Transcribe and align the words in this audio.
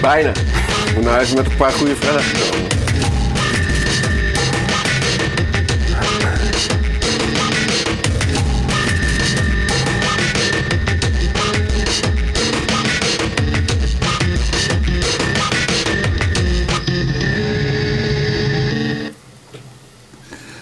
Bijna. 0.00 0.30
Ik 0.86 0.94
moet 0.94 1.04
naar 1.04 1.12
huis 1.12 1.34
met 1.34 1.46
een 1.46 1.56
paar 1.56 1.72
goede 1.72 1.96
vragen. 1.96 2.66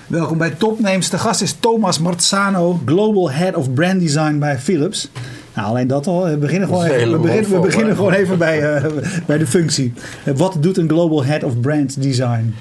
Welkom 0.07 0.39
bij 0.39 0.50
Topnames. 0.50 1.11
De 1.11 1.18
gast 1.18 1.41
is 1.41 1.53
Thomas 1.61 1.98
Marzano, 1.98 2.80
Global 2.84 3.30
Head 3.30 3.55
of 3.55 3.73
Brand 3.73 4.00
Design 4.00 4.39
bij 4.39 4.59
Philips. 4.59 5.09
Nou, 5.57 5.68
alleen 5.68 5.86
dat 5.86 6.07
al. 6.07 6.25
We 6.25 6.36
beginnen 6.36 6.68
gewoon 6.68 6.84
even, 6.84 7.12
we 7.12 7.18
beginnen, 7.18 7.50
we 7.50 7.59
beginnen 7.59 7.96
gewoon 7.96 8.12
even 8.12 8.39
bij, 8.39 8.75
eh, 8.75 8.84
bij 9.27 9.39
de 9.39 9.46
functie. 9.46 9.93
Wat 10.36 10.57
doet 10.61 10.76
een 10.76 10.89
Global 10.89 11.25
Head 11.25 11.44
of 11.44 11.61
Brand 11.61 12.03
Design? 12.03 12.54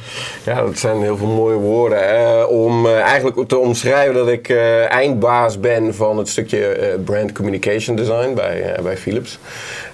Ja, 0.44 0.62
dat 0.62 0.78
zijn 0.78 1.02
heel 1.02 1.18
veel 1.18 1.28
mooie 1.28 1.58
woorden. 1.58 2.50
om 2.50 2.86
eh, 2.86 3.00
eigenlijk 3.00 3.48
te 3.48 3.58
omschrijven 3.58 4.14
dat 4.14 4.28
ik 4.28 4.50
eh, 4.50 4.92
eindbaas 4.92 5.60
ben 5.60 5.96
van 5.96 6.18
het 6.18 6.28
stukje 6.28 6.98
brand 7.05 7.32
communication 7.32 7.96
design 7.96 8.34
bij, 8.34 8.80
bij 8.84 8.98
Philips. 8.98 9.40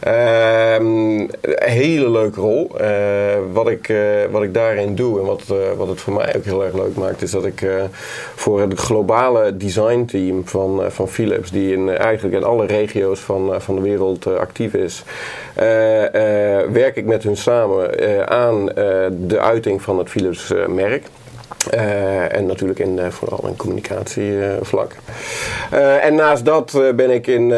Ehm, 0.01 1.19
een 1.19 1.29
hele 1.59 2.09
leuke 2.09 2.39
rol. 2.39 2.71
Eh, 2.77 3.37
wat, 3.51 3.69
ik, 3.69 3.89
eh, 3.89 3.97
wat 4.31 4.43
ik 4.43 4.53
daarin 4.53 4.95
doe 4.95 5.19
en 5.19 5.25
wat, 5.25 5.43
eh, 5.49 5.77
wat 5.77 5.87
het 5.87 6.01
voor 6.01 6.13
mij 6.13 6.35
ook 6.35 6.43
heel 6.43 6.63
erg 6.63 6.73
leuk 6.73 6.95
maakt, 6.95 7.21
is 7.21 7.31
dat 7.31 7.45
ik 7.45 7.65
voor 8.35 8.61
het 8.61 8.79
globale 8.79 9.57
designteam 9.57 10.47
van, 10.47 10.91
van 10.91 11.07
Philips, 11.07 11.51
die 11.51 11.73
in, 11.73 11.89
eigenlijk 11.89 12.35
in 12.35 12.43
alle 12.43 12.65
regio's 12.65 13.19
van, 13.19 13.61
van 13.61 13.75
de 13.75 13.81
wereld 13.81 14.27
actief 14.27 14.73
is, 14.73 15.03
werk 16.71 16.95
ik 16.95 17.05
met 17.05 17.23
hun 17.23 17.38
samen 17.38 18.29
aan 18.29 18.65
de 19.27 19.39
uiting 19.39 19.81
van 19.81 19.97
het 19.97 20.09
Philips 20.09 20.53
merk. 20.67 21.03
Eh, 21.70 22.36
en 22.36 22.45
natuurlijk 22.45 22.80
in, 22.80 23.00
eh, 23.00 23.09
vooral 23.09 23.48
in 23.48 23.56
communicatievlak. 23.56 24.92
Eh, 25.72 26.06
en 26.06 26.16
naast 26.16 26.45
dat 26.45 26.81
ben 26.95 27.12
ik 27.12 27.28
in, 27.28 27.54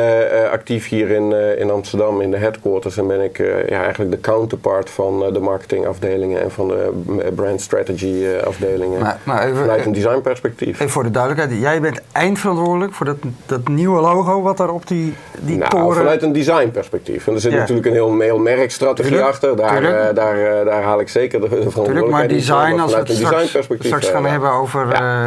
actief 0.51 0.89
hier 0.89 1.09
in, 1.09 1.31
in 1.57 1.71
Amsterdam 1.71 2.21
in 2.21 2.31
de 2.31 2.37
headquarters. 2.37 2.97
En 2.97 3.07
ben 3.07 3.21
ik 3.21 3.37
ja, 3.69 3.83
eigenlijk 3.83 4.11
de 4.11 4.19
counterpart 4.19 4.89
van 4.89 5.33
de 5.33 5.39
marketingafdelingen 5.39 6.41
en 6.41 6.51
van 6.51 6.67
de 6.67 6.91
brand 7.35 7.61
strategy 7.61 8.25
afdelingen. 8.45 8.99
Maar- 8.99 9.17
maar 9.23 9.43
even- 9.45 9.57
vanuit 9.57 9.85
een 9.85 9.91
designperspectief. 9.93 10.73
Even 10.79 10.89
voor 10.89 11.03
de 11.03 11.11
duidelijkheid, 11.11 11.61
jij 11.61 11.81
bent 11.81 12.01
eindverantwoordelijk 12.11 12.93
voor 12.93 13.05
dat, 13.05 13.17
dat 13.45 13.67
nieuwe 13.67 14.01
logo 14.01 14.41
wat 14.41 14.57
daar 14.57 14.69
op 14.69 14.87
die, 14.87 15.13
die 15.39 15.57
nou, 15.57 15.69
toren... 15.69 15.95
vanuit 15.95 16.21
een 16.23 16.33
designperspectief. 16.33 17.27
En 17.27 17.33
er 17.33 17.39
zit 17.41 17.51
Ja. 17.51 17.57
natuurlijk 17.57 17.87
een 17.87 17.93
heel, 17.93 18.19
heel 18.19 18.37
merkstrategie 18.39 19.11
Tuurlijk, 19.11 19.31
achter. 19.31 19.55
Daar, 19.55 19.77
tuurlijk. 19.77 20.15
daar, 20.15 20.65
daar 20.65 20.81
haal 20.83 20.99
ik 20.99 21.09
zeker 21.09 21.41
de, 21.41 21.49
de 21.49 21.55
Natuurlijk, 21.55 21.75
maar 21.75 21.83
verantwoordelijkheid 21.85 22.31
in. 22.31 22.37
design, 22.37 22.79
als 22.79 22.91
vanuit 22.91 23.07
het 23.07 23.17
een 23.17 23.23
designperspectief. 23.23 23.91
Straks 23.99 24.15
gaan 24.15 24.25
hebben 24.31 24.51
over 24.51 24.91
eh, 24.91 25.25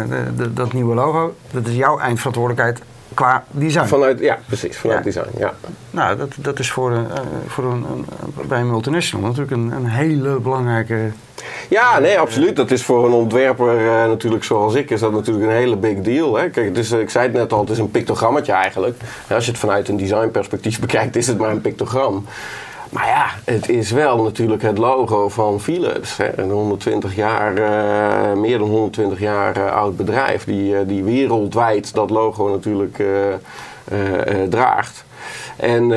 eh, 0.00 0.08
de- 0.08 0.36
de- 0.36 0.52
dat 0.52 0.72
nieuwe 0.72 0.94
logo, 0.94 1.34
dat 1.50 1.66
is 1.66 1.74
jouw 1.74 1.98
eindverantwoordelijkheid 1.98 2.82
qua 3.14 3.44
design. 3.50 3.86
Vanuit, 3.86 4.18
ja, 4.18 4.38
precies. 4.46 4.76
Vanuit 4.78 4.98
Ja. 4.98 5.04
design, 5.04 5.38
ja. 5.38 5.52
Nou, 5.90 6.16
dat, 6.16 6.28
dat 6.36 6.58
is 6.58 6.70
voor, 6.70 6.90
een, 6.92 7.10
eh, 7.10 7.20
voor 7.46 7.64
een, 7.64 7.84
een- 7.92 8.06
bij 8.48 8.60
een 8.60 8.70
multinational 8.70 9.26
natuurlijk 9.26 9.52
een, 9.56 9.72
een 9.72 9.86
hele 9.86 10.38
belangrijke... 10.40 10.98
Ja, 11.68 11.98
nee, 11.98 12.18
absoluut. 12.18 12.56
Dat 12.56 12.70
is 12.70 12.84
voor 12.84 13.06
een 13.06 13.12
ontwerper 13.12 13.74
natuurlijk 14.08 14.44
zoals 14.44 14.74
ik, 14.74 14.90
is 14.90 15.00
dat 15.00 15.12
natuurlijk 15.12 15.46
een 15.46 15.52
hele 15.56 15.76
big 15.76 16.00
deal. 16.00 16.36
Hè? 16.36 16.48
Kijk, 16.50 16.76
eh, 16.76 16.98
ik 17.00 17.10
zei 17.10 17.24
het 17.26 17.32
net 17.36 17.52
al, 17.52 17.60
het 17.60 17.70
is 17.70 17.78
een 17.78 17.90
pictogrammetje 17.90 18.52
eigenlijk. 18.52 18.96
En 19.26 19.34
als 19.34 19.44
je 19.44 19.50
het 19.50 19.60
vanuit 19.60 19.88
een 19.88 19.96
designperspectief 19.96 20.80
bekijkt, 20.80 21.16
is 21.16 21.26
het 21.26 21.38
maar 21.38 21.50
een 21.50 21.60
pictogram. 21.60 22.24
Maar 22.90 23.06
ja, 23.06 23.26
het 23.44 23.68
is 23.68 23.90
wel 23.90 24.22
natuurlijk 24.22 24.62
het 24.62 24.78
logo 24.78 25.28
van 25.28 25.60
Philips. 25.60 26.16
Hè? 26.16 26.38
Een 26.38 26.50
120 26.50 27.16
jaar, 27.16 27.56
eh, 27.56 28.32
meer 28.36 28.58
dan 28.58 28.68
120 28.68 29.20
jaar 29.20 29.56
eh, 29.56 29.72
oud 29.72 29.96
bedrijf, 29.96 30.44
die, 30.44 30.76
eh, 30.76 30.80
die 30.86 31.04
wereldwijd 31.04 31.94
dat 31.94 32.10
logo 32.10 32.48
natuurlijk 32.48 33.02
draagt. 34.48 35.04
En, 35.56 35.92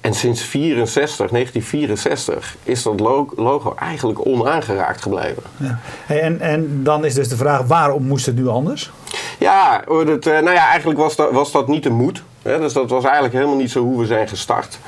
en 0.00 0.14
sinds 0.14 0.42
64, 0.42 1.30
1964 1.30 2.56
is 2.62 2.82
dat 2.82 3.00
lo- 3.00 3.32
logo 3.36 3.74
eigenlijk 3.78 4.26
onaangeraakt 4.26 5.02
gebleven. 5.02 5.42
Ja. 5.56 5.78
En, 6.06 6.40
en 6.40 6.80
dan 6.82 7.04
is 7.04 7.14
dus 7.14 7.28
de 7.28 7.36
vraag, 7.36 7.62
waarom 7.66 8.02
moest 8.02 8.26
het 8.26 8.34
nu 8.36 8.48
anders? 8.48 8.90
Ja, 9.38 9.82
dat, 9.86 10.24
nou 10.24 10.50
ja, 10.52 10.68
eigenlijk 10.68 10.98
was 10.98 11.16
dat, 11.16 11.30
was 11.32 11.52
dat 11.52 11.68
niet 11.68 11.82
de 11.82 11.90
moed. 11.90 12.22
Hè? 12.42 12.58
Dus 12.58 12.72
dat 12.72 12.90
was 12.90 13.04
eigenlijk 13.04 13.34
helemaal 13.34 13.56
niet 13.56 13.70
zo 13.70 13.82
hoe 13.82 13.98
we 14.00 14.06
zijn 14.06 14.28
gestart. 14.28 14.78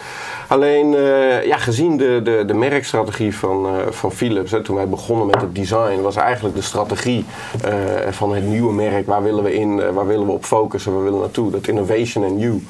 Alleen, 0.53 0.95
eh, 0.95 1.45
ja, 1.45 1.57
gezien 1.57 1.97
de, 1.97 2.21
de, 2.25 2.45
de 2.47 2.55
merkstrategie 2.55 3.37
van, 3.37 3.67
eh, 3.67 3.73
van 3.91 4.13
Philips, 4.13 4.55
toen 4.63 4.77
wij 4.77 4.89
begonnen 4.89 5.27
met 5.27 5.41
het 5.41 5.55
design, 5.55 6.01
was 6.01 6.17
eigenlijk 6.17 6.55
de 6.55 6.63
strategie 6.63 7.25
eh, 7.65 7.73
van 8.11 8.35
het 8.35 8.45
nieuwe 8.45 8.73
merk, 8.73 9.07
waar 9.07 9.23
willen 9.23 9.45
we 9.45 9.55
in, 9.55 9.93
waar 9.93 10.07
willen 10.07 10.27
we 10.27 10.33
op 10.33 10.45
focussen, 10.45 10.93
waar 10.93 11.03
willen 11.03 11.19
we 11.19 11.25
naartoe, 11.25 11.51
dat 11.51 11.69
innovation 11.69 12.25
and 12.25 12.41
you, 12.41 12.63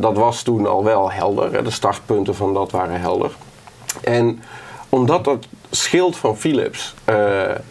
dat 0.00 0.16
was 0.16 0.42
toen 0.42 0.66
al 0.66 0.84
wel 0.84 1.10
helder. 1.10 1.52
Hè? 1.52 1.62
De 1.62 1.70
startpunten 1.70 2.34
van 2.34 2.54
dat 2.54 2.70
waren 2.70 3.00
helder. 3.00 3.30
En 4.00 4.40
omdat 4.88 5.24
dat 5.24 5.46
schild 5.70 6.16
van 6.16 6.36
Philips 6.36 6.94
eh, 7.04 7.16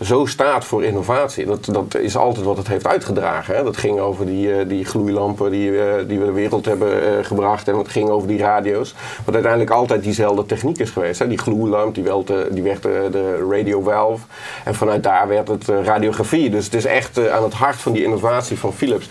zo 0.02 0.26
staat 0.26 0.66
voor 0.66 0.84
innovatie, 0.84 1.46
dat, 1.46 1.66
dat 1.66 1.96
is 1.96 2.18
altijd 2.18 2.46
wat 2.46 2.58
het 2.58 2.68
heeft 2.68 2.88
uitgedragen. 2.88 3.56
Hè? 3.56 3.64
Dat 3.64 3.78
ging 3.78 4.00
over 4.00 4.26
die, 4.26 4.54
eh, 4.54 4.70
die 4.70 4.86
gloeilampen 4.86 5.52
die, 5.52 5.82
eh, 5.84 6.08
die 6.08 6.20
we 6.20 6.26
de 6.26 6.32
wereld 6.32 6.66
hebben 6.66 7.26
gebracht 7.26 7.68
en 7.68 7.78
het 7.78 7.88
ging 7.88 8.10
over 8.10 8.28
die 8.28 8.40
radio's. 8.40 8.96
Wat 9.26 9.34
uiteindelijk 9.34 9.72
altijd 9.72 10.04
diezelfde 10.04 10.46
techniek 10.46 10.78
is 10.78 10.90
geweest. 10.90 11.20
Hè? 11.20 11.28
Die 11.28 11.38
gloeilamp, 11.38 11.96
die, 11.96 12.04
werd, 12.04 12.32
die 12.52 12.64
werd 12.64 12.82
de 12.84 13.48
radio 13.52 13.82
valve 13.82 14.26
en 14.64 14.76
vanuit 14.76 15.04
daar 15.04 15.28
werd 15.28 15.48
het 15.48 15.68
radiografie. 15.68 16.50
Dus 16.50 16.66
het 16.66 16.74
is 16.74 16.86
echt 16.86 17.30
aan 17.30 17.44
het 17.44 17.54
hart 17.54 17.76
van 17.76 17.92
die 17.92 18.04
innovatie 18.04 18.60
van 18.60 18.74
Philips. 18.74 19.10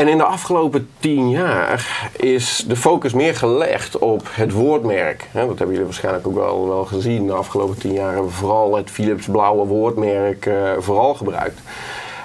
En 0.00 0.08
in 0.08 0.16
de 0.16 0.24
afgelopen 0.24 0.88
tien 0.98 1.30
jaar 1.30 2.10
is 2.16 2.64
de 2.66 2.76
focus 2.76 3.12
meer 3.12 3.36
gelegd 3.36 3.98
op 3.98 4.22
het 4.30 4.52
woordmerk. 4.52 5.28
Dat 5.32 5.46
hebben 5.48 5.68
jullie 5.68 5.84
waarschijnlijk 5.84 6.26
ook 6.26 6.34
wel, 6.34 6.68
wel 6.68 6.84
gezien. 6.84 7.26
De 7.26 7.32
afgelopen 7.32 7.78
tien 7.78 7.92
jaar 7.92 8.12
hebben 8.12 8.30
we 8.30 8.36
vooral 8.36 8.76
het 8.76 8.90
Philips 8.90 9.26
blauwe 9.26 9.66
woordmerk 9.66 10.46
eh, 10.46 10.72
vooral 10.78 11.14
gebruikt. 11.14 11.60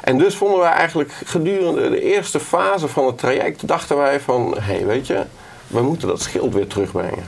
En 0.02 0.18
dus 0.18 0.36
vonden 0.36 0.60
wij 0.60 0.72
eigenlijk 0.72 1.12
gedurende 1.26 1.90
de 1.90 2.02
eerste 2.02 2.40
fase 2.40 2.88
van 2.88 3.06
het 3.06 3.18
traject, 3.18 3.68
dachten 3.68 3.98
wij 3.98 4.20
van, 4.20 4.54
hé 4.54 4.74
hey, 4.74 4.86
weet 4.86 5.08
je, 5.08 5.24
we 5.68 5.82
moeten 5.82 6.08
dat 6.08 6.22
schild 6.22 6.54
weer 6.54 6.68
terugbrengen. 6.68 7.24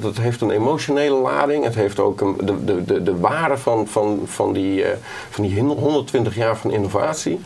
Dat- 0.00 0.16
heeft 0.16 0.40
een 0.40 0.50
emotionele 0.50 1.16
lading. 1.16 1.64
Het 1.64 1.74
heeft 1.74 1.98
ook 2.00 2.18
de, 2.46 2.64
de, 2.64 2.84
de, 2.84 3.02
de 3.02 3.18
waarde 3.18 3.56
van, 3.56 3.86
van, 3.86 4.20
van, 4.24 4.52
die, 4.52 4.84
eh, 4.84 4.96
van 5.30 5.44
die 5.44 5.60
120 5.60 6.34
jaar 6.34 6.56
van 6.56 6.70
innovatie. 6.70 7.40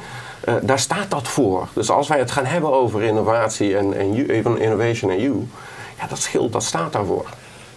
Eh, 0.44 0.54
daar 0.62 0.78
staat 0.78 1.10
dat 1.10 1.28
voor. 1.28 1.68
Dus 1.72 1.90
als 1.90 2.08
wij 2.08 2.18
het 2.18 2.30
gaan 2.30 2.44
hebben 2.46 2.72
over 2.72 3.02
innovatie 3.02 3.76
en, 3.76 3.96
en 3.98 4.12
you- 4.14 4.58
innovation 4.58 5.10
en 5.10 5.20
you, 5.20 5.46
ja, 6.00 6.06
dat 6.08 6.18
schild 6.18 6.52
dat 6.52 6.62
staat 6.62 6.92
daarvoor. 6.92 7.24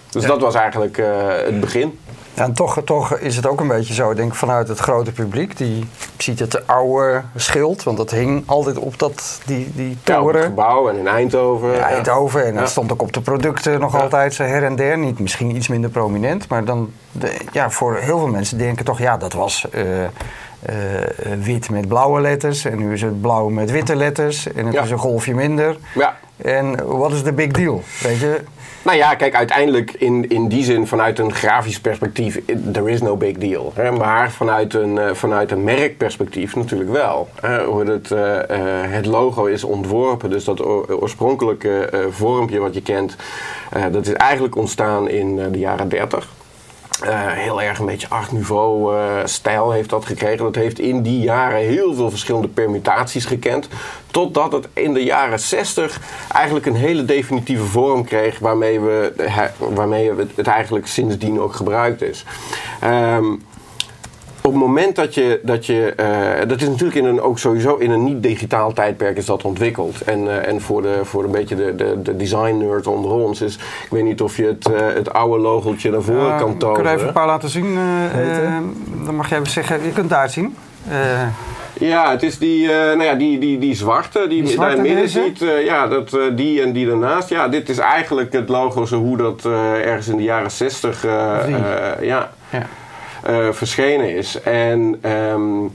Dus 0.09 0.25
dat 0.25 0.41
was 0.41 0.55
eigenlijk 0.55 0.97
eh, 0.97 1.07
het 1.45 1.59
begin. 1.59 1.99
Ja, 2.33 2.43
en 2.43 2.53
toch, 2.53 2.81
toch 2.85 3.17
is 3.17 3.35
het 3.35 3.47
ook 3.47 3.59
een 3.59 3.67
beetje 3.67 3.93
zo, 3.93 4.11
ik 4.11 4.17
denk 4.17 4.35
vanuit 4.35 4.67
het 4.67 4.79
grote 4.79 5.11
publiek, 5.11 5.57
die 5.57 5.85
ziet 6.17 6.39
het 6.39 6.67
oude 6.67 7.21
schild, 7.35 7.83
want 7.83 7.97
dat 7.97 8.11
hing 8.11 8.43
altijd 8.45 8.77
op 8.77 8.99
dat, 8.99 9.41
die, 9.45 9.71
die 9.75 9.97
Ja, 10.03 10.19
op 10.21 10.25
het 10.25 10.33
toren. 10.33 10.41
gebouw 10.41 10.89
en 10.89 10.97
in 10.97 11.07
Eindhoven. 11.07 11.71
Ja, 11.71 11.89
Eindhoven. 11.89 12.45
En 12.45 12.53
Ja. 12.53 12.59
dat 12.59 12.69
stond 12.69 12.91
ook 12.91 13.01
op 13.01 13.13
de 13.13 13.21
producten 13.21 13.79
nog 13.79 13.93
Ja. 13.93 13.99
altijd 13.99 14.33
zo 14.33 14.43
her 14.43 14.63
en 14.63 14.75
der. 14.75 14.97
Niet 14.97 15.19
misschien 15.19 15.55
iets 15.55 15.67
minder 15.67 15.89
prominent. 15.89 16.47
Maar 16.47 16.65
dan, 16.65 16.91
de, 17.11 17.37
ja, 17.51 17.69
voor 17.69 17.95
heel 17.95 18.17
veel 18.19 18.27
mensen 18.27 18.57
denken 18.57 18.85
toch, 18.85 18.99
ja, 18.99 19.17
dat 19.17 19.33
was 19.33 19.69
eh, 19.71 20.03
eh, 20.03 20.09
wit 21.39 21.69
met 21.69 21.87
blauwe 21.87 22.21
letters. 22.21 22.65
En 22.65 22.77
nu 22.77 22.93
is 22.93 23.01
het 23.01 23.21
blauw 23.21 23.49
met 23.49 23.71
witte 23.71 23.95
letters. 23.95 24.51
En 24.53 24.65
het 24.65 24.73
Ja. 24.73 24.83
is 24.83 24.91
een 24.91 24.97
golfje 24.97 25.33
minder. 25.35 25.75
Ja. 25.95 26.17
En 26.37 26.85
wat 26.97 27.11
is 27.11 27.23
de 27.23 27.33
big 27.33 27.51
deal? 27.51 27.83
Weet 28.03 28.19
je? 28.19 28.41
Nou 28.83 28.97
ja, 28.99 29.15
kijk, 29.15 29.35
uiteindelijk 29.35 29.91
in, 29.93 30.29
in 30.29 30.47
die 30.47 30.63
zin 30.63 30.87
vanuit 30.87 31.19
een 31.19 31.33
grafisch 31.33 31.79
perspectief, 31.79 32.35
it- 32.45 32.73
there 32.73 32.89
is 32.91 33.01
no 33.01 33.15
big 33.17 33.37
deal. 33.37 33.71
Hè? 33.75 33.91
Maar 33.91 34.31
vanuit 34.31 34.73
een, 34.73 34.97
eh, 34.97 35.13
vanuit 35.13 35.51
een 35.51 35.63
merkperspectief 35.63 36.55
natuurlijk 36.55 36.89
wel. 36.91 37.27
Hè? 37.41 37.63
Hoe 37.65 37.85
het, 37.85 38.11
eh, 38.11 38.49
eh, 38.49 38.91
het 38.91 39.05
logo 39.05 39.45
is 39.45 39.63
ontworpen, 39.63 40.29
dus 40.29 40.43
dat 40.43 40.65
oor- 40.65 40.99
oorspronkelijke 40.99 41.85
eh, 41.85 41.99
vormpje 42.09 42.59
wat 42.59 42.73
je 42.73 42.81
kent, 42.81 43.15
eh, 43.71 43.83
dat 43.91 44.07
is 44.07 44.13
eigenlijk 44.13 44.55
ontstaan 44.55 45.09
in 45.09 45.39
eh, 45.39 45.45
de 45.51 45.59
jaren 45.59 45.89
30. 45.89 46.27
Eh, 47.01 47.31
heel 47.31 47.61
erg 47.61 47.79
een 47.79 47.85
beetje 47.85 48.09
art 48.09 48.31
nouveau 48.31 48.97
eh, 48.97 49.25
stijl 49.25 49.71
heeft 49.71 49.89
dat 49.89 50.05
gekregen. 50.05 50.43
Dat 50.43 50.55
heeft 50.55 50.79
in 50.79 51.01
die 51.01 51.19
jaren 51.19 51.59
heel 51.59 51.93
veel 51.93 52.09
verschillende 52.09 52.47
permutaties 52.47 53.25
gekend. 53.25 53.67
Totdat 54.11 54.51
het 54.51 54.67
in 54.73 54.93
de 54.93 55.03
jaren 55.03 55.39
60 55.39 55.99
eigenlijk 56.31 56.65
een 56.65 56.75
hele 56.75 57.05
definitieve 57.05 57.63
vorm 57.63 58.03
kreeg 58.03 58.39
waarmee, 58.39 58.79
we, 58.79 59.13
waarmee 59.57 60.11
het 60.35 60.47
eigenlijk 60.47 60.87
sindsdien 60.87 61.39
ook 61.39 61.53
gebruikt 61.53 62.01
is. 62.01 62.25
Ehm, 62.79 63.25
op 64.47 64.53
het 64.53 64.61
moment 64.61 64.95
dat 64.95 65.13
je, 65.13 65.39
dat 65.43 65.65
je 65.65 65.93
eh, 65.95 66.47
dat 66.47 66.61
is 66.61 66.67
natuurlijk 66.67 66.95
in 66.97 67.05
een, 67.05 67.21
ook 67.21 67.39
sowieso 67.39 67.75
in 67.75 67.91
een 67.91 68.03
niet-digitaal 68.03 68.73
tijdperk 68.73 69.17
is 69.17 69.25
dat 69.25 69.43
ontwikkeld. 69.43 70.01
En, 70.01 70.27
eh, 70.27 70.47
en 70.53 70.61
voor, 70.61 70.81
de, 70.81 70.99
voor 71.03 71.23
een 71.23 71.31
beetje 71.31 71.55
de, 71.55 71.75
de, 71.75 72.01
de 72.01 72.15
design 72.15 72.57
nerd 72.57 72.87
onder 72.87 73.11
ons 73.11 73.41
is, 73.41 73.55
ik 73.55 73.87
weet 73.89 74.03
niet 74.03 74.21
of 74.21 74.37
je 74.37 74.45
het, 74.45 74.71
eh, 74.71 74.79
het 74.93 75.13
oude 75.13 75.41
logeltje 75.41 75.91
naar 75.91 76.01
voren 76.01 76.37
kan 76.37 76.51
Ik 76.51 76.59
tonen. 76.59 76.75
kan 76.75 76.85
er 76.85 76.93
even 76.95 77.07
een 77.07 77.13
paar 77.13 77.27
laten 77.27 77.49
zien. 77.49 77.77
dan 79.05 79.15
mag 79.15 79.29
jij 79.29 79.37
even 79.39 79.51
zeggen, 79.51 79.75
je 79.75 79.81
kunt 79.83 79.95
het 79.97 80.09
daar 80.09 80.29
zien. 80.29 80.55
Eh, 80.89 81.21
Ja, 81.79 82.11
het 82.11 82.23
is 82.23 82.37
die, 82.37 82.71
eh, 82.71 82.77
nou 82.77 83.03
ja, 83.03 83.13
die, 83.13 83.39
die, 83.39 83.59
die 83.59 83.75
zwarte 83.75 84.25
die, 84.29 84.43
Die 84.43 84.51
zwarte 84.51 84.73
daar 84.75 84.83
midden 84.83 85.01
deze? 85.03 85.23
ziet. 85.23 85.41
eh, 85.41 85.65
ja, 85.65 85.87
dat, 85.87 86.13
eh, 86.13 86.21
die 86.35 86.61
en 86.61 86.71
die 86.71 86.87
daarnaast. 86.87 87.29
Ja, 87.29 87.47
dit 87.47 87.69
is 87.69 87.77
eigenlijk 87.77 88.33
het 88.33 88.49
logo 88.49 88.85
zo 88.85 88.97
hoe 88.97 89.17
dat 89.17 89.45
eh, 89.45 89.85
ergens 89.87 90.07
in 90.07 90.17
de 90.17 90.23
jaren 90.23 90.51
60 90.51 91.05
eh, 91.05 91.37
Drie. 91.39 91.55
eh, 91.55 92.05
ja, 92.07 92.31
ja. 92.49 92.61
Eh, 93.27 93.51
verschenen 93.51 94.15
is. 94.15 94.41
En 94.41 94.97
ehm, 95.01 95.65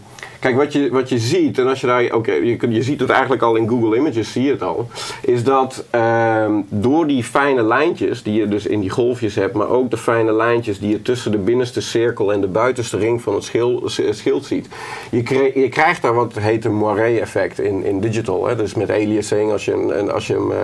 kijk, 0.43 0.57
wat 0.57 0.73
je, 0.73 0.89
wat 0.91 1.09
je 1.09 1.19
ziet, 1.19 1.59
en 1.59 1.67
als 1.69 1.81
je 1.81 1.87
daar, 1.87 2.15
oké, 2.15 2.33
je, 2.33 2.57
kunt- 2.57 2.75
je 2.75 2.83
ziet 2.83 3.01
het 3.01 3.11
eigenlijk 3.11 3.43
al 3.43 3.57
in 3.57 3.69
Google 3.69 3.97
Images, 3.97 4.33
zie 4.33 4.43
je 4.43 4.51
het 4.51 4.63
al, 4.63 4.89
is 5.23 5.45
dat 5.45 5.85
ehm, 5.91 6.53
door 6.69 7.07
die 7.07 7.25
fijne 7.25 7.63
lijntjes 7.63 8.23
die 8.23 8.35
je 8.41 8.49
dus 8.49 8.67
in 8.67 8.81
die 8.81 8.91
golfjes 8.91 9.35
hebt, 9.35 9.55
maar 9.55 9.69
ook 9.69 9.91
de 9.91 9.97
fijne 9.97 10.33
lijntjes 10.33 10.79
die 10.79 10.91
je 10.91 11.03
tussen 11.03 11.31
de 11.31 11.39
binnenste 11.39 11.81
cirkel 11.81 12.33
en 12.33 12.41
de 12.41 12.47
buitenste 12.47 12.99
ring 12.99 13.23
van 13.23 13.35
het 13.35 13.45
schil- 13.45 13.83
s- 13.85 14.01
schild 14.11 14.45
ziet, 14.45 14.69
je, 15.11 15.51
je 15.55 15.69
krijgt 15.69 16.03
daar 16.03 16.15
wat 16.15 16.33
heet 16.41 16.65
een 16.65 16.75
moiré 16.75 17.19
effect 17.19 17.59
in, 17.61 17.85
in 17.85 18.01
digital. 18.01 18.47
Hè? 18.47 18.57
Dus 18.57 18.75
met 18.75 18.91
aliasing, 18.91 19.53
als 19.53 19.65
je, 19.65 19.73
een, 19.73 20.11
als 20.11 20.27
je 20.27 20.33
hem 20.33 20.53
eh, 20.53 20.59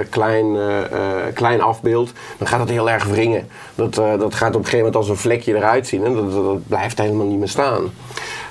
eh, 0.00 0.06
klein, 0.10 0.56
eh, 0.56 0.78
klein 1.34 1.60
afbeeldt, 1.60 2.12
dan 2.38 2.46
gaat 2.46 2.60
het 2.60 2.68
heel 2.70 2.90
erg 2.90 3.04
wringen. 3.04 3.46
Dat, 3.74 3.94
dat 3.94 4.34
gaat 4.34 4.48
op 4.48 4.54
een 4.54 4.64
gegeven 4.64 4.76
moment 4.78 4.96
als 4.96 5.08
een 5.08 5.16
vlekje 5.16 5.54
eruit 5.56 5.86
zien. 5.86 6.04
En 6.04 6.14
dat, 6.14 6.32
dat, 6.32 6.44
dat 6.44 6.66
blijft 6.68 6.98
helemaal 6.98 7.26
niet 7.26 7.38
meer 7.38 7.48
staan. 7.48 7.82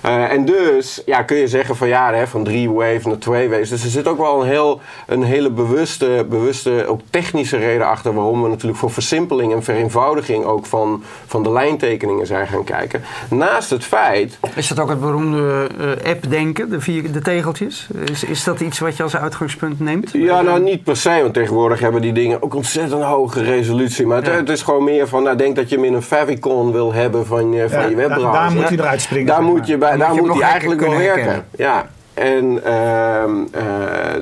Eh, 0.04 0.32
en 0.32 0.46
dus 0.46 1.02
ja, 1.06 1.22
kun 1.24 1.38
je 1.38 1.48
zeggen 1.48 1.76
van 1.76 1.88
ja, 1.88 2.14
hè, 2.14 2.28
van 2.28 2.44
drie 2.44 2.70
wave 2.72 3.02
naar 3.08 3.18
twee 3.18 3.50
waves. 3.50 3.70
Dus 3.70 3.84
er 3.84 3.90
zit 3.90 4.08
ook 4.08 4.18
wel 4.18 4.42
een, 4.42 4.48
heel, 4.48 4.82
een 5.08 5.24
hele 5.24 5.50
bewuste, 5.50 6.26
bewuste, 6.30 6.86
ook 6.88 7.00
technische 7.10 7.58
reden 7.58 7.88
achter 7.88 8.14
waarom 8.14 8.42
we 8.44 8.50
natuurlijk 8.50 8.80
voor 8.80 8.92
versimpeling 8.92 9.54
en 9.54 9.64
vereenvoudiging 9.64 10.44
ook 10.44 10.66
van, 10.66 11.04
van 11.26 11.44
de 11.44 11.52
lijntekeningen 11.52 12.26
zijn 12.28 12.48
gaan 12.48 12.64
kijken. 12.64 13.02
Naast 13.30 13.70
het 13.70 13.84
feit 13.86 14.38
Is 14.56 14.68
dat 14.68 14.80
ook 14.80 14.90
het 14.90 15.00
beroemde 15.00 15.68
eh, 16.04 16.10
app-denken, 16.12 16.70
de, 16.70 16.82
vier, 16.82 17.12
de 17.12 17.22
tegeltjes? 17.22 17.88
Is, 18.12 18.24
is 18.24 18.44
dat 18.44 18.60
iets 18.60 18.80
wat 18.80 18.98
je 18.98 19.04
als 19.04 19.16
uitgangspunt 19.18 19.80
neemt? 19.80 20.10
Ja, 20.14 20.42
nou 20.42 20.62
niet 20.62 20.84
per 20.84 20.98
se, 20.98 21.20
want 21.22 21.34
tegenwoordig 21.34 21.80
hebben 21.80 22.02
die 22.02 22.14
dingen 22.14 22.44
ook 22.44 22.56
ontzettend 22.56 23.04
hoge 23.04 23.44
resolutie. 23.44 24.06
Maar 24.08 24.18
het, 24.18 24.26
Ja. 24.26 24.32
het 24.34 24.50
is 24.50 24.62
gewoon 24.62 24.84
meer 24.84 25.08
van, 25.08 25.24
nou 25.24 25.38
denk 25.38 25.56
dat 25.56 25.70
je 25.70 25.76
hem 25.76 25.86
in 25.86 25.94
een 25.94 26.02
favicon 26.02 26.72
wil 26.72 26.94
hebben 26.94 27.26
van 27.26 27.52
je, 27.52 27.70
van 27.70 27.80
Ja, 27.82 27.88
je 27.88 27.96
daar- 27.96 28.08
webbrowser. 28.08 28.32
daar 28.42 28.52
moet 28.52 28.64
hij 28.70 28.78
eruit 28.78 29.02
springen, 29.02 29.28
Daar 29.28 29.36
zeg 29.36 29.46
moet 29.46 29.58
maar. 29.60 29.68
je, 29.68 29.78
bij, 29.78 29.93
Dan 29.98 30.08
daar 30.08 30.24
moet 30.24 30.34
hij 30.34 30.50
eigenlijk 30.50 30.82
wel 30.82 30.98
werken. 30.98 31.46
Ja. 31.56 31.86
En 32.14 32.64
ehm, 32.64 33.32
eh, 33.52 33.66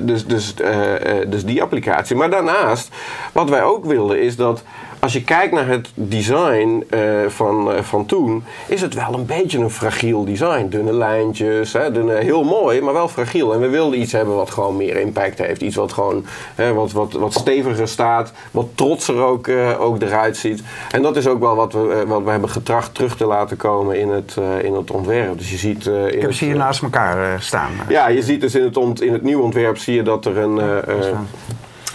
dus, 0.00 0.26
dus, 0.26 0.54
eh, 0.54 1.20
eh, 1.20 1.30
dus 1.30 1.44
die 1.44 1.62
applicatie. 1.62 2.16
Maar 2.16 2.30
daarnaast, 2.30 2.88
wat 3.32 3.48
wij 3.48 3.62
ook 3.62 3.84
wilden, 3.84 4.20
is 4.20 4.36
dat 4.36 4.62
als 5.02 5.12
je 5.12 5.24
kijkt 5.24 5.52
naar 5.52 5.66
het 5.66 5.90
design 5.94 6.84
eh, 6.90 7.00
van, 7.26 7.72
eh, 7.72 7.82
van 7.82 8.06
toen, 8.06 8.44
is 8.68 8.80
het 8.80 8.94
wel 8.94 9.14
een 9.14 9.26
beetje 9.26 9.58
een 9.58 9.70
fragiel 9.70 10.24
design. 10.24 10.66
Dunne 10.68 10.92
lijntjes, 10.92 11.72
hè, 11.72 11.92
dunne, 11.92 12.14
heel 12.14 12.44
mooi, 12.44 12.80
maar 12.80 12.92
wel 12.92 13.08
fragiel. 13.08 13.54
En 13.54 13.60
we 13.60 13.68
wilden 13.68 14.00
iets 14.00 14.12
hebben 14.12 14.34
wat 14.34 14.50
gewoon 14.50 14.76
meer 14.76 14.96
impact 14.96 15.38
heeft. 15.38 15.62
Iets 15.62 15.76
wat 15.76 15.92
gewoon 15.92 16.24
hè, 16.54 16.72
wat, 16.72 16.92
wat, 16.92 17.12
wat 17.12 17.32
steviger 17.32 17.88
staat, 17.88 18.32
wat 18.50 18.68
trotser 18.74 19.22
ook, 19.22 19.48
eh, 19.48 19.80
ook 19.80 20.02
eruit 20.02 20.36
ziet. 20.36 20.62
En 20.90 21.02
dat 21.02 21.16
is 21.16 21.26
ook 21.26 21.40
wel 21.40 21.54
wat 21.56 21.72
we, 21.72 22.04
wat 22.06 22.22
we 22.22 22.30
hebben 22.30 22.50
getracht 22.50 22.94
terug 22.94 23.16
te 23.16 23.26
laten 23.26 23.56
komen 23.56 23.98
in 23.98 24.08
het, 24.08 24.36
in 24.62 24.74
het 24.74 24.90
ontwerp. 24.90 25.38
Dus 25.38 25.50
je 25.50 25.56
ziet. 25.56 25.86
in 25.86 26.14
Ik 26.14 26.22
heb 26.22 26.32
ze 26.32 26.44
hier 26.44 26.56
naast 26.56 26.82
elkaar 26.82 27.42
staan. 27.42 27.70
ja, 27.88 28.08
je 28.08 28.22
ziet 28.22 28.40
dus 28.40 28.54
in 28.54 28.64
het, 28.64 28.76
ont, 28.76 29.02
in 29.02 29.12
het 29.12 29.22
nieuwe 29.22 29.42
ontwerp 29.42 29.78
zie 29.78 29.94
je 29.94 30.02
dat 30.02 30.24
er 30.24 30.38
een. 30.38 30.60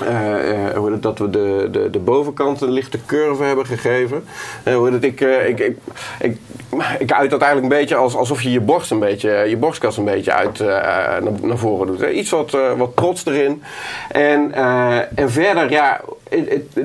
Eh, 0.01 0.33
eh, 0.33 0.67
eh, 0.67 0.75
eh, 0.75 0.93
dat 0.99 1.19
we 1.19 1.29
de, 1.29 1.67
de, 1.71 1.89
de 1.89 1.99
bovenkant 1.99 2.61
een 2.61 2.71
lichte 2.71 2.99
curve 3.05 3.43
hebben 3.43 3.65
gegeven. 3.65 4.23
Eh, 4.63 4.83
heet 4.83 4.93
het, 4.93 5.03
ik, 5.03 5.21
eh, 5.21 5.47
ik, 5.47 5.59
ik, 5.59 5.77
ik, 6.19 6.37
ik 6.99 7.11
uit 7.11 7.29
dat 7.29 7.41
eigenlijk 7.41 7.73
een 7.73 7.79
beetje 7.79 7.95
als, 7.95 8.15
alsof 8.15 8.41
je 8.41 8.51
je 8.51 8.59
borst 8.59 8.91
een 8.91 8.99
beetje, 8.99 9.29
je 9.29 9.57
borstkas 9.57 9.97
een 9.97 10.05
beetje 10.05 10.33
uit 10.33 10.59
eh, 10.59 10.67
naar, 10.67 11.21
naar 11.41 11.57
voren 11.57 11.87
doet. 11.87 12.01
Iets 12.11 12.29
wat, 12.29 12.53
eh, 12.53 12.73
wat 12.77 12.95
trots 12.95 13.25
erin. 13.25 13.63
En, 14.09 14.53
eh, 14.53 15.19
en 15.19 15.31
verder, 15.31 15.71
ja, 15.71 16.01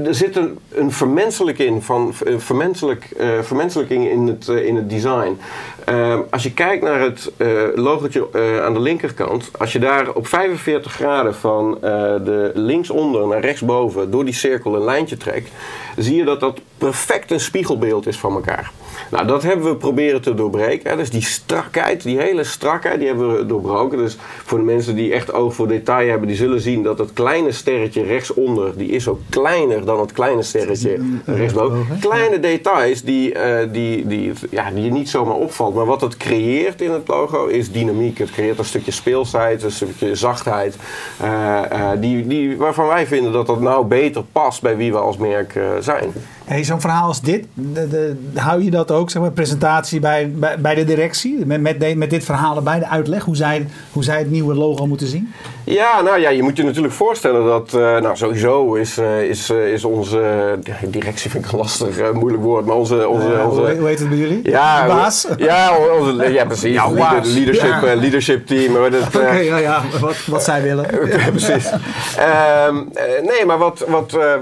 er 0.04 0.14
zit 0.14 0.36
een, 0.36 0.58
een 0.68 0.92
vermenselijking 0.92 1.84
van 1.84 2.14
eh, 2.26 2.34
vermenselijk, 2.38 3.04
eh, 3.18 3.28
vermenselijking 3.40 4.08
in 4.08 4.26
het, 4.26 4.48
eh, 4.48 4.66
in 4.66 4.76
het 4.76 4.90
design. 4.90 5.38
Eh, 5.84 6.18
als 6.30 6.42
je 6.42 6.52
kijkt 6.52 6.82
naar 6.82 7.00
het 7.00 7.32
eh 7.36 7.48
logotje 7.74 8.28
eh, 8.32 8.64
aan 8.64 8.74
de 8.74 8.80
linkerkant, 8.80 9.50
als 9.58 9.72
je 9.72 9.78
daar 9.78 10.12
op 10.12 10.26
45 10.26 10.92
graden 10.92 11.34
van 11.34 11.74
eh, 11.74 11.80
de 12.24 12.50
linksonder 12.54 13.26
naar 13.26 13.40
rechtsboven 13.40 14.10
door 14.10 14.24
die 14.24 14.34
cirkel 14.34 14.74
een 14.74 14.84
lijntje 14.84 15.16
trekt, 15.16 15.50
zie 15.96 16.16
je 16.16 16.24
dat 16.24 16.40
dat 16.40 16.60
perfect 16.78 17.30
een 17.30 17.40
spiegelbeeld 17.40 18.06
is 18.06 18.18
van 18.18 18.34
elkaar. 18.34 18.72
Nou, 19.10 19.26
dat 19.26 19.42
hebben 19.42 19.66
we 19.66 19.76
proberen 19.76 20.22
te 20.22 20.34
doorbreken. 20.34 20.96
Dus 20.96 21.10
die 21.10 21.22
strakheid, 21.22 22.02
die 22.02 22.18
hele 22.18 22.44
strakheid, 22.44 22.98
die 22.98 23.08
hebben 23.08 23.36
we 23.36 23.46
doorbroken. 23.46 23.98
Dus 23.98 24.16
voor 24.44 24.58
de 24.58 24.64
mensen 24.64 24.94
die 24.94 25.12
echt 25.12 25.32
oog 25.32 25.54
voor 25.54 25.68
detail 25.68 26.08
hebben, 26.08 26.28
die 26.28 26.36
zullen 26.36 26.60
zien 26.60 26.82
dat 26.82 26.98
het 26.98 27.12
kleine 27.12 27.52
sterretje 27.52 28.02
rechtsonder, 28.02 28.76
die 28.76 28.90
is 28.90 29.08
ook 29.08 29.20
kleiner 29.40 29.84
dan 29.84 30.00
het 30.00 30.12
kleine 30.12 30.42
sterretje 30.42 30.98
rechtsboven. 31.24 31.98
Kleine 32.00 32.40
details 32.40 33.02
die, 33.02 33.34
eh, 33.34 33.72
die, 33.72 34.06
die, 34.06 34.32
ja, 34.50 34.70
die 34.70 34.84
je 34.84 34.90
niet 34.90 35.10
zomaar 35.10 35.34
opvalt. 35.34 35.74
Maar 35.74 35.86
wat 35.86 36.00
het 36.00 36.16
creëert 36.16 36.80
in 36.80 36.90
het 36.90 37.08
logo 37.08 37.46
is 37.46 37.72
dynamiek. 37.72 38.18
Het 38.18 38.30
creëert 38.30 38.58
een 38.58 38.64
stukje 38.64 38.90
speelsheid, 38.90 39.62
een 39.62 39.70
stukje 39.70 40.14
zachtheid. 40.14 40.76
eh, 41.20 41.70
eh, 41.70 42.00
die, 42.00 42.26
die, 42.26 42.56
waarvan 42.56 42.86
wij 42.86 43.06
vinden 43.06 43.32
dat 43.32 43.46
dat 43.46 43.60
nou 43.60 43.86
beter 43.86 44.22
past 44.32 44.62
bij 44.62 44.76
wie 44.76 44.92
we 44.92 44.98
als 44.98 45.16
merk 45.16 45.60
zijn. 45.80 46.12
Hey, 46.44 46.64
Zo'n 46.64 46.80
verhaal 46.80 47.06
als 47.06 47.20
dit, 47.20 47.44
de, 47.54 47.88
de- 47.88 48.16
hou 48.40 48.62
je 48.64 48.70
dat 48.70 48.90
ook, 48.90 49.10
zeg 49.10 49.22
maar, 49.22 49.30
presentatie 49.30 50.00
bij, 50.00 50.30
bij, 50.34 50.60
bij 50.60 50.74
de 50.74 50.84
directie? 50.84 51.46
Met, 51.46 51.60
met, 51.60 51.80
de- 51.80 51.96
met 51.96 52.10
dit 52.10 52.24
verhaal 52.24 52.56
erbij, 52.56 52.78
de 52.78 52.88
uitleg, 52.88 53.24
hoe 53.24 53.36
zij, 53.36 53.66
hoe 53.92 54.04
zij 54.04 54.18
het 54.18 54.30
nieuwe 54.30 54.54
logo 54.54 54.86
moeten 54.86 55.06
zien? 55.06 55.32
Ja, 55.64 56.00
nou 56.00 56.20
ja, 56.20 56.28
je 56.30 56.42
moet 56.42 56.56
je 56.56 56.62
natuurlijk 56.62 56.94
voorstellen 56.94 57.44
dat, 57.46 57.74
eh, 57.74 57.80
nou 57.80 58.16
sowieso 58.16 58.74
is, 58.74 58.98
eh, 58.98 59.22
is, 59.22 59.50
eh, 59.50 59.72
is 59.72 59.84
onze 59.84 60.18
ja, 60.62 60.74
directie, 60.86 61.30
vind 61.30 61.44
ik 61.44 61.52
een 61.52 61.58
lastig, 61.58 61.98
eh, 61.98 62.10
moeilijk 62.10 62.42
woord, 62.42 62.66
maar 62.66 62.76
onze, 62.76 63.08
onze, 63.08 63.26
onze 63.48 63.60
hoe, 63.60 63.74
hoe 63.78 63.86
heet 63.88 63.98
het 63.98 64.08
bij 64.08 64.18
jullie? 64.18 64.40
ja, 64.50 64.82
De 64.82 64.88
baas? 64.88 65.26
Ja, 65.36 65.70
onze, 66.00 66.32
ja 66.32 66.44
precies. 66.44 66.72
Jouw 66.74 66.94
Leader- 66.94 67.26
leadership, 67.32 67.80
Ja. 67.82 67.94
leadership 67.94 68.46
team. 68.46 68.76
Oké, 68.76 69.28
ja, 69.28 69.56
ja, 69.56 69.82
wat, 70.00 70.16
wat 70.26 70.42
zij 70.44 70.62
willen. 70.62 70.86
Ja, 71.18 71.30
precies. 71.30 71.70
Ehm, 72.16 72.76
eh, 72.94 73.04
nee, 73.28 73.44
maar 73.46 73.58
wat, 73.58 73.84
wat 73.88 74.12
eh, 74.14 74.32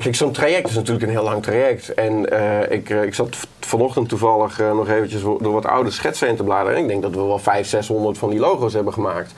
kijk, 0.00 0.14
zo'n 0.14 0.32
traject 0.32 0.68
is 0.68 0.74
natuurlijk 0.74 1.02
een 1.04 1.10
heel 1.10 1.22
lang 1.22 1.42
traject. 1.42 1.58
En 1.94 2.30
eh, 2.30 2.70
ik, 2.76 2.90
eh, 2.90 3.02
ik 3.02 3.14
zat 3.14 3.36
vanochtend 3.60 4.08
toevallig 4.08 4.60
eh, 4.60 4.72
nog 4.72 4.88
eventjes 4.88 5.22
door 5.22 5.52
wat 5.52 5.66
oude 5.66 5.90
schetsen 5.90 6.26
heen 6.26 6.36
te 6.36 6.42
bladeren. 6.42 6.76
En 6.76 6.82
ik 6.82 6.88
denk 6.88 7.02
dat 7.02 7.10
we 7.10 7.16
wel 7.16 7.38
500, 7.38 7.68
600 7.68 8.18
van 8.18 8.30
die 8.30 8.38
logo's 8.38 8.72
hebben 8.72 8.92
gemaakt. 8.92 9.32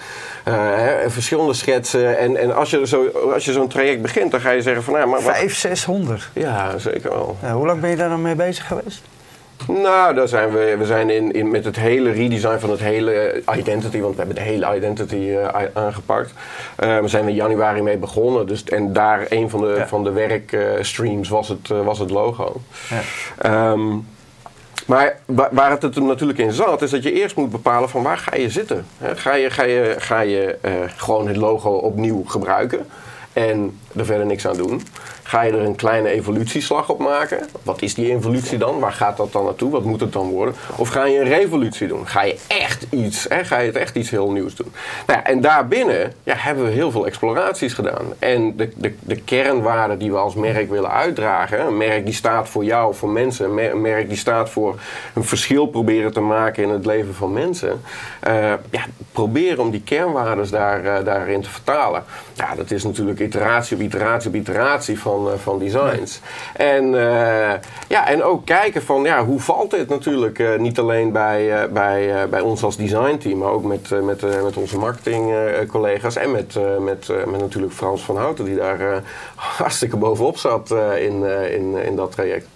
Hè, 0.45 1.11
verschillende 1.11 1.55
schetsen. 1.55 2.19
En, 2.19 2.37
en 2.37 2.55
als 2.55 2.71
je, 2.71 2.87
zo, 2.87 3.07
als 3.33 3.45
je 3.45 3.53
zo'n 3.53 3.69
traject 3.69 4.03
begint, 4.03 4.31
dan 4.31 4.41
ga 4.41 4.51
je 4.51 4.63
zeggen 4.63 4.83
van... 4.83 4.95
Nou, 4.95 5.09
maar 5.09 5.23
wat, 5.23 5.35
500, 5.35 5.59
600. 5.59 6.31
ja, 6.35 6.79
zeker 6.79 7.11
wel. 7.11 7.37
Ja, 7.43 7.53
hoe 7.53 7.67
lang 7.67 7.81
ben 7.81 7.91
je 7.91 7.97
daar 7.97 8.09
dan 8.09 8.23
mee 8.23 8.35
bezig 8.35 8.67
geweest? 8.67 9.03
Nou, 9.69 10.15
daar 10.15 10.29
zijn 10.29 10.51
we, 10.53 10.75
we 10.79 10.85
zijn 10.87 11.11
in, 11.11 11.33
in, 11.33 11.51
met 11.51 11.65
het 11.65 11.77
hele 11.77 12.11
redesign 12.11 12.59
van 12.59 12.71
het 12.71 12.81
hele 12.81 13.13
eh, 13.13 13.57
identity, 13.59 14.01
want 14.01 14.13
we 14.13 14.19
hebben 14.19 14.37
de 14.37 14.51
hele 14.51 14.77
identity 14.77 15.31
eh, 15.31 15.65
aangepakt. 15.75 16.33
Eh, 16.77 16.99
we 16.99 17.09
zijn 17.09 17.29
in 17.29 17.35
januari 17.35 17.83
mee 17.83 17.97
begonnen. 17.97 18.47
Dus, 18.47 18.65
en 18.65 18.93
daar 18.93 19.27
een 19.29 19.51
van 19.51 19.61
de, 19.61 19.75
Ja. 19.79 19.87
van 19.89 20.05
de 20.05 20.11
werkstreams 20.13 21.29
was, 21.29 21.49
het, 21.49 21.69
was 21.69 21.99
het 21.99 22.11
logo. 22.11 22.61
Ja. 22.91 23.01
Ehm, 23.39 23.89
maar 24.87 25.17
wa- 25.25 25.49
waar 25.53 25.71
het 25.71 25.95
hem 25.95 26.07
natuurlijk 26.07 26.39
in 26.39 26.53
zat, 26.53 26.83
is 26.83 26.91
dat 26.91 27.03
je 27.03 27.13
eerst 27.13 27.37
moet 27.37 27.51
bepalen 27.51 27.89
van 27.89 28.03
waar 28.03 28.19
ga 28.19 28.37
je 28.37 28.51
zitten. 28.51 28.87
Ga 29.15 29.35
je, 29.35 29.51
ga 29.51 29.63
je, 29.63 29.95
ga 29.99 30.21
je 30.21 30.57
gewoon 30.97 31.29
het 31.29 31.37
logo 31.37 31.71
opnieuw 31.71 32.25
gebruiken 32.27 32.87
en 33.33 33.79
er 33.97 34.05
verder 34.05 34.27
niks 34.27 34.47
aan 34.47 34.57
doen? 34.57 34.83
Ga 35.23 35.43
je 35.43 35.53
er 35.53 35.61
een 35.61 35.77
kleine 35.77 36.09
evolutieslag 36.09 36.89
op 36.89 36.99
maken? 36.99 37.47
Wat 37.63 37.83
is 37.83 37.95
die 37.95 38.11
evolutie 38.11 38.59
dan? 38.59 38.79
Waar 38.79 38.93
gaat 38.93 39.17
dat 39.17 39.33
dan 39.33 39.45
naartoe? 39.45 39.71
Wat 39.71 39.85
moet 39.85 40.01
het 40.01 40.13
dan 40.13 40.29
worden? 40.29 40.55
Of 40.77 40.89
ga 40.89 41.05
je 41.05 41.19
een 41.21 41.29
revolutie 41.29 41.89
doen? 41.89 42.09
Ga 42.09 42.23
je 42.23 42.39
echt 42.49 42.87
iets, 42.91 43.27
hè? 43.29 43.45
ga 43.45 43.59
je 43.59 43.67
het 43.67 43.77
echt 43.77 43.97
iets 43.97 44.11
heel 44.11 44.31
nieuws 44.31 44.55
doen? 44.55 44.73
Nou 45.07 45.19
ja, 45.19 45.25
en 45.27 45.41
daarbinnen 45.41 46.13
ja, 46.23 46.35
hebben 46.37 46.65
we 46.65 46.71
heel 46.71 46.91
veel 46.91 47.07
exploraties 47.07 47.73
gedaan. 47.73 48.05
En 48.19 48.57
de, 48.57 48.73
de, 48.77 48.95
de 49.01 49.17
kernwaarden 49.17 49.99
die 49.99 50.11
we 50.11 50.17
als 50.17 50.35
merk 50.35 50.71
willen 50.71 50.91
uitdragen, 50.91 51.67
een 51.67 51.77
merk 51.77 52.05
die 52.05 52.15
staat 52.15 52.49
voor 52.49 52.65
jou, 52.65 52.95
voor 52.95 53.09
mensen, 53.09 53.45
een 53.45 53.55
mer- 53.55 53.73
een 53.73 53.81
merk 53.81 54.09
die 54.09 54.19
staat 54.19 54.51
voor 54.51 54.79
een 55.15 55.25
verschil 55.25 55.67
proberen 55.67 56.13
te 56.13 56.21
maken 56.21 56.63
in 56.63 56.69
het 56.71 56.87
leven 56.87 57.15
van 57.15 57.33
mensen. 57.33 57.81
eh, 58.21 58.35
ja, 58.71 58.85
proberen 59.13 59.59
om 59.59 59.71
die 59.71 59.83
kernwaarden 59.83 60.51
daar, 60.51 60.85
eh, 60.85 61.05
daarin 61.05 61.43
te 61.43 61.51
vertalen. 61.51 62.05
Ja, 62.35 62.55
dat 62.55 62.71
is 62.71 62.85
natuurlijk 62.85 63.21
iteratie 63.21 63.77
op 63.77 63.83
iteratie 63.83 64.29
op 64.29 64.35
iteratie 64.35 64.99
van 65.01 65.12
van, 65.13 65.33
eh, 65.33 65.39
van 65.39 65.59
designs. 65.59 66.21
En, 66.57 66.85
eh, 66.85 67.53
ja, 67.89 68.09
en 68.09 68.23
ook 68.23 68.45
kijken 68.47 68.83
van 68.83 69.03
ja, 69.03 69.25
hoe 69.25 69.41
valt 69.41 69.71
dit 69.71 69.89
natuurlijk 69.89 70.39
eh, 70.39 70.59
niet 70.59 70.79
alleen 70.79 71.13
bij, 71.13 71.69
bij, 71.73 72.29
bij 72.29 72.41
ons 72.41 72.63
als 72.63 72.77
designteam, 72.77 73.39
maar 73.39 73.51
ook 73.51 73.65
met, 73.65 73.91
met, 74.03 74.43
met 74.43 74.57
onze 74.57 74.79
marketingcollega's 74.79 76.17
en 76.17 76.31
met, 76.31 76.59
met, 76.81 77.09
met 77.27 77.41
natuurlijk 77.41 77.73
Frans 77.73 78.03
van 78.03 78.17
Houten 78.17 78.45
die 78.45 78.57
daar 78.57 79.03
hartstikke 79.59 79.97
bovenop 79.97 80.37
zat 80.37 80.71
in, 80.99 81.25
in, 81.55 81.77
in 81.85 81.97
dat 81.97 82.13
traject. 82.13 82.47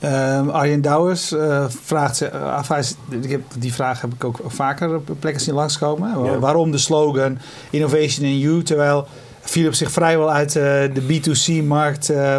Ehm, 0.00 0.48
Arjen 0.48 0.80
Douwers 0.82 1.34
vraagt 1.68 2.16
zich 2.16 2.30
af, 2.32 2.68
hij 2.68 2.78
is- 2.78 2.94
ik 3.10 3.30
heb, 3.30 3.40
die 3.58 3.74
vraag 3.74 4.00
heb 4.00 4.12
ik 4.14 4.24
ook 4.24 4.38
vaker 4.46 4.94
op 4.94 5.08
plekken 5.20 5.42
zien 5.42 5.54
langskomen. 5.54 6.24
Ja. 6.24 6.38
Waarom 6.38 6.70
de 6.70 6.78
slogan 6.78 7.38
Innovation 7.70 8.26
in 8.26 8.38
You, 8.38 8.62
terwijl 8.62 9.06
Philips 9.48 9.78
zich 9.78 9.90
vrijwel 9.90 10.32
uit 10.32 10.56
eh, 10.56 10.62
de 10.92 11.02
B2C-markt 11.02 12.10
eh, 12.10 12.36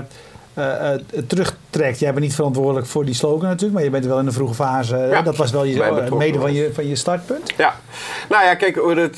eh, 0.54 1.00
terugtrekt. 1.28 2.00
Jij 2.00 2.12
bent 2.12 2.26
niet 2.26 2.36
verantwoordelijk 2.36 2.88
voor 2.88 3.06
die 3.06 3.14
slogan 3.14 3.48
natuurlijk, 3.48 3.74
maar 3.74 3.84
je 3.84 3.90
bent 3.90 4.06
wel 4.06 4.20
in 4.20 4.26
de 4.26 4.32
vroege 4.32 4.54
fase. 4.54 4.98
Ja, 4.98 5.22
dat 5.22 5.38
was 5.38 5.52
wel 5.52 5.64
je, 5.64 6.08
mede 6.18 6.40
van 6.40 6.54
je, 6.54 6.74
van 6.74 6.88
je 6.88 6.96
startpunt. 6.96 7.54
Ja, 7.58 7.76
nou 8.30 8.44
ja, 8.44 8.56
kijk, 8.56 8.76
hoe 8.76 9.00
het, 9.00 9.18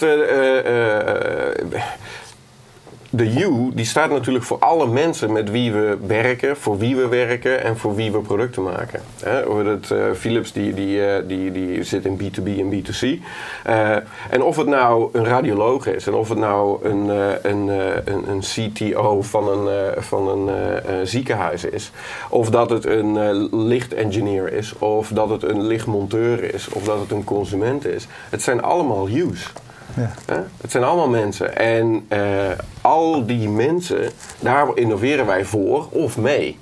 de 3.14 3.40
U 3.40 3.72
die 3.74 3.86
staat 3.86 4.10
natuurlijk 4.10 4.46
voor 4.46 4.60
alle 4.60 4.88
mensen 4.88 5.32
met 5.32 5.52
wie 5.52 5.72
we 5.72 5.98
werken, 6.08 6.58
voor 6.58 6.78
wie 6.78 6.96
we 6.96 7.08
werken 7.08 7.64
en 7.64 7.78
voor 7.78 7.96
wie 7.96 8.12
we 8.12 8.20
producten 8.20 8.64
maken. 8.64 9.02
Hè, 9.24 9.64
het, 9.72 9.92
eh, 9.92 10.12
Philips 10.16 10.52
die, 10.52 10.74
die, 10.74 11.06
eh, 11.06 11.28
die, 11.28 11.52
die 11.52 11.84
zit 11.84 12.06
in 12.06 12.18
B2B 12.18 12.48
en 12.48 12.70
B2C. 12.70 13.22
Eh, 13.64 13.96
en 14.30 14.44
of 14.44 14.56
het 14.56 14.68
nou 14.68 15.10
een 15.14 15.26
radioloog 15.26 15.88
is 15.88 16.08
en 16.08 16.14
of 16.14 16.30
het 16.30 16.38
nou 16.38 16.86
een, 16.90 17.10
een, 17.42 17.68
een, 18.06 18.30
een 18.30 18.40
CTO 18.40 19.22
van 19.22 19.48
een, 19.48 19.94
van 20.04 20.28
een 20.28 21.08
ziekenhuis 21.08 21.66
is, 21.66 21.92
of 22.30 22.50
dat 22.50 22.70
het 22.70 22.86
een 22.86 23.48
lichtengineer 23.68 24.54
is, 24.54 24.78
of 24.78 25.08
dat 25.08 25.30
het 25.30 25.44
een 25.44 25.64
lichtmonteur 25.64 26.54
is, 26.54 26.70
of 26.70 26.84
dat 26.84 27.00
het 27.00 27.12
een 27.12 27.24
consument 27.24 27.86
is. 27.86 28.08
Het 28.30 28.42
zijn 28.42 28.62
allemaal 28.62 29.10
U's. 29.10 29.52
Ja. 29.96 30.44
Het 30.62 30.72
zijn 30.72 30.84
allemaal 30.84 31.10
mensen. 31.10 31.58
En 31.58 32.06
eh, 32.08 32.52
al 32.82 33.26
die 33.26 33.50
mensen, 33.50 34.12
daar 34.40 34.68
innoveren 34.76 35.26
wij 35.26 35.46
voor 35.46 35.88
of 35.90 36.18
mee. 36.18 36.58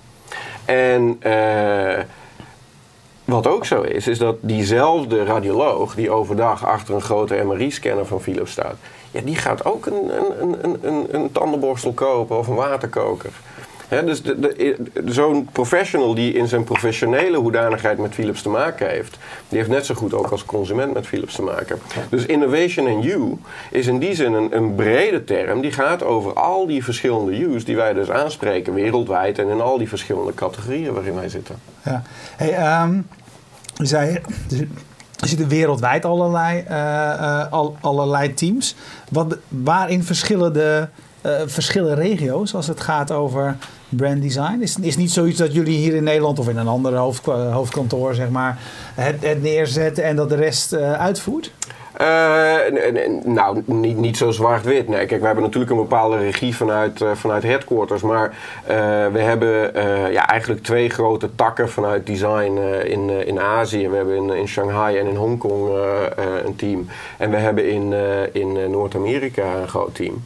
En 0.66 1.18
eh, 1.20 2.00
wat 3.26 3.48
ook 3.48 3.66
zo 3.66 3.82
is, 3.82 4.08
is 4.08 4.18
dat 4.18 4.36
diezelfde 4.42 5.24
radioloog 5.24 5.96
die 5.96 6.12
overdag 6.12 6.66
achter 6.66 6.96
een 6.96 7.02
grote 7.02 7.44
MRI-scanner 7.44 8.06
van 8.06 8.22
Philips 8.22 8.52
staat, 8.52 8.76
ja, 9.12 9.22
die 9.22 9.36
gaat 9.36 9.66
ook 9.66 9.86
een, 9.86 10.12
een, 10.42 10.78
een, 10.82 11.08
een 11.12 11.32
tandenborstel 11.32 11.94
kopen 11.94 12.38
of 12.38 12.48
een 12.48 12.56
waterkoker. 12.56 13.32
Dus 13.89 14.22
zo'n 15.05 15.50
professional 15.51 16.13
die 16.13 16.34
in 16.34 16.48
zijn 16.48 16.63
professionele 16.63 17.38
hoedanigheid 17.38 17.98
met 17.98 18.13
Philips 18.13 18.41
te 18.41 18.50
maken 18.50 18.89
heeft, 18.89 19.17
die 19.48 19.58
heeft 19.58 19.69
net 19.69 19.86
zo 19.86 19.96
goed 19.96 20.13
ook 20.13 20.29
als 20.29 20.46
consument 20.46 20.93
met 20.93 21.08
Philips 21.08 21.36
te 21.36 21.41
maken. 21.41 21.79
Dus 22.10 22.25
innovation 22.25 22.88
in 22.88 23.01
you 23.01 23.38
is 23.72 23.88
in 23.88 24.00
die 24.00 24.15
zin 24.15 24.34
een, 24.34 24.55
een 24.55 24.75
brede 24.75 25.24
term 25.24 25.62
die 25.62 25.72
gaat 25.72 26.03
over 26.03 26.34
al 26.34 26.67
die 26.67 26.84
verschillende 26.84 27.39
U's 27.39 27.65
die 27.65 27.75
wij 27.75 27.93
dus 27.93 28.10
aanspreken 28.10 28.74
wereldwijd 28.74 29.39
en 29.39 29.48
in 29.48 29.62
al 29.62 29.77
die 29.77 29.89
verschillende 29.89 30.34
categorieën 30.34 30.93
waarin 30.93 31.15
wij 31.15 31.29
zitten. 31.29 31.55
Ja. 31.84 32.03
Hey, 32.36 32.50
je 33.74 33.86
zei, 33.86 34.19
er 35.19 35.27
zitten 35.27 35.48
wereldwijd 35.48 36.05
allerlei, 36.05 36.63
eh, 36.67 37.13
eh, 37.13 37.51
al, 37.51 37.77
allerlei 37.81 38.34
teams. 38.34 38.75
Wat, 39.12 39.38
waarin 39.48 40.03
verschillen 40.03 40.53
de 40.53 40.88
eh, 41.22 41.32
verschillen 41.46 41.96
regio's 41.96 42.54
als 42.54 42.68
het 42.68 42.82
gaat 42.82 43.12
over 43.12 43.58
brand 43.90 44.22
design? 44.22 44.62
Is, 44.62 44.76
is 44.82 44.98
niet 44.98 45.12
zoiets 45.12 45.38
dat 45.38 45.54
jullie 45.54 45.78
hier 45.78 45.96
in 45.96 46.04
Nederland 46.04 46.40
of 46.40 46.50
in 46.50 46.58
een 46.58 46.68
ander 46.68 46.96
hoofd, 46.96 47.26
hoofdkantoor 47.26 48.16
zeg 48.16 48.30
maar, 48.30 48.60
het, 48.96 49.16
het 49.20 49.42
neerzetten 49.42 50.04
en 50.04 50.16
dat 50.16 50.30
de 50.30 50.36
rest 50.36 50.74
eh, 50.74 50.94
uitvoert? 50.94 51.52
Eh, 52.00 52.58
nou, 53.24 53.62
niet, 53.65 53.98
niet 53.98 54.18
zo 54.18 54.32
zwart-wit. 54.32 54.88
Nee, 54.88 55.06
kijk, 55.06 55.20
we 55.20 55.25
hebben 55.25 55.44
natuurlijk 55.44 55.72
een 55.72 55.77
bepaalde 55.77 56.18
regie 56.18 56.56
vanuit, 56.56 57.01
eh, 57.01 57.12
vanuit 57.13 57.44
headquarters. 57.44 58.01
Maar 58.01 58.38
eh, 58.63 58.75
we 59.12 59.20
hebben 59.20 59.72
ja, 60.12 60.27
eigenlijk 60.27 60.63
twee 60.63 60.89
grote 60.89 61.36
takken 61.36 61.70
vanuit 61.70 62.06
design 62.06 62.58
in, 62.84 63.27
in 63.27 63.39
Azië. 63.39 63.89
We 63.89 63.96
hebben 63.96 64.15
in, 64.15 64.29
in 64.29 64.48
Shanghai 64.48 64.98
en 64.98 65.08
in 65.08 65.15
Hongkong 65.15 65.70
een 66.46 66.56
team. 66.56 66.88
En 67.18 67.32
we 67.32 67.38
hebben 67.38 67.70
in, 67.70 67.94
in 68.32 68.72
Noord-Amerika 68.72 69.56
een 69.56 69.68
groot 69.68 69.96
team. 69.96 70.24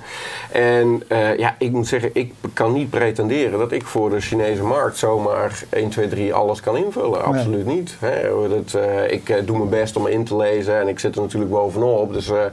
En 0.51 1.03
ja, 1.37 1.55
ik 1.59 1.71
moet 1.71 1.87
zeggen, 1.87 2.09
ik 2.13 2.33
kan 2.53 2.73
niet 2.73 2.89
pretenderen 2.89 3.59
dat 3.59 3.71
ik 3.71 3.85
voor 3.85 4.09
de 4.09 4.19
Chinese 4.19 4.63
markt 4.63 4.97
zomaar 4.97 5.63
1, 5.69 5.89
2, 5.89 6.07
3 6.07 6.33
alles 6.33 6.61
kan 6.61 6.77
invullen. 6.77 7.23
Absoluut 7.23 7.65
niet. 7.65 7.95
Hè. 7.99 8.21
Dat, 8.49 8.77
ik 9.09 9.41
doe 9.45 9.57
mijn 9.57 9.69
best 9.69 9.95
om 9.95 10.07
in 10.07 10.23
te 10.23 10.35
lezen 10.35 10.79
en 10.79 10.87
ik 10.87 10.99
zit 10.99 11.15
er 11.15 11.21
natuurlijk 11.21 11.51
bovenop. 11.63 12.13
Dus, 12.13 12.29
eh, 12.29 12.45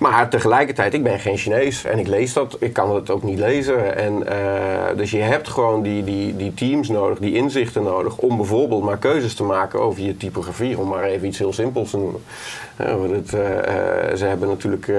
maar 0.00 0.28
tegelijkertijd, 0.28 0.94
ik 0.94 1.02
ben 1.02 1.18
geen 1.18 1.36
Chinees 1.36 1.84
en 1.84 1.98
ik 1.98 2.06
lees 2.06 2.32
dat. 2.32 2.56
Ik 2.60 2.72
kan 2.72 2.94
het 2.94 3.10
ook 3.10 3.22
niet 3.22 3.38
lezen. 3.38 3.96
En, 3.96 4.26
eh, 4.26 4.96
dus 4.96 5.10
je 5.10 5.18
hebt 5.18 5.48
gewoon 5.48 5.82
die, 5.82 6.04
die, 6.04 6.36
die 6.36 6.54
teams 6.54 6.88
nodig, 6.88 7.18
die 7.18 7.34
inzichten 7.34 7.82
nodig 7.82 8.16
om 8.16 8.36
bijvoorbeeld 8.36 8.82
maar 8.82 8.98
keuzes 8.98 9.34
te 9.34 9.42
maken 9.42 9.80
over 9.80 10.02
je 10.02 10.16
typografie. 10.16 10.78
Om 10.78 10.88
maar 10.88 11.04
even 11.04 11.26
iets 11.26 11.38
heel 11.38 11.52
simpels 11.52 11.90
te 11.90 11.96
noemen. 11.96 12.20
Ja, 12.78 12.98
het, 12.98 13.34
eh, 13.34 13.58
eh, 13.58 14.16
ze 14.16 14.24
hebben 14.24 14.48
natuurlijk 14.48 14.92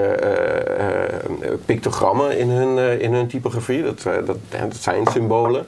pictogrammen 1.65 2.37
in 2.37 2.49
hun, 2.49 2.99
in 2.99 3.13
hun 3.13 3.27
typografie. 3.27 3.83
Dat, 3.83 4.03
dat, 4.03 4.37
dat 4.49 4.75
zijn 4.79 5.07
symbolen. 5.11 5.65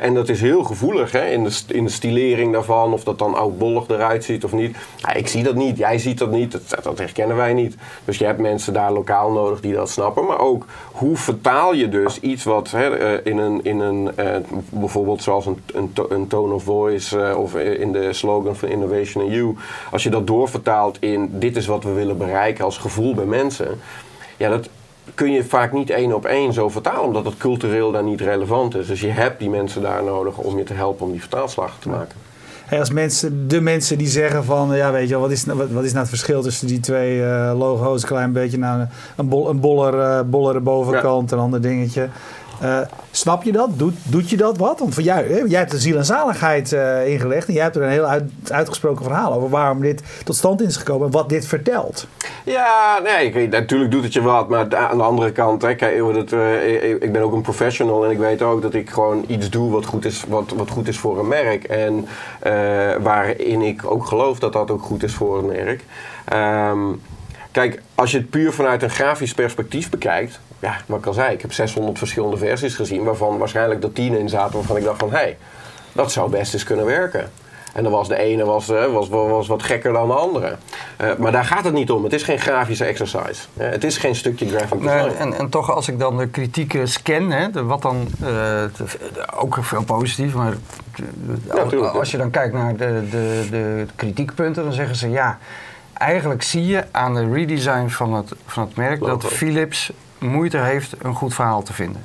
En 0.00 0.14
dat 0.14 0.28
is 0.28 0.40
heel 0.40 0.62
gevoelig 0.64 1.12
hè, 1.12 1.26
in, 1.26 1.44
de, 1.44 1.58
in 1.66 1.84
de 1.84 1.90
stilering 1.90 2.52
daarvan. 2.52 2.92
Of 2.92 3.04
dat 3.04 3.18
dan 3.18 3.34
oudbollig 3.34 3.88
eruit 3.88 4.24
ziet 4.24 4.44
of 4.44 4.52
niet. 4.52 4.76
Ja, 4.96 5.12
ik 5.12 5.28
zie 5.28 5.42
dat 5.42 5.54
niet, 5.54 5.76
jij 5.76 5.98
ziet 5.98 6.18
dat 6.18 6.30
niet. 6.30 6.52
Dat, 6.52 6.84
dat 6.84 6.98
herkennen 6.98 7.36
wij 7.36 7.52
niet. 7.52 7.76
Dus 8.04 8.18
je 8.18 8.24
hebt 8.24 8.38
mensen 8.48 8.72
daar 8.72 8.92
lokaal 8.92 9.30
nodig 9.30 9.60
die 9.60 9.74
dat 9.74 9.90
snappen. 9.90 10.26
Maar 10.26 10.38
ook 10.40 10.64
hoe 10.92 11.16
vertaal 11.16 11.74
je 11.74 11.88
dus 11.88 12.20
iets 12.20 12.44
wat 12.44 12.70
hè, 12.70 12.96
eh, 12.96 13.32
in 13.32 13.38
een, 13.38 13.64
in 13.64 13.80
een 13.80 14.16
eh, 14.16 14.36
bijvoorbeeld 14.70 15.22
zoals 15.22 15.46
een, 15.46 15.62
een, 15.74 15.92
to- 15.92 16.06
een 16.08 16.26
tone 16.26 16.54
of 16.54 16.62
voice 16.62 17.20
eh, 17.20 17.38
of 17.38 17.54
in 17.56 17.92
de 17.92 18.12
slogan 18.12 18.56
van 18.56 18.68
Innovation 18.68 19.24
in 19.24 19.30
You. 19.30 19.56
Als 19.90 20.02
je 20.02 20.10
dat 20.10 20.26
doorvertaalt 20.26 20.96
in 21.00 21.28
dit 21.32 21.56
is 21.56 21.66
wat 21.66 21.84
we 21.84 21.92
willen 21.92 22.18
bereiken 22.18 22.64
als 22.64 22.78
gevoel 22.78 23.14
bij 23.14 23.24
mensen. 23.24 23.80
Ja, 24.36 24.48
dat 24.48 24.68
kun 25.14 25.32
je 25.32 25.44
vaak 25.44 25.72
niet 25.72 25.90
één 25.90 26.14
op 26.14 26.24
één 26.24 26.52
zo 26.52 26.68
vertalen, 26.68 27.02
omdat 27.04 27.24
het 27.24 27.36
cultureel 27.36 27.90
daar 27.92 28.02
niet 28.02 28.20
relevant 28.20 28.76
is. 28.76 28.86
Dus 28.86 29.00
je 29.00 29.10
hebt 29.10 29.38
die 29.38 29.50
mensen 29.50 29.82
daar 29.82 30.04
nodig 30.04 30.38
om 30.38 30.58
je 30.58 30.64
te 30.64 30.72
helpen 30.74 31.06
om 31.06 31.10
die 31.12 31.20
vertaalslag 31.20 31.76
te 31.78 31.88
maken. 31.88 32.27
Hey, 32.68 32.78
als 32.78 32.90
mensen, 32.90 33.48
de 33.48 33.60
mensen 33.60 33.98
die 33.98 34.08
zeggen 34.08 34.44
van, 34.44 34.76
ja 34.76 34.92
weet 34.92 35.02
je 35.08 35.08
wel, 35.08 35.20
wat 35.20 35.30
is, 35.30 35.44
nou- 35.44 35.58
wat, 35.58 35.70
wat 35.70 35.84
is 35.84 35.88
nou 35.90 36.00
het 36.00 36.08
verschil 36.08 36.42
tussen 36.42 36.66
die 36.66 36.80
twee 36.80 37.24
eh, 37.24 37.52
logo's? 37.58 38.02
Een 38.02 38.08
klein 38.08 38.32
beetje 38.32 38.58
nou, 38.58 38.84
een, 39.16 39.28
bol, 39.28 39.48
een 39.48 39.60
boller, 39.60 40.00
eh, 40.00 40.20
bollere 40.26 40.60
bovenkant, 40.60 41.30
een 41.30 41.38
ander 41.38 41.60
dingetje. 41.60 42.08
Eh, 42.60 42.80
snap 43.10 43.42
je 43.42 43.52
dat? 43.52 43.78
Doet, 43.78 43.94
doet 44.02 44.30
je 44.30 44.36
dat 44.36 44.56
wat? 44.56 44.78
Want 44.78 44.94
voor 44.94 45.02
jou, 45.02 45.48
jij 45.48 45.58
hebt 45.58 45.70
de 45.70 45.78
ziel 45.78 45.96
en 45.96 46.04
zaligheid 46.04 46.72
eh, 46.72 47.06
ingelegd 47.06 47.48
en 47.48 47.54
jij 47.54 47.62
hebt 47.62 47.76
er 47.76 47.82
een 47.82 47.90
heel 47.90 48.04
uit, 48.04 48.30
uitgesproken 48.48 49.04
verhaal 49.04 49.32
over 49.32 49.48
waarom 49.48 49.80
dit 49.80 50.02
tot 50.24 50.36
stand 50.36 50.60
is 50.60 50.76
gekomen 50.76 51.06
en 51.06 51.12
wat 51.12 51.28
dit 51.28 51.46
vertelt. 51.46 52.06
Ja, 52.44 53.00
nee, 53.02 53.32
ik 53.32 53.50
natuurlijk 53.50 53.90
doet 53.90 54.02
het 54.02 54.12
je 54.12 54.22
wat. 54.22 54.48
Maar 54.48 54.76
aan 54.76 54.96
de 54.96 55.02
andere 55.02 55.32
kant, 55.32 55.62
hè, 55.62 55.74
kijk, 55.74 55.98
dat, 56.14 56.32
eh, 56.32 56.90
ik 56.90 57.12
ben 57.12 57.22
ook 57.22 57.32
een 57.32 57.42
professional 57.42 58.04
en 58.04 58.10
ik 58.10 58.18
weet 58.18 58.42
ook 58.42 58.62
dat 58.62 58.74
ik 58.74 58.90
gewoon 58.90 59.24
iets 59.26 59.50
doe 59.50 59.70
wat 59.70 59.86
goed 59.86 60.04
is, 60.04 60.24
wat, 60.28 60.52
wat 60.56 60.70
goed 60.70 60.88
is 60.88 60.98
voor 60.98 61.18
een 61.18 61.28
merk. 61.28 61.64
En 61.64 62.06
waarin 63.02 63.62
ik 63.62 63.90
ook 63.90 64.06
geloof 64.06 64.38
dat 64.38 64.52
dat 64.52 64.70
ook 64.70 64.82
goed 64.82 65.02
is 65.02 65.14
voor 65.14 65.38
een 65.38 65.46
merk. 65.46 65.84
Ehm, 66.24 66.78
kijk, 67.50 67.82
als 67.94 68.10
je 68.10 68.18
het 68.18 68.30
puur 68.30 68.52
vanuit 68.52 68.82
een 68.82 68.90
grafisch 68.90 69.34
perspectief 69.34 69.90
bekijkt, 69.90 70.40
ja, 70.58 70.76
wat 70.86 70.98
ik 70.98 71.06
al 71.06 71.12
zei, 71.12 71.32
ik 71.34 71.40
heb 71.42 71.52
600 71.52 71.98
verschillende 71.98 72.36
versies 72.36 72.74
gezien, 72.74 73.04
waarvan 73.04 73.38
waarschijnlijk 73.38 73.82
er 73.82 73.92
10 73.92 74.18
in 74.18 74.28
zaten 74.28 74.54
waarvan 74.54 74.76
ik 74.76 74.84
dacht 74.84 74.98
van 74.98 75.10
hé, 75.10 75.16
hey, 75.16 75.36
dat 75.92 76.12
zou 76.12 76.30
best 76.30 76.54
eens 76.54 76.64
kunnen 76.64 76.84
werken. 76.86 77.30
En 77.72 77.82
dan 77.82 77.92
was 77.92 78.08
de 78.08 78.16
ene 78.16 78.44
was, 78.44 78.68
eh, 78.68 78.84
was, 78.92 79.08
was 79.08 79.46
wat 79.48 79.62
gekker 79.62 79.92
dan 79.92 80.06
de 80.08 80.14
andere. 80.14 80.56
Eh, 80.96 81.10
maar 81.18 81.32
daar 81.32 81.44
gaat 81.44 81.64
het 81.64 81.72
niet 81.74 81.90
om. 81.90 82.04
Het 82.04 82.12
is 82.12 82.22
geen 82.22 82.38
grafische 82.38 82.84
exercise. 82.84 83.42
Eh, 83.56 83.70
het 83.70 83.84
is 83.84 83.96
geen 83.96 84.14
stukje 84.14 84.48
graphic 84.48 84.80
design. 84.80 85.06
Nee, 85.06 85.14
en, 85.14 85.32
en 85.34 85.48
toch, 85.48 85.70
als 85.74 85.88
ik 85.88 85.98
dan 85.98 86.16
de 86.16 86.28
kritieken 86.28 86.88
scan, 86.88 87.30
hè, 87.30 87.50
de, 87.50 87.62
wat 87.62 87.82
dan 87.82 88.08
de- 88.18 88.68
ook 89.36 89.58
veel 89.60 89.84
positief, 89.84 90.34
maar 90.34 90.54
Ja, 91.54 91.76
als 91.88 92.10
je 92.10 92.16
dan 92.16 92.30
kijkt 92.30 92.54
naar 92.54 92.76
de, 92.76 93.02
de, 93.10 93.46
de 93.50 93.86
kritiekpunten, 93.94 94.62
dan 94.64 94.72
zeggen 94.72 94.96
ze 94.96 95.10
ja. 95.10 95.38
Eigenlijk 95.92 96.42
zie 96.42 96.66
je 96.66 96.84
aan 96.90 97.14
de 97.14 97.30
redesign 97.32 97.88
van 97.88 98.14
het, 98.14 98.32
van 98.46 98.62
het 98.62 98.76
merk 98.76 99.00
dat. 99.00 99.24
Philips 99.24 99.92
moeite 100.18 100.58
heeft 100.58 100.94
een 101.02 101.14
goed 101.14 101.34
verhaal 101.34 101.62
te 101.62 101.72
vinden. 101.72 102.04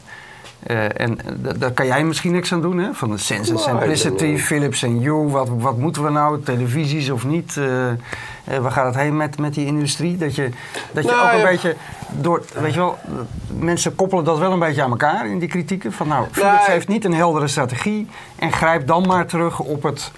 Eh, 0.63 0.99
en 1.01 1.17
d- 1.17 1.59
daar 1.59 1.71
kan 1.71 1.85
jij 1.85 2.03
misschien 2.03 2.31
niks 2.31 2.53
aan 2.53 2.61
doen, 2.61 2.77
hè? 2.77 2.93
Van 2.93 3.09
de 3.11 3.17
Sense 3.17 3.53
and 3.53 3.65
Nou, 3.65 3.77
Simplicity, 3.79 4.33
eh, 4.33 4.39
Philips 4.39 4.83
en 4.83 5.01
Hue. 5.01 5.27
Wat, 5.29 5.49
wat 5.57 5.77
moeten 5.77 6.03
we 6.03 6.09
nou? 6.09 6.41
Televisies 6.43 7.09
of 7.09 7.25
niet? 7.25 7.57
Eh, 7.57 7.89
eh, 7.89 7.97
waar 8.61 8.71
gaat 8.71 8.85
het 8.85 8.95
heen 8.95 9.17
met, 9.17 9.39
met 9.39 9.53
die 9.53 9.65
industrie? 9.65 10.17
Dat 10.17 10.35
je, 10.35 10.49
dat 10.91 11.03
je 11.03 11.09
Nou, 11.09 11.25
ook 11.27 11.31
een 11.33 11.37
ja. 11.39 11.45
beetje 11.45 11.75
door... 12.11 12.43
Weet 12.53 12.73
je 12.73 12.79
wel, 12.79 12.97
mensen 13.59 13.95
koppelen 13.95 14.23
dat 14.23 14.37
wel 14.39 14.51
een 14.51 14.59
beetje 14.59 14.83
aan 14.83 14.89
elkaar 14.91 15.27
in 15.27 15.39
die 15.39 15.49
kritieken. 15.49 15.91
Van 15.93 16.07
nou, 16.07 16.25
Philips 16.31 16.67
Nee. 16.67 16.75
heeft 16.75 16.87
niet 16.87 17.05
een 17.05 17.13
heldere 17.13 17.47
strategie. 17.47 18.07
En 18.35 18.51
grijp 18.51 18.87
dan 18.87 19.07
maar 19.07 19.25
terug 19.25 19.59
op 19.59 19.83
het 19.83 20.11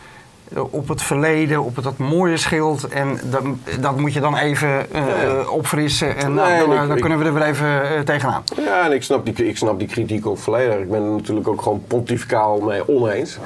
op 0.53 0.87
het 0.87 1.01
verleden, 1.01 1.63
op 1.63 1.75
het, 1.75 1.83
dat 1.83 1.97
mooie 1.97 2.37
schild. 2.37 2.87
En 2.87 3.19
dat, 3.23 3.41
dat 3.79 3.99
moet 3.99 4.13
je 4.13 4.19
dan 4.19 4.37
even 4.37 4.91
eh, 4.91 5.01
Ja. 5.23 5.43
opfrissen. 5.49 6.17
En 6.17 6.33
nou, 6.33 6.59
dan, 6.59 6.73
ik- 6.73 6.79
eh, 6.81 6.87
dan 6.87 6.99
kunnen 6.99 7.19
we 7.19 7.25
er 7.25 7.33
weer 7.33 7.43
even 7.43 7.95
eh, 7.95 7.99
tegenaan. 7.99 8.43
Ja, 8.57 8.85
en 8.85 8.91
ik 8.91 9.03
snap 9.03 9.25
die, 9.25 9.47
ik 9.47 9.57
snap 9.57 9.79
die 9.79 9.87
kritiek 9.87 10.25
ook 10.27 10.37
volledig. 10.37 10.75
Ik 10.75 10.89
ben 10.91 11.03
er 11.03 11.09
natuurlijk 11.11 11.47
ook 11.47 11.61
gewoon 11.61 11.83
pontificaal 11.87 12.59
mee 12.59 12.87
oneens. 12.87 13.37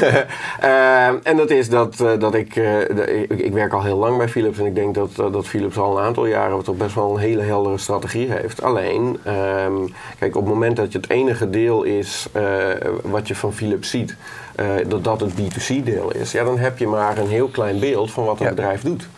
Eh, 0.60 1.06
en 1.06 1.36
dat 1.36 1.50
is 1.50 1.68
dat, 1.68 2.00
eh, 2.00 2.10
dat 2.18 2.34
ik, 2.34 2.56
eh, 2.56 2.80
ik... 3.22 3.30
Ik 3.46 3.52
werk 3.52 3.72
al 3.72 3.82
heel 3.82 3.96
lang 3.96 4.16
bij 4.16 4.28
Philips 4.28 4.58
en 4.58 4.66
ik 4.66 4.74
denk 4.74 4.94
dat, 4.94 5.10
eh, 5.18 5.32
dat 5.32 5.46
Philips 5.46 5.78
al 5.78 5.98
een 5.98 6.04
aantal 6.04 6.26
jaren 6.26 6.62
toch 6.64 6.76
best 6.76 6.94
wel 6.94 7.10
een 7.14 7.20
hele 7.20 7.42
heldere 7.42 7.78
strategie 7.78 8.30
heeft. 8.32 8.62
Alleen, 8.62 9.18
ehm, 9.22 9.72
kijk, 10.18 10.36
op 10.36 10.44
het 10.44 10.52
moment 10.52 10.76
dat 10.76 10.92
je 10.92 10.98
het 10.98 11.10
enige 11.10 11.50
deel 11.50 11.82
is 11.82 12.26
eh, 12.32 12.42
wat 13.02 13.28
je 13.28 13.34
van 13.34 13.52
Philips 13.52 13.90
ziet, 13.90 14.10
eh, 14.10 14.16
dat 14.86 15.04
dat 15.04 15.20
het 15.20 15.32
B2C-deel 15.32 16.12
is, 16.14 16.32
ja, 16.32 16.44
dan 16.44 16.58
heb 16.58 16.78
je 16.78 16.86
maar 16.86 17.18
een 17.18 17.28
heel 17.28 17.48
klein 17.48 17.78
beeld 17.78 18.10
van 18.10 18.24
wat 18.24 18.38
een 18.40 18.44
Ja. 18.44 18.50
bedrijf 18.50 18.82
doet. 18.82 19.08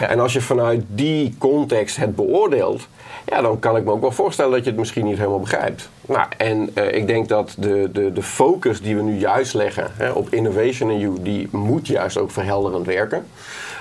Ja. 0.00 0.06
En 0.08 0.20
als 0.20 0.32
je 0.32 0.40
vanuit 0.40 0.84
die 0.88 1.34
context 1.38 1.96
het 1.96 2.16
beoordeelt, 2.16 2.88
ja, 3.26 3.40
dan 3.40 3.58
kan 3.58 3.76
ik 3.76 3.84
me 3.84 3.90
ook 3.90 4.00
wel 4.00 4.12
voorstellen 4.12 4.52
dat 4.52 4.64
je 4.64 4.70
het 4.70 4.78
misschien 4.78 5.04
niet 5.04 5.16
helemaal 5.18 5.40
begrijpt. 5.40 5.88
Nou, 6.06 6.26
en 6.36 6.70
eh, 6.74 6.94
ik 6.94 7.06
denk 7.06 7.28
dat 7.28 7.54
de, 7.58 7.88
de, 7.92 8.12
de 8.12 8.22
focus 8.22 8.80
die 8.82 8.96
we 8.96 9.02
nu 9.02 9.18
juist 9.18 9.54
leggen 9.54 9.90
hè, 9.96 10.10
op 10.10 10.32
innovation 10.32 10.90
in 10.90 10.98
you, 10.98 11.16
die 11.22 11.48
moet 11.50 11.86
juist 11.86 12.18
ook 12.18 12.30
verhelderend 12.30 12.86
werken. 12.86 13.26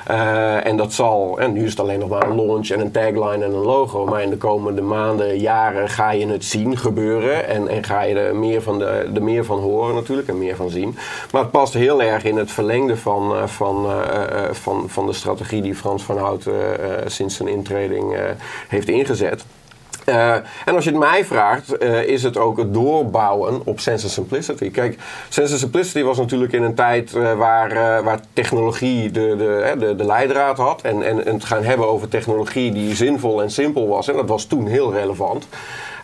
Eh, 0.08 0.66
en 0.66 0.78
dat 0.78 0.94
zal, 0.94 1.40
en 1.40 1.54
nu 1.54 1.64
is 1.64 1.70
het 1.70 1.80
alleen 1.80 2.00
nog 2.00 2.10
maar 2.10 2.30
een 2.30 2.36
launch 2.36 2.70
en 2.70 2.80
een 2.80 2.92
tagline 2.92 3.46
en 3.46 3.54
een 3.54 3.64
logo, 3.64 4.06
maar 4.06 4.22
in 4.22 4.30
de 4.30 4.38
komende 4.38 4.82
maanden, 4.82 5.40
jaren 5.40 5.90
ga 5.90 6.12
je 6.12 6.28
het 6.28 6.46
zien 6.46 6.78
gebeuren 6.78 7.48
en, 7.48 7.68
en 7.68 7.84
ga 7.84 8.02
je 8.02 8.16
er 8.16 8.36
meer, 8.36 8.62
van 8.62 8.80
de, 8.80 8.86
er 9.16 9.24
meer 9.24 9.46
van 9.46 9.60
horen 9.60 9.96
natuurlijk 9.96 10.28
en 10.28 10.38
meer 10.38 10.56
van 10.56 10.70
zien. 10.70 10.98
Maar 11.32 11.42
het 11.42 11.52
past 11.52 11.74
heel 11.74 12.02
erg 12.02 12.24
in 12.24 12.38
het 12.38 12.52
verlengde 12.52 12.98
van, 12.98 13.36
eh, 13.36 13.48
van, 13.48 13.86
eh, 13.86 14.52
van, 14.52 14.84
van 14.88 15.06
de 15.06 15.14
strategie 15.14 15.62
die 15.62 15.76
Frans 15.76 16.04
van 16.04 16.18
Hout 16.18 16.46
sinds 17.06 17.36
zijn 17.36 17.50
intreding 17.50 18.16
heeft 18.68 18.88
ingezet. 18.88 19.46
Eh, 20.08 20.34
en 20.66 20.76
als 20.76 20.84
je 20.84 20.90
het 20.90 21.00
mij 21.00 21.26
vraagt, 21.26 21.78
eh, 21.78 22.04
is 22.04 22.24
het 22.24 22.38
ook 22.38 22.58
het 22.58 22.74
doorbouwen 22.74 23.62
op 23.64 23.80
Sense 23.80 24.10
Simplicity. 24.10 24.72
Kijk, 24.72 24.98
Sense 25.30 25.58
Simplicity 25.58 26.04
was 26.04 26.18
natuurlijk 26.18 26.54
in 26.54 26.64
een 26.64 26.76
tijd 26.76 27.14
eh, 27.14 27.34
waar, 27.34 28.04
waar 28.04 28.20
technologie 28.34 29.12
de, 29.12 29.36
de, 29.38 29.76
de, 29.80 29.96
de 29.96 30.06
leidraad 30.06 30.58
had. 30.58 30.82
En, 30.82 31.02
en, 31.02 31.26
en 31.26 31.34
het 31.34 31.46
gaan 31.46 31.64
hebben 31.64 31.88
over 31.88 32.08
technologie 32.08 32.72
die 32.72 32.96
zinvol 32.96 33.42
en 33.42 33.52
simpel 33.52 33.88
was. 33.88 34.08
En 34.08 34.16
dat 34.16 34.28
was 34.28 34.46
toen 34.46 34.68
heel 34.68 34.94
relevant. 34.94 35.48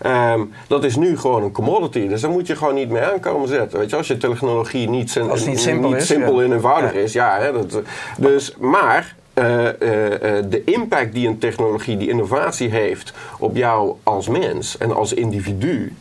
Ehm, 0.01 0.41
dat 0.67 0.83
is 0.83 0.95
nu 0.95 1.17
gewoon 1.17 1.43
een 1.43 1.51
commodity. 1.51 2.07
Dus 2.07 2.21
daar 2.21 2.31
moet 2.31 2.47
je 2.47 2.55
gewoon 2.55 2.75
niet 2.75 2.89
mee 2.89 3.03
aankomen 3.03 3.47
zetten. 3.47 3.79
Weet 3.79 3.89
je, 3.89 3.95
als 3.95 4.07
je 4.07 4.17
technologie 4.17 4.89
niet, 4.89 5.13
het 5.13 5.45
niet 5.45 5.59
simpel 5.59 5.95
is, 5.95 6.07
simpel 6.07 6.39
ja. 6.39 6.45
en 6.45 6.53
eenvoudig 6.53 6.93
Ja. 6.93 6.99
is. 6.99 7.13
Ja, 7.13 7.37
hè, 7.39 7.51
dat, 7.51 7.81
dus, 8.17 8.55
maar 8.59 9.15
de 9.33 10.61
impact 10.65 11.13
die 11.13 11.27
een 11.27 11.37
technologie, 11.37 11.97
die 11.97 12.09
innovatie 12.09 12.69
heeft 12.69 13.13
op 13.39 13.55
jou 13.55 13.95
als 14.03 14.27
mens 14.27 14.77
en 14.77 14.95
als 14.95 15.13
individu. 15.13 15.93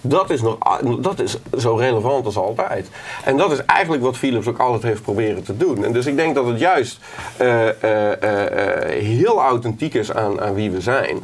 Dat 0.00 0.30
is, 0.30 0.42
nog, 0.42 0.58
dat 1.00 1.20
is 1.20 1.36
zo 1.58 1.74
relevant 1.74 2.24
als 2.24 2.36
altijd. 2.36 2.88
En 3.24 3.36
dat 3.36 3.52
is 3.52 3.64
eigenlijk 3.64 4.02
wat 4.02 4.16
Philips 4.16 4.46
ook 4.46 4.58
altijd 4.58 4.82
heeft 4.82 5.02
proberen 5.02 5.42
te 5.42 5.56
doen. 5.56 5.84
En 5.84 5.92
dus 5.92 6.06
ik 6.06 6.16
denk 6.16 6.34
dat 6.34 6.46
het 6.46 6.58
juist 6.58 6.98
eh, 7.36 7.68
eh, 7.68 8.22
eh, 8.22 8.92
eh, 8.92 9.02
heel 9.02 9.40
authentiek 9.40 9.94
is 9.94 10.12
aan, 10.12 10.40
aan 10.40 10.54
wie 10.54 10.70
we 10.70 10.80
zijn. 10.80 11.18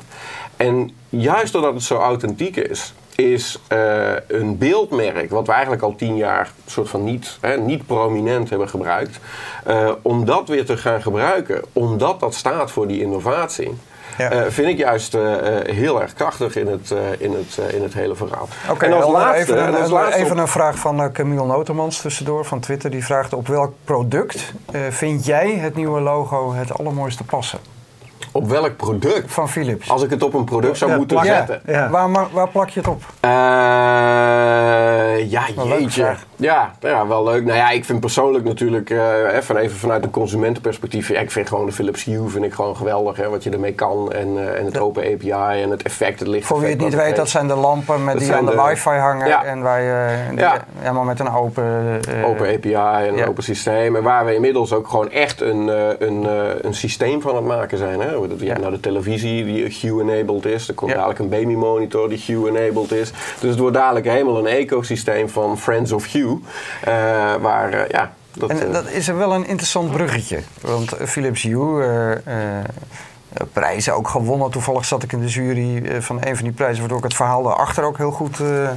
En 0.56 0.90
juist 1.08 1.52
doordat 1.52 1.74
het 1.74 1.82
zo 1.82 1.96
authentiek 1.96 2.56
is, 2.56 2.94
is 3.16 3.58
eh, 3.68 4.12
een 4.28 4.58
beeldmerk, 4.58 5.30
wat 5.30 5.46
we 5.46 5.52
eigenlijk 5.52 5.82
al 5.82 5.94
tien 5.94 6.16
jaar 6.16 6.50
soort 6.66 6.88
van 6.88 7.04
niet, 7.04 7.38
hè, 7.40 7.56
niet 7.56 7.86
prominent 7.86 8.50
hebben 8.50 8.68
gebruikt, 8.68 9.18
eh, 9.64 9.90
om 10.02 10.24
dat 10.24 10.48
weer 10.48 10.64
te 10.64 10.76
gaan 10.76 11.02
gebruiken, 11.02 11.62
omdat 11.72 12.20
dat 12.20 12.34
staat 12.34 12.70
voor 12.70 12.86
die 12.86 13.00
innovatie. 13.00 13.78
Ja. 14.18 14.30
eh, 14.30 14.42
vind 14.48 14.68
ik 14.68 14.78
juist 14.78 15.12
heel 15.66 16.02
erg 16.02 16.12
krachtig 16.12 16.56
in 16.56 16.66
het, 16.66 16.94
in 17.18 17.32
het, 17.32 17.74
in 17.74 17.82
het 17.82 17.94
hele 17.94 18.14
verhaal. 18.14 18.48
Oké, 18.70 18.84
en 18.84 18.92
als 18.92 19.12
laatste, 19.12 19.52
even, 19.54 19.66
een, 19.68 19.80
als 19.80 19.90
laatste 19.90 20.20
even 20.20 20.32
op- 20.32 20.38
een 20.38 20.48
vraag 20.48 20.78
van 20.78 21.12
Camille 21.12 21.46
Notemans 21.46 22.00
tussendoor 22.00 22.44
van 22.44 22.60
Twitter. 22.60 22.90
Die 22.90 23.04
vraagt 23.04 23.32
op 23.32 23.46
welk 23.48 23.72
product 23.84 24.52
vind 24.90 25.24
jij 25.26 25.50
het 25.54 25.74
nieuwe 25.74 26.00
logo 26.00 26.52
het 26.52 26.78
allermooiste 26.78 27.24
passen? 27.24 27.58
Op 28.34 28.48
welk 28.48 28.76
product? 28.76 29.32
Van 29.32 29.48
Philips. 29.48 29.90
Als 29.90 30.02
ik 30.02 30.10
het 30.10 30.22
op 30.22 30.34
een 30.34 30.44
product 30.44 30.78
zou 30.78 30.90
Ja, 30.90 30.96
moeten 30.96 31.16
plak- 31.20 31.28
zetten. 31.28 31.60
Ja. 31.66 31.90
Waar, 31.90 32.10
waar 32.32 32.48
plak 32.48 32.68
je 32.68 32.80
het 32.80 32.88
op? 32.88 33.02
Eh, 33.20 33.30
ja, 35.30 35.42
jeetje. 35.64 36.14
Ja, 36.36 36.72
ja, 36.80 37.06
wel 37.06 37.24
leuk. 37.24 37.44
Nou 37.44 37.56
ja, 37.56 37.70
ik 37.70 37.84
vind 37.84 38.00
persoonlijk 38.00 38.44
natuurlijk, 38.44 38.90
eh, 38.90 39.34
even, 39.36 39.56
even 39.56 39.76
vanuit 39.76 40.04
een 40.04 40.10
consumentenperspectief, 40.10 41.10
ik 41.10 41.30
vind 41.30 41.48
gewoon 41.48 41.66
de 41.66 41.72
Philips 41.72 42.04
Hue 42.04 42.28
vind 42.28 42.44
ik 42.44 42.52
gewoon 42.52 42.76
geweldig, 42.76 43.16
hè, 43.16 43.28
wat 43.28 43.42
je 43.42 43.50
ermee 43.50 43.72
kan. 43.72 44.12
En, 44.12 44.28
eh, 44.38 44.58
en 44.58 44.64
het 44.64 44.78
open 44.78 45.02
API 45.12 45.62
en 45.62 45.70
het 45.70 45.82
effect, 45.82 46.18
het 46.18 46.28
licht. 46.28 46.46
Voor 46.46 46.60
wie 46.60 46.68
het 46.70 46.78
niet 46.80 46.94
weet, 46.94 47.16
dat 47.16 47.28
zijn 47.28 47.48
de 47.48 47.54
lampen 47.54 48.04
met 48.04 48.14
Dat 48.14 48.22
die 48.22 48.32
aan 48.32 48.44
de, 48.46 48.50
de- 48.50 48.62
wifi 48.68 48.88
hangen. 48.90 49.26
Ja. 49.26 49.44
En 49.44 49.62
waar 49.62 49.80
je 49.82 50.12
Ja. 50.36 50.64
helemaal 50.78 51.04
met 51.04 51.20
een 51.20 51.30
open... 51.34 52.00
eh, 52.08 52.28
Open 52.28 52.54
API 52.54 52.74
en 53.06 53.18
een 53.18 53.28
open 53.28 53.42
systeem. 53.42 53.96
En 53.96 54.02
waar 54.02 54.24
we 54.24 54.34
inmiddels 54.34 54.72
ook 54.72 54.88
gewoon 54.88 55.10
echt 55.10 55.40
een, 55.40 55.68
een, 56.06 56.26
een 56.66 56.74
systeem 56.74 57.22
van 57.22 57.34
het 57.36 57.44
maken 57.44 57.78
zijn. 57.78 58.00
Hè? 58.00 58.10
Je 58.38 58.46
hebt 58.46 58.60
nou 58.60 58.72
de 58.72 58.80
televisie 58.80 59.44
die 59.44 59.78
Hue-enabled 59.80 60.44
is. 60.46 60.68
Er 60.68 60.74
komt 60.74 60.92
dadelijk 60.92 61.18
een 61.18 61.28
baby-monitor 61.28 62.08
die 62.08 62.22
Hue-enabled 62.26 62.92
is. 62.92 63.10
Dus 63.40 63.50
het 63.50 63.58
wordt 63.58 63.74
dadelijk 63.76 64.06
helemaal 64.06 64.38
een 64.38 64.46
ecosysteem 64.46 65.28
van 65.28 65.58
Friends 65.58 65.92
of 65.92 66.12
Hue. 66.12 66.33
Eh, 66.84 66.92
waar, 67.40 67.72
eh, 67.72 67.88
ja... 67.88 68.12
Dat, 68.32 68.50
En 68.50 68.66
eh, 68.66 68.72
dat 68.72 68.88
is 68.90 69.08
er 69.08 69.16
wel 69.16 69.34
een 69.34 69.46
interessant 69.46 69.90
bruggetje. 69.90 70.40
Want 70.60 70.94
Philips 71.04 71.42
Hue, 71.42 72.18
prijzen 73.52 73.94
ook 73.94 74.08
gewonnen. 74.08 74.50
Toevallig 74.50 74.84
zat 74.84 75.02
ik 75.02 75.12
in 75.12 75.20
de 75.20 75.26
jury 75.26 76.00
van 76.02 76.16
een 76.20 76.34
van 76.36 76.44
die 76.44 76.52
prijzen... 76.54 76.78
waardoor 76.78 76.98
ik 76.98 77.04
het 77.04 77.14
verhaal 77.14 77.42
daarachter 77.42 77.84
ook 77.84 77.96
heel 77.96 78.10
goed 78.10 78.40
eh, 78.40 78.68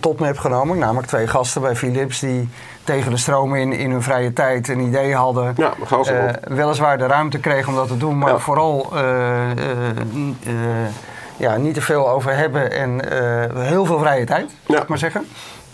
tot 0.00 0.20
me 0.20 0.26
heb 0.26 0.38
genomen. 0.38 0.78
Namelijk 0.78 1.06
twee 1.06 1.26
gasten 1.26 1.62
bij 1.62 1.76
Philips 1.76 2.20
die 2.20 2.48
tegen 2.84 3.10
de 3.10 3.16
stroom 3.16 3.54
in, 3.54 3.72
in 3.72 3.90
hun 3.90 4.02
vrije 4.02 4.32
tijd 4.32 4.68
een 4.68 4.80
idee 4.80 5.14
hadden. 5.14 5.54
Ja, 5.56 5.72
op. 5.90 6.38
weliswaar 6.48 6.98
de 6.98 7.06
ruimte 7.06 7.38
kregen 7.38 7.68
om 7.68 7.74
dat 7.74 7.88
te 7.88 7.96
doen, 7.96 8.18
maar 8.18 8.32
Ja. 8.32 8.38
vooral 8.38 8.92
ja, 11.36 11.56
niet 11.56 11.74
te 11.74 11.80
veel 11.80 12.10
over 12.10 12.36
hebben 12.36 12.72
en 12.72 13.08
heel 13.58 13.84
veel 13.84 13.98
vrije 13.98 14.24
tijd, 14.24 14.50
Ja. 14.66 14.82
ik 14.82 14.88
maar 14.88 14.98
zeggen. 14.98 15.26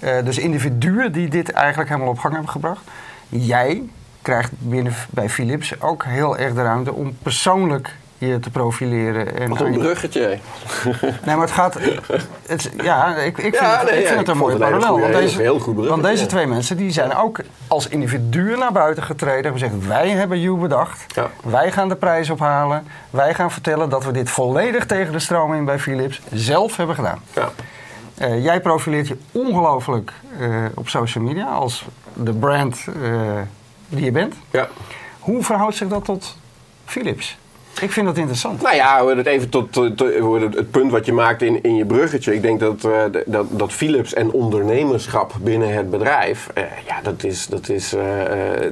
Eh, 0.05 0.25
dus 0.25 0.39
individuen 0.39 1.13
die 1.13 1.29
dit 1.29 1.51
eigenlijk 1.51 1.89
helemaal 1.89 2.11
op 2.11 2.19
gang 2.19 2.33
hebben 2.33 2.51
gebracht. 2.53 2.83
Jij 3.29 3.83
krijgt 4.23 4.51
binnen 4.59 4.95
bij 5.11 5.29
Philips 5.29 5.81
ook 5.81 6.05
heel 6.05 6.39
erg 6.39 6.55
de 6.55 6.63
ruimte 6.63 6.93
om 6.93 7.17
persoonlijk 7.23 7.97
je 8.19 8.41
te 8.41 8.51
profileren. 8.51 9.39
En 9.39 9.49
Wat 9.49 9.61
een 9.61 9.73
bruggetje. 9.73 10.39
Nee, 11.25 11.37
maar 11.37 11.41
het 11.41 11.51
gaat. 11.51 11.79
Het, 12.47 12.71
ja, 12.83 13.17
ik, 13.17 13.39
ik 13.39 13.55
vind, 13.55 13.57
Ja, 13.57 13.79
het, 13.79 13.91
nee, 13.91 13.99
ik 13.99 14.03
ja, 14.03 14.09
vind 14.09 14.21
het 14.21 14.29
een 14.29 14.37
mooie 14.37 14.57
parallel. 14.57 15.01
Want 15.01 15.13
deze, 15.13 15.41
heel 15.41 15.59
goed 15.59 15.87
want 15.87 16.03
deze 16.03 16.27
twee 16.27 16.47
mensen 16.47 16.77
die 16.77 16.91
zijn 16.91 17.15
ook 17.15 17.41
als 17.69 17.89
individuen 17.89 18.59
naar 18.59 18.73
buiten 18.73 19.03
getreden. 19.03 19.43
Hebben 19.43 19.61
gezegd: 19.61 19.87
wij 19.87 20.11
hebben 20.11 20.41
You 20.41 20.59
bedacht. 20.59 21.05
Ja. 21.15 21.31
Wij 21.43 21.73
gaan 21.73 21.89
de 21.89 21.97
prijs 21.97 22.31
ophalen. 22.31 22.87
Wij 23.11 23.35
gaan 23.35 23.51
vertellen 23.51 23.89
dat 23.89 24.05
we 24.05 24.13
dit 24.13 24.31
volledig 24.31 24.87
tegen 24.87 25.13
de 25.13 25.19
stroom 25.19 25.55
in 25.55 25.65
bij 25.65 25.79
Philips 25.79 26.21
zelf 26.33 26.77
hebben 26.77 26.95
gedaan. 26.95 27.21
Ja. 27.35 27.51
Eh, 28.15 28.45
jij 28.45 28.61
profileert 28.61 29.09
je 29.09 29.17
ongelooflijk 29.33 30.13
eh, 30.39 30.65
op 30.75 30.89
social 30.89 31.25
media 31.25 31.47
als 31.47 31.85
de 32.13 32.33
brand 32.33 32.87
eh, 33.03 33.41
die 33.89 34.05
je 34.05 34.11
bent. 34.11 34.35
ja. 34.51 34.69
Hoe 35.21 35.45
verhoudt 35.45 35.77
zich 35.77 35.89
dat 35.89 36.05
tot 36.05 36.37
Philips? 36.85 37.39
Ik 37.81 37.93
vind 37.93 38.07
dat 38.07 38.17
interessant. 38.17 38.63
Nou 38.63 38.75
ja, 38.75 39.07
het 39.07 39.27
even 39.27 39.49
tot, 39.49 39.73
tot- 39.73 39.99
het, 39.99 40.71
punt 40.71 40.91
wat 40.91 41.07
je 41.07 41.13
maakt 41.13 41.43
in, 41.43 41.63
in 41.63 41.77
je 41.77 41.85
bruggetje. 41.85 42.35
Ik 42.35 42.43
denk 42.43 42.61
dat, 42.61 42.85
eh, 42.85 43.03
dat, 43.27 43.47
dat 43.51 43.73
Philips 43.73 44.15
en 44.15 44.31
ondernemerschap 44.31 45.33
binnen 45.41 45.75
het 45.75 45.91
bedrijf, 45.91 46.49
eh, 46.55 46.63
ja, 46.87 47.01
dat, 47.03 47.25
is, 47.25 47.47
dat, 47.47 47.69
is, 47.69 47.93
eh, 47.93 48.05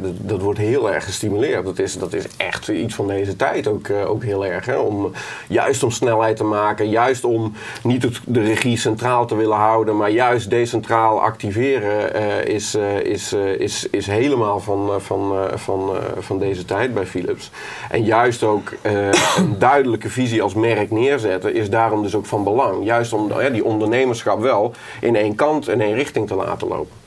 dat, 0.02 0.12
dat 0.18 0.40
wordt 0.40 0.58
heel 0.58 0.92
erg 0.92 1.04
gestimuleerd. 1.04 1.64
Dat 1.64 1.78
is, 1.78 1.98
dat 1.98 2.12
is 2.12 2.24
echt 2.36 2.68
iets 2.68 2.94
van 2.94 3.06
deze 3.06 3.36
tijd 3.36 3.66
ook, 3.66 3.90
ook 3.90 4.24
heel 4.24 4.46
erg. 4.46 4.66
Hè? 4.66 4.76
Om, 4.76 5.12
juist 5.48 5.82
om 5.82 5.90
snelheid 5.90 6.36
te 6.36 6.44
maken, 6.44 6.88
juist 6.88 7.24
om 7.24 7.52
niet 7.82 8.02
het, 8.02 8.20
de 8.24 8.42
regie 8.42 8.76
centraal 8.76 9.26
te 9.26 9.36
willen 9.36 9.56
houden, 9.56 9.96
maar 9.96 10.10
juist 10.10 10.50
decentraal 10.50 11.20
activeren 11.20 12.14
is, 12.46 12.74
is, 13.02 13.32
is, 13.58 13.88
is 13.90 14.06
helemaal 14.06 14.60
van, 14.60 14.90
van, 15.00 15.32
van, 15.54 15.90
van 16.18 16.38
deze 16.38 16.64
tijd 16.64 16.94
bij 16.94 17.06
Philips. 17.06 17.50
En 17.90 18.04
juist 18.04 18.42
ook 18.42 18.72
eh, 18.92 19.08
eh, 19.08 19.36
een 19.36 19.58
duidelijke 19.58 20.10
visie 20.10 20.42
als 20.42 20.54
merk 20.54 20.90
neerzetten 20.90 21.54
is 21.54 21.70
daarom 21.70 22.02
dus 22.02 22.14
ook 22.14 22.26
van 22.26 22.44
belang. 22.44 22.84
Juist 22.84 23.12
om 23.12 23.32
die 23.52 23.64
ondernemerschap 23.64 24.40
wel 24.40 24.72
in 25.00 25.16
één 25.16 25.34
kant 25.34 25.68
en 25.68 25.80
één 25.80 25.94
richting 25.94 26.26
te 26.26 26.34
laten 26.34 26.68
lopen. 26.68 27.00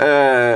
Uh, 0.00 0.54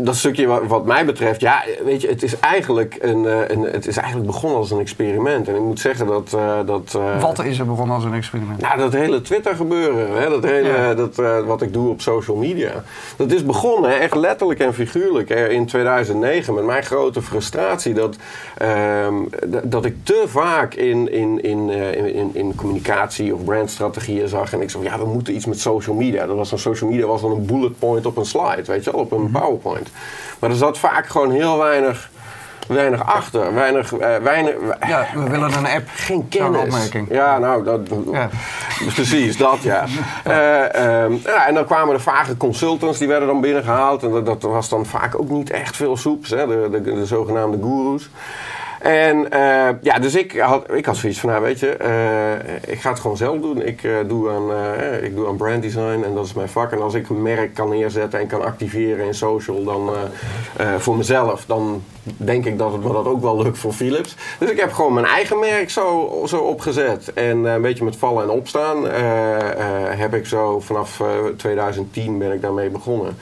dat 0.00 0.16
stukje 0.16 0.66
wat, 0.66 0.84
mij 0.84 1.04
betreft, 1.04 1.40
ja, 1.40 1.64
weet 1.84 2.00
je, 2.00 2.08
het 2.08 2.22
is 2.22 2.38
eigenlijk 2.38 2.96
een, 3.00 3.26
eh, 3.26 3.48
een, 3.48 3.62
het 3.62 3.86
is 3.86 3.96
eigenlijk 3.96 4.26
begonnen 4.26 4.58
als 4.58 4.70
een 4.70 4.80
experiment. 4.80 5.48
En 5.48 5.54
ik 5.54 5.60
moet 5.60 5.80
zeggen 5.80 6.06
dat. 6.06 6.32
Uh, 6.34 6.58
dat 6.66 6.94
uh, 6.96 7.22
wat 7.22 7.44
is 7.44 7.58
er 7.58 7.66
begonnen 7.66 7.94
als 7.94 8.04
een 8.04 8.14
experiment? 8.14 8.60
Nou, 8.60 8.78
dat 8.78 8.92
hele 8.92 9.20
Twitter 9.20 9.54
gebeuren, 9.54 10.22
hè, 10.22 10.28
dat 10.28 10.44
hele, 10.44 10.94
dat, 10.96 11.18
uh, 11.18 11.40
wat 11.40 11.62
ik 11.62 11.72
doe 11.72 11.88
op 11.88 12.00
social 12.00 12.36
media. 12.36 12.84
Dat 13.16 13.32
is 13.32 13.44
begonnen, 13.44 14.00
echt 14.00 14.14
letterlijk 14.14 14.60
en 14.60 14.74
figuurlijk, 14.74 15.30
in 15.30 15.66
2009 15.66 16.54
met 16.54 16.64
mijn 16.64 16.82
grote 16.82 17.22
frustratie 17.22 17.94
dat, 17.94 18.16
ehm, 18.56 19.14
dat 19.62 19.84
ik 19.84 19.96
te 20.02 20.24
vaak 20.26 20.74
in, 20.74 21.12
in, 21.12 21.42
in, 21.42 21.70
in, 22.14 22.30
in, 22.32 22.54
communicatie 22.54 23.34
of 23.34 23.44
brandstrategieën 23.44 24.28
zag. 24.28 24.52
En 24.52 24.60
ik 24.60 24.70
zei, 24.70 24.84
ja, 24.84 24.98
we 24.98 25.06
moeten 25.06 25.34
iets 25.34 25.46
met 25.46 25.60
social 25.60 25.96
media. 25.96 26.26
Dat 26.26 26.36
was 26.36 26.52
een 26.52 26.58
social 26.58 26.90
media 26.90 27.06
was 27.06 27.20
dan 27.20 27.30
een 27.30 27.46
bullet 27.46 27.78
point 27.78 28.06
op 28.06 28.16
een 28.16 28.26
slide, 28.26 28.62
weet 28.66 28.84
je 28.84 28.90
wel, 28.90 29.00
op 29.00 29.12
een 29.12 29.22
mhm. 29.22 29.32
PowerPoint. 29.32 29.87
Maar 30.38 30.50
er 30.50 30.56
zat 30.56 30.78
vaak 30.78 31.06
gewoon 31.06 31.30
heel 31.30 31.58
weinig, 31.58 32.10
weinig 32.68 33.04
achter. 33.04 33.54
Weinig, 33.54 33.92
uh, 33.92 34.16
weinig, 34.16 34.54
ja, 34.86 35.06
we 35.14 35.28
willen 35.28 35.52
een 35.52 35.66
app. 35.66 35.88
Geen 35.94 36.28
kennis. 36.28 36.90
Ja, 37.08 37.38
nou, 37.38 37.64
dat, 37.64 37.80
ja. 38.12 38.28
precies, 38.94 39.36
dat 39.36 39.62
ja. 39.62 39.84
uh, 40.26 41.04
um, 41.04 41.20
ja. 41.24 41.46
En 41.46 41.54
dan 41.54 41.64
kwamen 41.64 41.94
de 41.94 42.02
vage 42.02 42.36
consultants, 42.36 42.98
die 42.98 43.08
werden 43.08 43.28
dan 43.28 43.40
binnengehaald. 43.40 44.02
En 44.02 44.10
dat, 44.10 44.26
dat 44.26 44.42
was 44.42 44.68
dan 44.68 44.86
vaak 44.86 45.20
ook 45.20 45.28
niet 45.28 45.50
echt 45.50 45.76
veel 45.76 45.96
soeps, 45.96 46.30
hè, 46.30 46.46
de, 46.46 46.68
de, 46.70 46.94
de 46.94 47.06
zogenaamde 47.06 47.58
gurus. 47.62 48.10
En 48.78 49.16
uh, 49.32 49.68
ja, 49.80 49.98
dus 50.00 50.14
ik 50.14 50.38
had, 50.38 50.74
ik 50.74 50.86
had 50.86 50.96
zoiets 50.96 51.20
van, 51.20 51.30
nou 51.30 51.42
weet 51.42 51.60
je, 51.60 51.76
uh, 51.82 52.72
ik 52.72 52.80
ga 52.80 52.90
het 52.90 53.00
gewoon 53.00 53.16
zelf 53.16 53.40
doen. 53.40 53.62
Ik, 53.62 53.82
uh, 53.82 53.96
doe 54.06 54.30
aan, 54.30 54.50
ik 55.02 55.14
doe 55.14 55.28
aan 55.28 55.36
brand 55.36 55.62
design 55.62 56.02
en 56.04 56.14
dat 56.14 56.24
is 56.24 56.32
mijn 56.32 56.48
vak. 56.48 56.72
En 56.72 56.82
als 56.82 56.94
ik 56.94 57.08
een 57.08 57.22
merk 57.22 57.54
kan 57.54 57.68
neerzetten 57.68 58.20
en 58.20 58.26
kan 58.26 58.44
activeren 58.44 59.06
in 59.06 59.14
social 59.14 59.64
dan, 59.64 59.90
voor 60.78 60.96
mezelf, 60.96 61.44
dan 61.46 61.82
denk 62.02 62.44
ik 62.44 62.58
dat 62.58 62.72
het 62.72 62.82
me 62.82 62.92
dat 62.92 63.06
ook 63.06 63.20
wel 63.20 63.42
lukt 63.42 63.58
voor 63.58 63.72
Philips. 63.72 64.16
Dus 64.38 64.50
ik 64.50 64.60
heb 64.60 64.72
gewoon 64.72 64.94
mijn 64.94 65.06
eigen 65.06 65.38
merk 65.38 65.70
zo, 65.70 66.12
zo 66.26 66.36
opgezet. 66.36 67.12
En 67.12 67.44
een 67.44 67.62
beetje 67.62 67.84
met 67.84 67.96
vallen 67.96 68.22
en 68.22 68.30
opstaan 68.30 68.84
heb 69.96 70.14
ik 70.14 70.26
zo 70.26 70.60
vanaf 70.60 71.02
2010 71.36 72.18
ben 72.18 72.32
ik 72.32 72.42
daarmee 72.42 72.70
begonnen. 72.70 73.16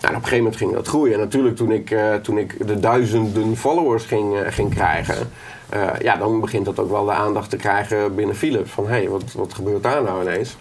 Nou, 0.00 0.14
op 0.14 0.22
een 0.22 0.28
gegeven 0.28 0.36
moment 0.36 0.56
ging 0.56 0.72
dat 0.72 0.88
groeien. 0.88 1.14
En 1.14 1.20
natuurlijk 1.20 1.56
toen 1.56 1.72
ik, 1.72 1.90
uh, 1.90 2.14
toen 2.14 2.38
ik 2.38 2.66
de 2.66 2.80
duizenden 2.80 3.56
followers 3.56 4.04
ging, 4.04 4.34
uh, 4.34 4.40
ging 4.48 4.74
krijgen... 4.74 5.30
Uh, 5.74 5.90
ja, 6.00 6.16
dan 6.16 6.40
begint 6.40 6.64
dat 6.64 6.78
ook 6.78 6.90
wel 6.90 7.04
de 7.04 7.12
aandacht 7.12 7.50
te 7.50 7.56
krijgen 7.56 8.14
binnen 8.14 8.36
Philips. 8.36 8.70
Van, 8.70 8.84
hé, 8.84 8.90
hey, 8.90 9.08
wat, 9.08 9.32
wat 9.32 9.54
gebeurt 9.54 9.82
daar 9.82 10.02
nou 10.02 10.22
ineens? 10.22 10.56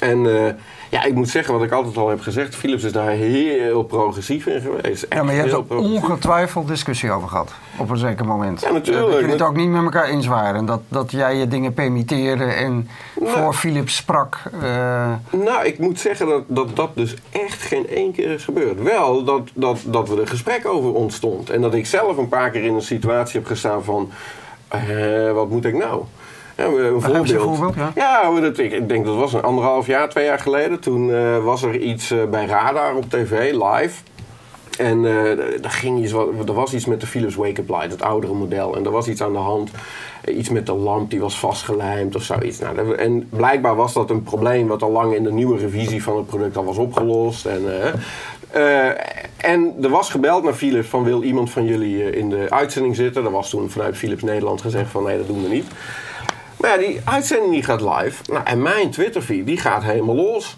En 0.00 0.26
ja, 0.92 1.04
ik 1.04 1.14
moet 1.14 1.28
zeggen 1.28 1.54
wat 1.54 1.62
ik 1.62 1.72
altijd 1.72 1.96
al 1.96 2.08
heb 2.08 2.20
gezegd. 2.20 2.54
Philips 2.54 2.84
is 2.84 2.92
daar 2.92 3.10
heel 3.10 3.82
progressief 3.82 4.46
in 4.46 4.60
geweest. 4.60 5.06
ja, 5.08 5.22
maar 5.22 5.34
je 5.34 5.40
hebt 5.40 5.52
er 5.52 5.76
ongetwijfeld 5.76 6.68
discussie 6.68 7.10
over 7.10 7.28
gehad. 7.28 7.52
Op 7.76 7.90
een 7.90 7.96
zeker 7.96 8.26
moment. 8.26 8.60
Ja, 8.60 8.72
natuurlijk. 8.72 9.10
Dat 9.12 9.20
je 9.20 9.26
het 9.26 9.42
ook 9.42 9.56
niet 9.56 9.68
met 9.68 9.82
elkaar 9.82 10.04
eens 10.04 10.26
waren. 10.26 10.66
Dat, 10.66 10.80
dat 10.88 11.10
jij 11.10 11.36
je 11.36 11.48
dingen 11.48 11.72
permitteerde 11.72 12.44
en 12.44 12.88
nou, 13.20 13.38
voor 13.38 13.54
Philips 13.54 13.96
sprak. 13.96 14.42
Uh... 14.62 15.12
Nou, 15.30 15.64
ik 15.64 15.78
moet 15.78 16.00
zeggen 16.00 16.26
dat, 16.26 16.42
dat 16.46 16.76
dat 16.76 16.90
dus 16.94 17.14
echt 17.30 17.62
geen 17.62 17.88
één 17.88 18.12
keer 18.12 18.30
is 18.30 18.44
gebeurd. 18.44 18.82
Wel 18.82 19.24
dat, 19.24 19.50
dat, 19.54 19.78
dat 19.86 20.08
we 20.08 20.20
er 20.20 20.28
gesprek 20.28 20.66
over 20.66 20.94
ontstond. 20.94 21.50
En 21.50 21.60
dat 21.60 21.74
ik 21.74 21.86
zelf 21.86 22.16
een 22.16 22.28
paar 22.28 22.50
keer 22.50 22.64
in 22.64 22.74
een 22.74 22.82
situatie 22.82 23.38
heb 23.38 23.48
gestaan 23.48 23.84
van... 23.84 24.10
Uh, 24.74 25.32
wat 25.32 25.48
moet 25.48 25.64
ik 25.64 25.74
nou? 25.74 26.04
Ja, 26.62 26.68
een 26.68 27.00
voorbeeld. 27.00 27.42
voorbeeld 27.42 27.74
ja, 27.74 27.92
ja 27.94 28.40
dat, 28.40 28.58
ik, 28.58 28.72
ik, 28.72 28.88
denk 28.88 29.04
dat 29.04 29.16
was 29.16 29.32
een 29.32 29.42
anderhalf 29.42 29.86
jaar, 29.86 30.08
twee 30.08 30.24
jaar 30.24 30.38
geleden. 30.38 30.80
Toen 30.80 31.08
uh, 31.08 31.44
was 31.44 31.62
er 31.62 31.78
iets 31.78 32.12
uh, 32.12 32.24
bij 32.24 32.46
Radar 32.46 32.94
op 32.94 33.10
tv, 33.10 33.52
live. 33.52 34.02
En 34.78 35.04
uh, 35.04 35.64
er, 35.64 35.70
ging 35.70 36.02
iets, 36.02 36.12
er 36.46 36.52
was 36.52 36.74
iets 36.74 36.86
met 36.86 37.00
de 37.00 37.06
Philips 37.06 37.34
Wake-up 37.34 37.68
Light, 37.68 37.90
het 37.90 38.02
oudere 38.02 38.34
model. 38.34 38.76
En 38.76 38.84
er 38.84 38.90
was 38.90 39.08
iets 39.08 39.22
aan 39.22 39.32
de 39.32 39.38
hand. 39.38 39.70
Iets 40.28 40.48
met 40.48 40.66
de 40.66 40.74
lamp 40.74 41.10
die 41.10 41.20
was 41.20 41.38
vastgelijmd 41.38 42.14
of 42.14 42.22
zoiets. 42.22 42.58
Nou, 42.58 42.94
en 42.94 43.28
blijkbaar 43.28 43.76
was 43.76 43.92
dat 43.92 44.10
een 44.10 44.22
probleem 44.22 44.66
wat 44.66 44.82
al 44.82 44.90
lang 44.90 45.14
in 45.14 45.22
de 45.22 45.32
nieuwe 45.32 45.58
revisie 45.58 46.02
van 46.02 46.16
het 46.16 46.26
product 46.26 46.56
al 46.56 46.64
was 46.64 46.76
opgelost. 46.76 47.46
En, 47.46 47.62
uh, 48.54 48.90
en 49.36 49.74
er 49.82 49.88
was 49.88 50.10
gebeld 50.10 50.44
naar 50.44 50.54
Philips 50.54 50.88
van 50.88 51.04
wil 51.04 51.22
iemand 51.22 51.50
van 51.50 51.64
jullie 51.64 52.10
in 52.10 52.28
de 52.28 52.46
uitzending 52.48 52.96
zitten. 52.96 53.24
Er 53.24 53.30
was 53.30 53.50
toen 53.50 53.70
vanuit 53.70 53.96
Philips 53.96 54.22
Nederland 54.22 54.60
gezegd 54.60 54.90
van 54.90 55.02
nee 55.02 55.16
dat 55.16 55.26
doen 55.26 55.42
we 55.42 55.48
niet. 55.48 55.66
Maar 56.62 56.70
ja, 56.70 56.86
die 56.86 57.00
uitzending 57.04 57.52
die 57.52 57.62
gaat 57.62 57.80
live. 57.80 58.22
Nou, 58.32 58.44
en 58.44 58.62
mijn 58.62 58.90
Twitterfeed 58.90 59.46
die 59.46 59.58
gaat 59.58 59.82
helemaal 59.82 60.14
los. 60.14 60.56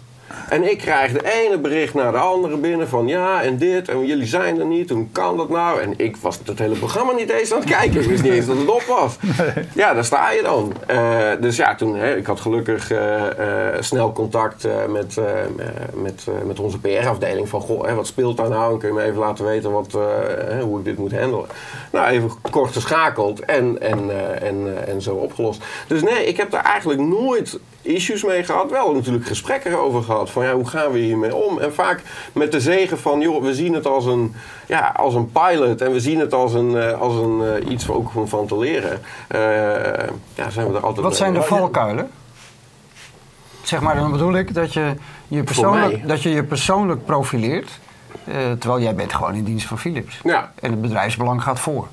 En 0.49 0.69
ik 0.69 0.77
krijg 0.77 1.11
de 1.11 1.45
ene 1.45 1.57
bericht 1.57 1.93
naar 1.93 2.11
de 2.11 2.17
andere 2.17 2.57
binnen 2.57 2.87
van 2.87 3.07
ja 3.07 3.43
en 3.43 3.57
dit 3.57 3.89
en 3.89 4.05
jullie 4.05 4.25
zijn 4.25 4.59
er 4.59 4.65
niet, 4.65 4.89
hoe 4.89 5.07
kan 5.11 5.37
dat 5.37 5.49
nou? 5.49 5.81
En 5.81 5.93
ik 5.97 6.17
was 6.17 6.39
het 6.45 6.59
hele 6.59 6.75
programma 6.75 7.13
niet 7.13 7.29
eens 7.29 7.53
aan 7.53 7.59
het 7.59 7.69
kijken, 7.69 8.01
ik 8.01 8.07
wist 8.07 8.23
niet 8.23 8.31
eens 8.31 8.45
dat 8.45 8.57
het 8.57 8.67
op 8.67 8.81
was. 8.81 9.17
Ja, 9.73 9.93
daar 9.93 10.05
sta 10.05 10.31
je 10.31 10.41
dan. 10.41 10.73
Uh, 10.91 11.31
dus 11.39 11.55
ja, 11.55 11.75
toen, 11.75 11.95
hè, 11.95 12.15
ik 12.15 12.25
had 12.25 12.39
gelukkig 12.39 12.91
uh, 12.91 12.99
uh, 12.99 13.25
snel 13.79 14.11
contact 14.11 14.67
met, 14.89 15.19
met, 15.93 16.27
met 16.45 16.59
onze 16.59 16.79
PR-afdeling 16.79 17.49
van 17.49 17.61
goh, 17.61 17.85
hè, 17.85 17.93
wat 17.93 18.07
speelt 18.07 18.37
daar 18.37 18.49
nou? 18.49 18.73
En 18.73 18.79
kun 18.79 18.87
je 18.87 18.93
me 18.93 19.03
even 19.03 19.19
laten 19.19 19.45
weten 19.45 19.71
wat, 19.71 19.91
hoe 20.61 20.79
ik 20.79 20.85
dit 20.85 20.97
moet 20.97 21.17
handelen? 21.17 21.45
Nou, 21.91 22.07
even 22.07 22.31
kort 22.51 22.71
geschakeld 22.71 23.39
en, 23.39 23.81
en, 23.81 24.09
en, 24.41 24.87
en 24.87 25.01
zo 25.01 25.15
opgelost. 25.15 25.63
Dus 25.87 26.01
nee, 26.01 26.25
ik 26.25 26.37
heb 26.37 26.51
daar 26.51 26.63
eigenlijk 26.63 26.99
nooit 27.01 27.59
issues 27.85 28.23
mee 28.23 28.43
gehad. 28.43 28.71
Wel 28.71 28.93
natuurlijk 28.93 29.25
gesprekken 29.25 29.71
erover 29.71 30.03
gehad. 30.03 30.29
Van 30.29 30.45
ja, 30.45 30.53
hoe 30.53 30.67
gaan 30.67 30.91
we 30.91 30.99
hiermee 30.99 31.35
om? 31.35 31.59
En 31.59 31.73
vaak 31.73 32.01
met 32.33 32.51
de 32.51 32.59
zegen 32.59 32.99
van, 32.99 33.21
joh, 33.21 33.43
we 33.43 33.53
zien 33.53 33.73
het 33.73 33.85
als 33.85 34.05
een, 34.05 34.35
ja, 34.67 34.93
als 34.95 35.13
een 35.13 35.31
pilot. 35.31 35.81
En 35.81 35.91
we 35.91 35.99
zien 35.99 36.19
het 36.19 36.33
als, 36.33 36.53
een, 36.53 36.71
uh, 36.71 37.01
als 37.01 37.13
een, 37.13 37.41
uh, 37.41 37.71
iets 37.71 37.89
ook 37.89 38.11
van, 38.11 38.27
van 38.27 38.47
te 38.47 38.57
leren. 38.57 39.01
Uh, 39.35 39.39
ja, 40.35 40.49
zijn 40.49 40.67
we 40.67 40.77
er 40.77 40.85
altijd 40.85 41.05
Wat 41.05 41.15
zijn 41.15 41.33
de 41.33 41.41
valkuilen? 41.41 42.09
Zeg 43.61 43.79
maar, 43.79 43.95
dan 43.95 44.11
bedoel 44.11 44.37
ik 44.37 44.53
dat 44.53 44.73
je 44.73 44.93
je 45.27 45.43
persoonlijk, 45.43 46.07
dat 46.07 46.21
je, 46.23 46.29
je 46.29 46.43
persoonlijk 46.43 47.05
profileert. 47.05 47.79
terwijl 48.59 48.81
jij 48.81 48.95
bent 48.95 49.13
gewoon 49.13 49.33
in 49.33 49.43
dienst 49.43 49.67
van 49.67 49.79
Philips. 49.79 50.19
Ja. 50.23 50.51
En 50.61 50.71
het 50.71 50.81
bedrijfsbelang 50.81 51.43
gaat 51.43 51.59
voor. 51.59 51.87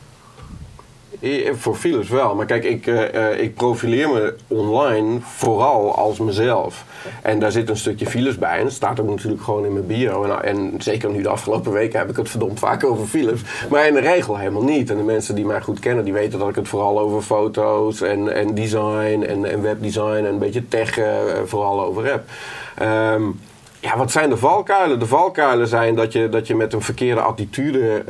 Voor 1.53 1.75
Philips 1.75 2.09
wel. 2.09 2.35
Maar 2.35 2.47
kijk, 2.47 2.65
ik, 2.65 2.87
uh, 2.87 3.41
ik 3.41 3.55
profileer 3.55 4.09
me 4.09 4.35
online 4.47 5.19
vooral 5.21 5.97
als 5.97 6.19
mezelf. 6.19 6.85
En 7.23 7.39
daar 7.39 7.53
zit 7.53 7.69
een 7.69 7.77
stukje 7.77 8.07
Philips 8.07 8.39
bij. 8.39 8.59
En 8.59 8.65
dat 8.65 8.73
staat 8.73 9.01
ook 9.01 9.09
natuurlijk 9.09 9.43
gewoon 9.43 9.65
in 9.65 9.73
mijn 9.73 9.87
bio. 9.87 10.25
En, 10.25 10.43
en, 10.45 10.75
zeker 10.79 11.11
nu 11.11 11.23
de 11.23 11.29
afgelopen 11.29 11.73
weken 11.73 11.99
heb 11.99 12.11
ik 12.11 12.17
het 12.17 12.31
verdomd 12.31 12.59
vaak 12.59 12.85
over 12.85 13.07
Philips. 13.07 13.41
Maar 13.71 13.87
in 13.87 13.95
de 13.95 14.01
regel 14.01 14.37
helemaal 14.37 14.63
niet. 14.63 14.91
En 14.91 14.97
de 14.97 15.03
mensen 15.03 15.35
die 15.35 15.45
mij 15.45 15.61
goed 15.61 15.79
kennen, 15.81 16.05
die 16.05 16.13
weten 16.13 16.39
dat 16.39 16.49
ik 16.49 16.55
het 16.55 16.69
vooral 16.69 17.01
over 17.01 17.23
foto's 17.23 18.01
en, 18.01 18.35
en 18.35 18.55
design 18.55 19.25
en, 19.29 19.45
en 19.45 19.63
webdesign 19.63 20.07
en 20.09 20.25
een 20.25 20.39
beetje 20.39 20.69
tech 20.69 20.99
vooral 21.45 21.85
over 21.85 22.05
heb. 22.05 22.25
Um, 23.15 23.41
ja, 23.81 23.97
wat 23.97 24.11
zijn 24.11 24.31
de 24.31 24.37
valkuilen? 24.37 24.99
De 24.99 25.07
valkuilen 25.07 25.67
zijn 25.67 25.95
dat 25.95 26.13
je, 26.13 26.29
dat 26.29 26.47
je 26.47 26.57
met 26.57 26.73
een 26.73 26.83
verkeerde 26.83 27.21
attitude 27.21 28.03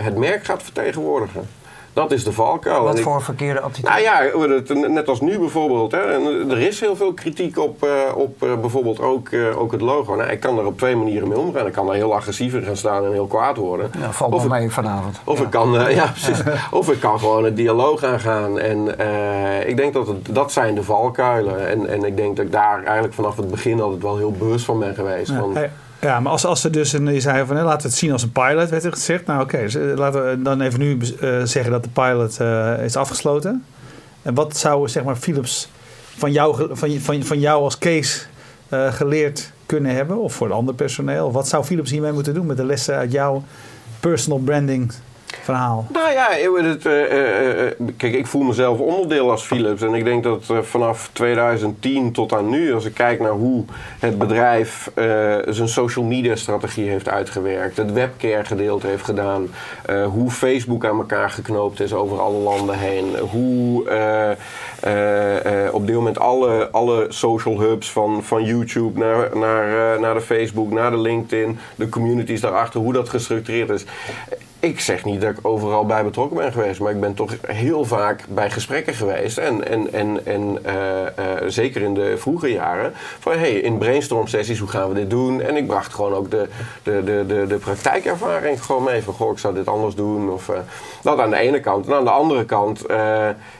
het 0.00 0.16
merk 0.16 0.44
gaat 0.44 0.62
vertegenwoordigen. 0.62 1.48
Dat 1.96 2.12
is 2.12 2.24
de 2.24 2.32
valkuil. 2.32 2.82
Wat 2.82 3.00
voor 3.00 3.22
verkeerde 3.22 3.60
attitude? 3.60 3.88
Nou 3.88 4.02
ja, 4.02 4.88
net 4.88 5.08
als 5.08 5.20
nu 5.20 5.38
bijvoorbeeld. 5.38 5.92
Hè, 5.92 5.98
er 6.50 6.58
is 6.58 6.80
heel 6.80 6.96
veel 6.96 7.12
kritiek 7.12 7.58
op, 7.58 7.84
uh, 7.84 7.90
op 8.16 8.42
uh, 8.42 8.54
bijvoorbeeld 8.60 9.00
ook, 9.00 9.30
uh, 9.30 9.60
ook 9.60 9.72
het 9.72 9.80
logo. 9.80 10.14
Nou, 10.14 10.30
ik 10.30 10.40
kan 10.40 10.58
er 10.58 10.66
op 10.66 10.78
twee 10.78 10.96
manieren 10.96 11.28
mee 11.28 11.38
omgaan. 11.38 11.66
Ik 11.66 11.72
kan 11.72 11.88
er 11.88 11.94
heel 11.94 12.14
agressiever 12.14 12.62
gaan 12.62 12.76
staan 12.76 13.04
en 13.04 13.12
heel 13.12 13.26
kwaad 13.26 13.56
worden. 13.56 13.90
Ja, 13.98 14.12
valt 14.12 14.34
of 14.34 14.48
mee 14.48 14.70
vanavond. 14.70 15.20
Of, 15.24 15.40
Ik 15.40 15.50
kan, 15.50 15.72
ja, 15.90 16.06
precies, 16.06 16.42
of 16.70 16.90
ik 16.90 17.00
kan 17.00 17.18
gewoon 17.18 17.44
een 17.44 17.54
dialoog 17.54 18.04
aangaan. 18.04 18.58
En 18.58 18.88
ik 19.68 19.76
denk 19.76 19.92
dat 19.92 20.06
het, 20.06 20.34
dat 20.34 20.52
zijn 20.52 20.74
de 20.74 20.82
valkuilen. 20.82 21.68
En, 21.68 21.88
en 21.88 22.04
ik 22.04 22.16
denk 22.16 22.36
dat 22.36 22.44
ik 22.44 22.52
daar 22.52 22.82
eigenlijk 22.84 23.14
vanaf 23.14 23.36
het 23.36 23.50
begin 23.50 23.80
altijd 23.80 24.02
wel 24.02 24.16
heel 24.16 24.32
bewust 24.32 24.64
van 24.64 24.78
ben 24.78 24.94
geweest. 24.94 25.30
Ja. 25.30 25.38
Van, 25.38 25.56
ja, 26.06 26.20
maar 26.20 26.32
als, 26.32 26.44
als 26.44 26.60
ze 26.60 26.70
dus, 26.70 26.92
en 26.92 27.14
je 27.14 27.20
zei 27.20 27.46
van, 27.46 27.56
laten 27.56 27.82
we 27.82 27.88
het 27.88 27.96
zien 27.96 28.12
als 28.12 28.22
een 28.22 28.32
pilot, 28.32 28.70
werd 28.70 28.84
er 28.84 28.92
gezegd. 28.92 29.26
Nou 29.26 29.42
oké, 29.42 29.66
laten 29.96 30.30
we 30.30 30.42
dan 30.42 30.60
even 30.60 30.78
nu 30.78 30.98
uh, 31.20 31.42
zeggen 31.44 31.72
dat 31.72 31.84
de 31.84 31.90
pilot 31.90 32.38
uh, 32.40 32.84
is 32.84 32.96
afgesloten. 32.96 33.64
En 34.22 34.34
wat 34.34 34.56
zou, 34.56 34.88
zeg 34.88 35.04
maar, 35.04 35.16
Philips 35.16 35.68
van 36.16 36.32
jou, 36.32 36.68
van, 36.76 36.90
van, 37.00 37.22
van 37.22 37.40
jou 37.40 37.62
als 37.62 37.78
case 37.78 38.20
uh, 38.70 38.92
geleerd 38.92 39.52
kunnen 39.66 39.94
hebben? 39.94 40.18
Of 40.18 40.34
voor 40.34 40.46
het 40.46 40.56
andere 40.56 40.76
personeel? 40.76 41.32
Wat 41.32 41.48
zou 41.48 41.64
Philips 41.64 41.90
hiermee 41.90 42.12
moeten 42.12 42.34
doen 42.34 42.46
met 42.46 42.56
de 42.56 42.64
lessen 42.64 42.96
uit 42.96 43.12
jouw 43.12 43.44
personal 44.00 44.38
branding 44.38 44.92
verhaal? 45.42 45.86
Nou 45.92 46.12
ja, 46.12 46.28
het, 46.64 46.84
uh, 46.84 47.00
uh, 47.00 47.70
kijk, 47.96 48.14
ik 48.14 48.26
voel 48.26 48.42
mezelf 48.42 48.78
onderdeel 48.78 49.30
als 49.30 49.42
Philips. 49.42 49.82
En 49.82 49.94
ik 49.94 50.04
denk 50.04 50.22
dat 50.22 50.44
vanaf 50.60 51.10
2010 51.12 52.12
tot 52.12 52.32
aan 52.32 52.48
nu, 52.48 52.74
als 52.74 52.84
ik 52.84 52.94
kijk 52.94 53.20
naar 53.20 53.30
hoe 53.30 53.64
het 53.98 54.18
bedrijf 54.18 54.90
zijn 55.48 55.68
social 55.68 56.04
media 56.04 56.36
strategie 56.36 56.88
heeft 56.88 57.08
uitgewerkt, 57.08 57.76
het 57.76 57.92
webcare 57.92 58.44
gedeelte 58.44 58.86
heeft 58.86 59.04
gedaan, 59.04 59.48
hoe 60.12 60.30
Facebook 60.30 60.84
aan 60.84 60.98
elkaar 60.98 61.30
geknoopt 61.30 61.80
is 61.80 61.92
over 61.92 62.20
alle 62.20 62.38
landen 62.38 62.78
heen, 62.78 63.16
hoe 63.30 63.84
op 65.72 65.86
dit 65.86 65.94
moment 65.94 66.18
alle, 66.18 66.70
alle 66.70 67.06
social 67.08 67.60
hubs 67.60 67.90
van, 67.90 68.22
van 68.22 68.44
YouTube 68.44 68.98
naar, 68.98 69.36
naar, 69.36 70.00
naar 70.00 70.14
de 70.14 70.20
Facebook, 70.20 70.70
naar 70.70 70.90
de 70.90 70.98
LinkedIn, 70.98 71.58
de 71.74 71.88
communities 71.88 72.40
daarachter, 72.40 72.80
hoe 72.80 72.92
dat 72.92 73.08
gestructureerd 73.08 73.70
is 73.70 73.84
ik 74.66 74.80
zeg 74.80 75.04
niet 75.04 75.20
dat 75.20 75.30
ik 75.30 75.38
overal 75.42 75.86
bij 75.86 76.04
betrokken 76.04 76.36
ben 76.36 76.52
geweest, 76.52 76.80
maar 76.80 76.92
ik 76.92 77.00
ben 77.00 77.14
toch 77.14 77.34
heel 77.46 77.84
vaak 77.84 78.24
bij 78.28 78.50
gesprekken 78.50 78.94
geweest. 78.94 79.38
En, 79.38 79.68
en, 79.68 79.92
en, 79.92 80.26
en 80.26 80.58
uh, 80.66 80.72
uh, 80.72 81.48
zeker 81.48 81.82
in 81.82 81.94
de 81.94 82.14
vroege 82.18 82.52
jaren. 82.52 82.92
Van 83.18 83.32
hey, 83.32 83.52
in 83.52 83.78
brainstorm 83.78 84.26
sessies, 84.26 84.58
hoe 84.58 84.68
gaan 84.68 84.88
we 84.88 84.94
dit 84.94 85.10
doen? 85.10 85.40
En 85.40 85.56
ik 85.56 85.66
bracht 85.66 85.94
gewoon 85.94 86.12
ook 86.14 86.30
de, 86.30 86.48
de, 86.82 87.02
de, 87.04 87.44
de, 87.48 87.56
praktijkervaring 87.56 88.64
gewoon 88.64 88.82
mee. 88.82 89.02
Van 89.02 89.14
goh, 89.14 89.32
ik 89.32 89.38
zou 89.38 89.54
dit 89.54 89.68
anders 89.68 89.94
doen. 89.94 90.30
Of, 90.30 90.48
uh, 90.48 90.56
dat 91.02 91.18
aan 91.18 91.30
de 91.30 91.36
ene 91.36 91.60
kant. 91.60 91.86
En 91.86 91.94
aan 91.94 92.04
de 92.04 92.10
andere 92.10 92.44
kant 92.44 92.84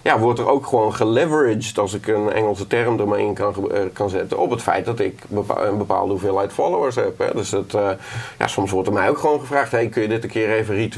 ja, 0.03 0.19
wordt 0.19 0.39
er 0.39 0.49
ook 0.49 0.67
gewoon 0.67 0.95
geleveraged, 0.95 1.79
als 1.79 1.95
ik 1.95 2.07
een 2.07 2.33
Engelse 2.33 2.67
term 2.67 3.01
er 3.01 3.09
maar 3.09 3.19
in 3.19 3.35
kan, 3.35 3.71
kan 3.93 4.11
zetten, 4.11 4.39
op 4.39 4.51
het 4.51 4.63
feit 4.63 4.85
dat 4.85 5.01
ik 5.01 5.23
een 5.57 5.79
bepaalde 5.79 6.11
hoeveelheid 6.11 6.53
followers 6.53 6.95
heb. 6.95 7.19
Hè. 7.19 7.27
Dus 7.35 7.51
dat, 7.51 7.73
ja, 8.39 8.47
soms 8.47 8.71
wordt 8.71 8.89
er 8.89 8.95
mij 8.95 9.09
ook 9.09 9.19
gewoon 9.19 9.41
gevraagd: 9.41 9.71
hey, 9.71 9.89
kun 9.89 10.03
je 10.03 10.09
dit 10.09 10.23
een 10.23 10.31
keer 10.31 10.53
even 10.53 10.75
retweeten 10.75 10.96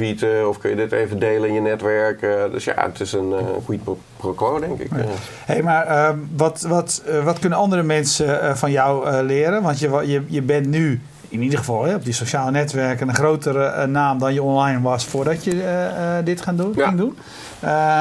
of 0.48 0.58
kun 0.58 0.70
je 0.70 0.76
dit 0.76 0.92
even 0.92 1.18
delen 1.18 1.48
in 1.48 1.54
je 1.54 1.60
netwerk. 1.60 2.22
Uh, 2.22 2.30
dus 2.52 2.64
ja, 2.64 2.74
het 2.76 3.00
is 3.00 3.12
een 3.12 3.30
uh, 3.30 3.38
quid 3.64 3.80
pro 4.16 4.32
quo, 4.32 4.58
denk 4.60 4.78
ik. 4.78 4.90
Hé, 4.90 5.04
hey, 5.46 5.62
maar 5.62 5.86
uh, 5.86 6.10
wat, 6.36 6.60
wat, 6.68 7.02
wat 7.24 7.38
kunnen 7.38 7.58
andere 7.58 7.82
mensen 7.82 8.56
van 8.56 8.70
jou 8.70 9.22
leren? 9.22 9.62
Want 9.62 9.78
je, 9.78 10.02
je, 10.06 10.22
je 10.26 10.42
bent 10.42 10.66
nu 10.66 11.00
in 11.28 11.42
ieder 11.42 11.58
geval 11.58 11.84
hè, 11.84 11.94
op 11.94 12.04
die 12.04 12.12
sociale 12.12 12.50
netwerken 12.50 13.08
een 13.08 13.14
grotere 13.14 13.86
naam 13.86 14.18
dan 14.18 14.34
je 14.34 14.42
online 14.42 14.80
was 14.80 15.04
voordat 15.04 15.44
je 15.44 16.20
dit 16.24 16.40
gaan 16.40 16.56
doen, 16.56 16.72
ja. 16.76 16.86
ging 16.86 16.98
doen. 16.98 17.18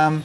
Um, 0.10 0.24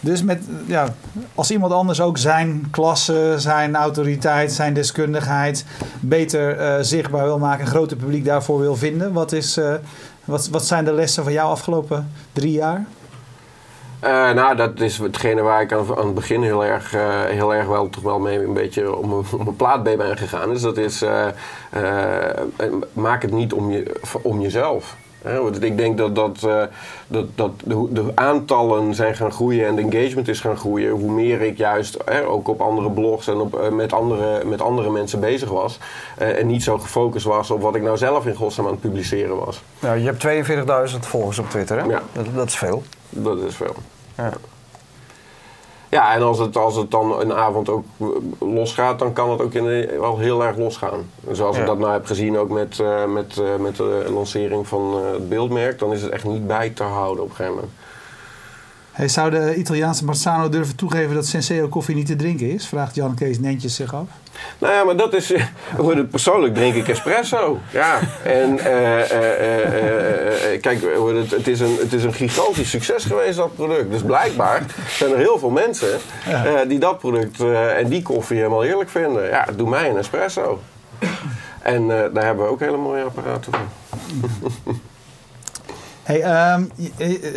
dus 0.00 0.22
met, 0.22 0.42
ja, 0.66 0.86
als 1.34 1.50
iemand 1.50 1.72
anders 1.72 2.00
ook 2.00 2.18
zijn 2.18 2.68
klasse, 2.70 3.34
zijn 3.36 3.76
autoriteit, 3.76 4.52
zijn 4.52 4.74
deskundigheid 4.74 5.64
beter 6.00 6.84
zichtbaar 6.84 7.24
wil 7.24 7.38
maken, 7.38 7.64
een 7.64 7.70
groter 7.70 7.96
publiek 7.96 8.24
daarvoor 8.24 8.60
wil 8.60 8.76
vinden, 8.76 9.12
wat 9.12 9.32
is, 9.32 9.60
wat, 10.24 10.48
wat 10.48 10.64
zijn 10.64 10.84
de 10.84 10.92
lessen 10.92 11.24
van 11.24 11.32
jou 11.32 11.50
afgelopen 11.50 12.12
drie 12.32 12.52
jaar? 12.52 12.84
Uh, 14.04 14.30
nou, 14.30 14.56
dat 14.56 14.80
is 14.80 14.98
hetgene 14.98 15.42
waar 15.42 15.62
ik 15.62 15.72
aan, 15.72 15.98
het 15.98 16.14
begin 16.14 16.42
heel 16.42 16.64
erg, 16.64 16.94
uh, 16.94 17.22
heel 17.24 17.54
erg 17.54 17.66
wel, 17.66 17.90
toch 17.90 18.02
wel 18.02 18.18
mee 18.18 18.44
een 18.44 18.52
beetje 18.52 18.96
om, 18.96 19.12
om 19.12 19.46
een 19.46 19.56
plaat 19.56 19.82
bij 19.82 19.96
ben 19.96 20.16
gegaan. 20.16 20.48
Dus 20.48 20.62
dat 20.62 20.76
is, 20.76 21.02
uh, 21.02 21.26
maak 22.92 23.22
het 23.22 23.30
niet 23.30 23.52
om, 23.52 23.70
je, 23.70 24.00
om 24.22 24.40
jezelf. 24.40 24.96
Ik 25.60 25.76
denk 25.76 25.98
dat, 25.98 26.14
dat, 26.14 26.40
dat, 27.06 27.26
dat 27.34 27.50
de, 27.64 27.86
de, 27.92 28.12
aantallen 28.14 28.94
zijn 28.94 29.14
gaan 29.14 29.32
groeien 29.32 29.66
en 29.66 29.76
de 29.76 29.82
engagement 29.82 30.28
is 30.28 30.40
gaan 30.40 30.56
groeien. 30.56 30.90
Hoe 30.90 31.10
meer 31.10 31.40
ik 31.40 31.56
juist 31.56 32.10
ook 32.26 32.48
op 32.48 32.60
andere 32.60 32.90
blogs 32.90 33.28
en 33.28 33.36
op, 33.36 33.70
met, 33.72 33.92
andere, 33.92 34.44
met 34.44 34.60
andere 34.60 34.90
mensen 34.90 35.20
bezig 35.20 35.48
was. 35.48 35.78
en 36.16 36.46
niet 36.46 36.62
zo 36.62 36.78
gefocust 36.78 37.26
was 37.26 37.50
op 37.50 37.62
wat 37.62 37.74
ik 37.74 37.82
nou 37.82 37.96
zelf 37.96 38.26
in 38.26 38.34
godsnaam 38.34 38.66
aan 38.66 38.72
het 38.72 38.80
publiceren 38.80 39.36
was. 39.36 39.62
Nou, 39.80 39.98
je 39.98 40.04
hebt 40.04 40.92
42.000 40.92 40.98
volgers 41.00 41.38
op 41.38 41.50
Twitter, 41.50 41.78
hè? 41.78 41.84
Ja. 41.84 42.02
Dat, 42.12 42.26
dat 42.34 42.46
is 42.46 42.56
veel. 42.56 42.82
Dat 43.08 43.38
is 43.38 43.54
veel. 43.54 43.74
Ja. 44.16 44.32
Ja, 45.90 46.14
en 46.14 46.22
als 46.22 46.38
het, 46.38 46.56
als 46.56 46.76
het 46.76 46.90
dan 46.90 47.20
een 47.20 47.32
avond 47.32 47.68
ook 47.68 47.84
losgaat, 48.38 48.98
dan 48.98 49.12
kan 49.12 49.30
het 49.30 49.40
ook 49.40 49.54
in 49.54 49.64
de, 49.64 49.96
wel 50.00 50.18
heel 50.18 50.44
erg 50.44 50.56
losgaan. 50.56 51.10
Zoals 51.30 51.56
ja. 51.56 51.60
ik 51.60 51.68
dat 51.68 51.78
nou 51.78 51.92
heb 51.92 52.06
gezien 52.06 52.38
ook 52.38 52.48
met, 52.48 52.78
uh, 52.78 53.04
met, 53.06 53.36
uh, 53.36 53.56
met 53.56 53.76
de 53.76 54.06
lancering 54.12 54.68
van 54.68 55.02
uh, 55.04 55.12
het 55.12 55.28
beeldmerk, 55.28 55.78
dan 55.78 55.92
is 55.92 56.02
het 56.02 56.10
echt 56.10 56.24
niet 56.24 56.46
bij 56.46 56.70
te 56.70 56.82
houden 56.82 57.24
op 57.24 57.30
een 57.30 57.36
gegeven 57.36 57.54
moment. 57.54 57.72
Hey, 58.90 59.08
zou 59.08 59.30
de 59.30 59.54
Italiaanse 59.54 60.04
Marzano 60.04 60.48
durven 60.48 60.76
toegeven 60.76 61.14
dat 61.14 61.26
Senseo 61.26 61.68
koffie 61.68 61.94
niet 61.94 62.06
te 62.06 62.16
drinken 62.16 62.50
is? 62.50 62.66
Vraagt 62.66 62.94
Jan 62.94 63.14
Kees 63.14 63.38
netjes 63.38 63.74
zich 63.74 63.94
af. 63.94 64.08
Nou 64.58 64.74
ja, 64.74 64.84
maar 64.84 64.96
dat 64.96 65.14
is. 65.14 65.32
Persoonlijk 66.10 66.54
drink 66.54 66.74
ik 66.74 66.88
espresso. 66.88 67.58
Ja. 67.70 67.98
En 68.22 68.56
kijk, 70.60 70.80
het, 71.30 71.48
is 71.48 71.60
een, 71.60 71.76
het 71.80 71.92
is 71.92 72.04
een 72.04 72.12
gigantisch 72.12 72.70
succes 72.70 73.04
geweest, 73.04 73.36
dat 73.36 73.54
product. 73.54 73.90
Dus 73.90 74.02
blijkbaar 74.02 74.62
zijn 74.88 75.12
er 75.12 75.18
heel 75.18 75.38
veel 75.38 75.50
mensen 75.50 75.98
ja. 76.28 76.64
die 76.64 76.78
dat 76.78 76.98
product 76.98 77.40
en 77.76 77.88
die 77.88 78.02
koffie 78.02 78.36
helemaal 78.36 78.60
heerlijk 78.60 78.90
vinden. 78.90 79.28
Ja, 79.28 79.46
doe 79.56 79.68
mij 79.68 79.90
een 79.90 79.98
espresso. 79.98 80.60
En 81.62 81.88
daar 81.88 82.24
hebben 82.24 82.44
we 82.44 82.50
ook 82.50 82.60
hele 82.60 82.76
mooie 82.76 83.04
apparaten 83.04 83.52
voor. 83.52 84.74
Hey, 86.02 86.52
um, 86.54 86.70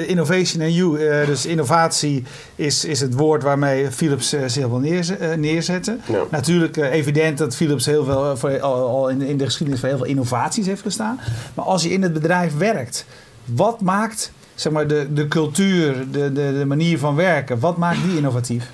innovation 0.08 0.62
and 0.62 0.73
you, 0.73 0.99
uh, 0.99 1.26
dus 1.26 1.45
innovatie 1.45 2.23
is, 2.56 2.86
is 2.86 2.99
het 2.99 3.13
woord 3.13 3.43
waarmee 3.43 3.91
Philips 3.91 4.34
uh, 4.34 4.41
zich 4.45 4.67
wil 4.67 4.80
neerz 4.80 5.10
uh, 5.10 5.34
neerzetten. 5.34 6.02
Natuurlijk 6.30 6.78
evident 6.78 7.38
dat 7.38 7.56
Philips 7.56 7.86
heel 7.86 8.04
veel, 8.04 8.38
voor, 8.38 8.62
al, 8.62 8.88
al 8.88 9.10
in, 9.10 9.21
in, 9.21 9.38
de 9.38 9.45
geschiedenis 9.45 9.80
van 9.80 9.89
heel 9.89 9.97
veel 9.97 10.08
innovaties 10.08 10.65
heeft 10.65 10.82
gestaan. 10.82 11.19
Maar 11.54 11.65
als 11.65 11.84
je 11.84 11.89
in 11.89 12.02
het 12.02 12.13
bedrijf 12.13 12.58
werkt, 12.58 13.06
wat 13.45 13.82
maakt 13.82 14.32
zeg 14.56 14.71
maar, 14.71 14.88
de, 14.88 15.13
de 15.13 15.28
cultuur, 15.28 16.12
de, 16.12 16.34
de, 16.34 16.58
de 16.58 16.65
manier 16.65 16.99
van 16.99 17.15
werken, 17.15 17.60
wat 17.60 17.78
maakt 17.78 18.04
die 18.04 18.17
innovatief? 18.17 18.69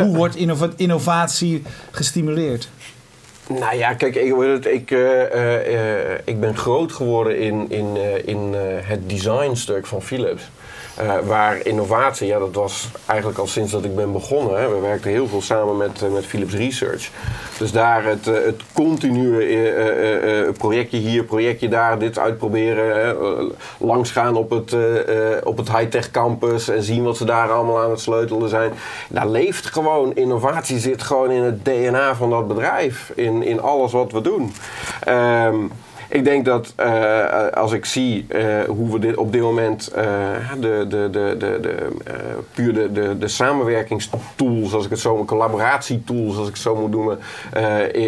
Hoe 0.00 0.16
wordt 0.16 0.36
innova 0.36 0.70
innovatie 0.76 1.62
gestimuleerd? 1.90 2.68
Nou 3.48 3.76
ja, 3.76 3.94
kijk, 3.94 4.14
ik, 4.14 4.64
ik, 4.64 4.90
uh, 4.90 5.34
uh, 5.34 6.12
ik 6.24 6.40
ben 6.40 6.56
groot 6.56 6.92
geworden 6.92 7.38
in, 7.38 7.66
in, 7.68 7.96
in 8.24 8.54
het 8.82 9.08
designstuk 9.08 9.86
van 9.86 10.02
Philips. 10.02 10.50
Uh, 11.02 11.18
waar 11.26 11.66
innovatie, 11.66 12.26
ja, 12.26 12.38
dat 12.38 12.54
was 12.54 12.88
eigenlijk 13.06 13.38
al 13.38 13.46
sinds 13.46 13.72
dat 13.72 13.84
ik 13.84 13.96
ben 13.96 14.12
begonnen. 14.12 14.60
Hè. 14.60 14.68
We 14.68 14.80
werkten 14.80 15.10
heel 15.10 15.26
veel 15.26 15.42
samen 15.42 15.76
met, 15.76 16.02
uh, 16.02 16.12
met 16.12 16.26
Philips 16.26 16.54
Research. 16.54 17.10
Dus 17.58 17.72
daar 17.72 18.04
het, 18.04 18.26
uh, 18.26 18.34
het 18.34 18.60
continue 18.72 20.52
projectje 20.52 20.98
hier, 20.98 21.24
projectje 21.24 21.68
daar, 21.68 21.98
dit 21.98 22.18
uitproberen. 22.18 23.16
langsgaan 23.78 24.36
op 24.36 24.50
het, 24.50 24.76
op 25.44 25.56
het 25.56 25.76
high-tech 25.76 26.10
campus 26.10 26.68
en 26.68 26.82
zien 26.82 27.02
wat 27.02 27.16
ze 27.16 27.24
daar 27.24 27.50
allemaal 27.52 27.82
aan 27.82 27.90
het 27.90 28.00
sleutelen 28.00 28.48
zijn. 28.48 28.72
Daar 29.08 29.28
leeft 29.28 29.66
gewoon, 29.66 30.14
innovatie 30.14 30.78
zit 30.78 31.02
gewoon 31.02 31.30
in 31.30 31.42
het 31.42 31.64
DNA 31.64 32.14
van 32.14 32.30
dat 32.30 32.48
bedrijf. 32.48 33.12
In, 33.14 33.42
in 33.42 33.60
alles 33.60 33.92
wat 33.92 34.12
we 34.12 34.20
doen. 34.20 34.52
Um, 35.08 35.70
ik 36.08 36.24
denk 36.24 36.44
dat 36.44 36.74
uh, 36.80 37.48
als 37.48 37.72
ik 37.72 37.84
zie 37.84 38.26
uh, 38.28 38.62
hoe 38.62 38.92
we 38.92 38.98
dit 38.98 39.16
op 39.16 39.32
dit 39.32 39.40
moment 39.40 39.92
uh, 39.96 40.02
de, 40.60 40.86
de, 40.88 41.08
de, 41.10 41.34
de, 41.38 41.58
de, 41.60 41.88
puur 42.54 42.74
de, 42.74 42.92
de, 42.92 43.18
de 43.18 43.28
samenwerkingstools, 43.28 44.74
als 44.74 44.84
ik 44.84 44.90
het 44.90 45.00
zo 45.00 45.24
collaboratietools, 45.24 46.36
als 46.36 46.46
ik 46.46 46.52
het 46.52 46.62
zo 46.62 46.76
moet 46.76 46.90
noemen, 46.90 47.18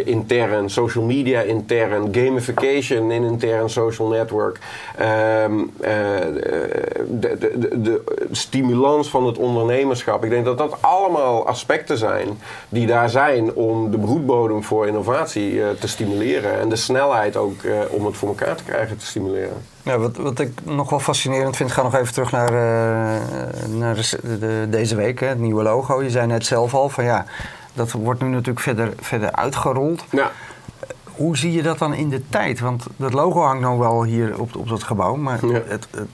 intern, 0.05 0.71
social 0.71 1.05
media 1.05 1.41
intern, 1.41 2.15
gamification 2.15 3.11
in 3.11 3.23
intern 3.23 3.71
social 3.71 4.09
network, 4.09 4.59
um, 5.01 5.73
de, 5.79 7.37
de, 7.39 7.81
de, 7.83 8.03
stimulans 8.31 9.09
van 9.09 9.27
het 9.27 9.39
ondernemerschap. 9.39 10.25
Ik 10.25 10.31
denk 10.31 10.45
dat 10.45 10.59
dat 10.59 10.77
allemaal 10.81 11.47
aspecten 11.47 11.99
zijn 11.99 12.29
die 12.69 12.87
daar 12.87 13.11
zijn 13.11 13.55
om 13.55 13.91
de 13.91 13.99
broedbodem 13.99 14.65
voor 14.65 14.87
innovatie 14.87 15.61
te 15.79 15.89
stimuleren 15.89 16.59
en 16.59 16.69
de 16.69 16.77
snelheid 16.77 17.37
ook 17.37 17.63
om 17.89 18.07
het 18.07 18.17
voor 18.17 18.29
elkaar 18.29 18.57
te 18.57 18.63
krijgen, 18.65 18.97
te 18.97 19.07
stimuleren. 19.07 19.63
Ja, 19.83 19.99
wat, 19.99 20.17
wat 20.17 20.39
ik 20.39 20.65
nog 20.65 20.91
wel 20.91 21.01
fascinerend 21.01 21.57
vind, 21.57 21.73
ga 21.73 21.83
nog 21.83 21.95
even 21.95 22.13
terug 22.13 22.31
naar, 22.31 22.53
uh, 22.53 22.59
naar 23.69 23.95
de, 23.95 24.39
de, 24.39 24.67
deze 24.71 24.97
week, 24.97 25.21
hè, 25.21 25.27
het 25.27 25.39
nieuwe 25.39 25.63
logo. 25.63 26.03
Je 26.03 26.11
zei 26.11 26.27
net 26.27 26.47
zelf 26.47 26.75
al 26.75 26.89
van 26.89 27.05
ja, 27.05 27.25
dat 27.73 27.93
wordt 27.93 28.21
nu 28.21 28.29
natuurlijk 28.29 28.61
verder, 28.61 28.93
verder 29.01 29.33
uitgerold. 29.33 30.05
Ja. 30.11 30.31
Hoe 31.05 31.37
zie 31.37 31.53
je 31.53 31.63
dat 31.63 31.79
dan 31.79 31.95
in 31.95 32.09
de 32.09 32.23
tijd? 32.29 32.61
Want 32.61 32.87
dat 32.97 33.13
logo 33.13 33.41
hangt 33.41 33.61
nou 33.63 33.79
wel 33.79 34.05
hier 34.05 34.41
op, 34.41 34.57
op 34.57 34.69
dat 34.69 34.83
gebouw, 34.83 35.15
maar 35.17 35.47
ja. 35.47 35.53
het, 35.53 35.89
het, 35.91 36.09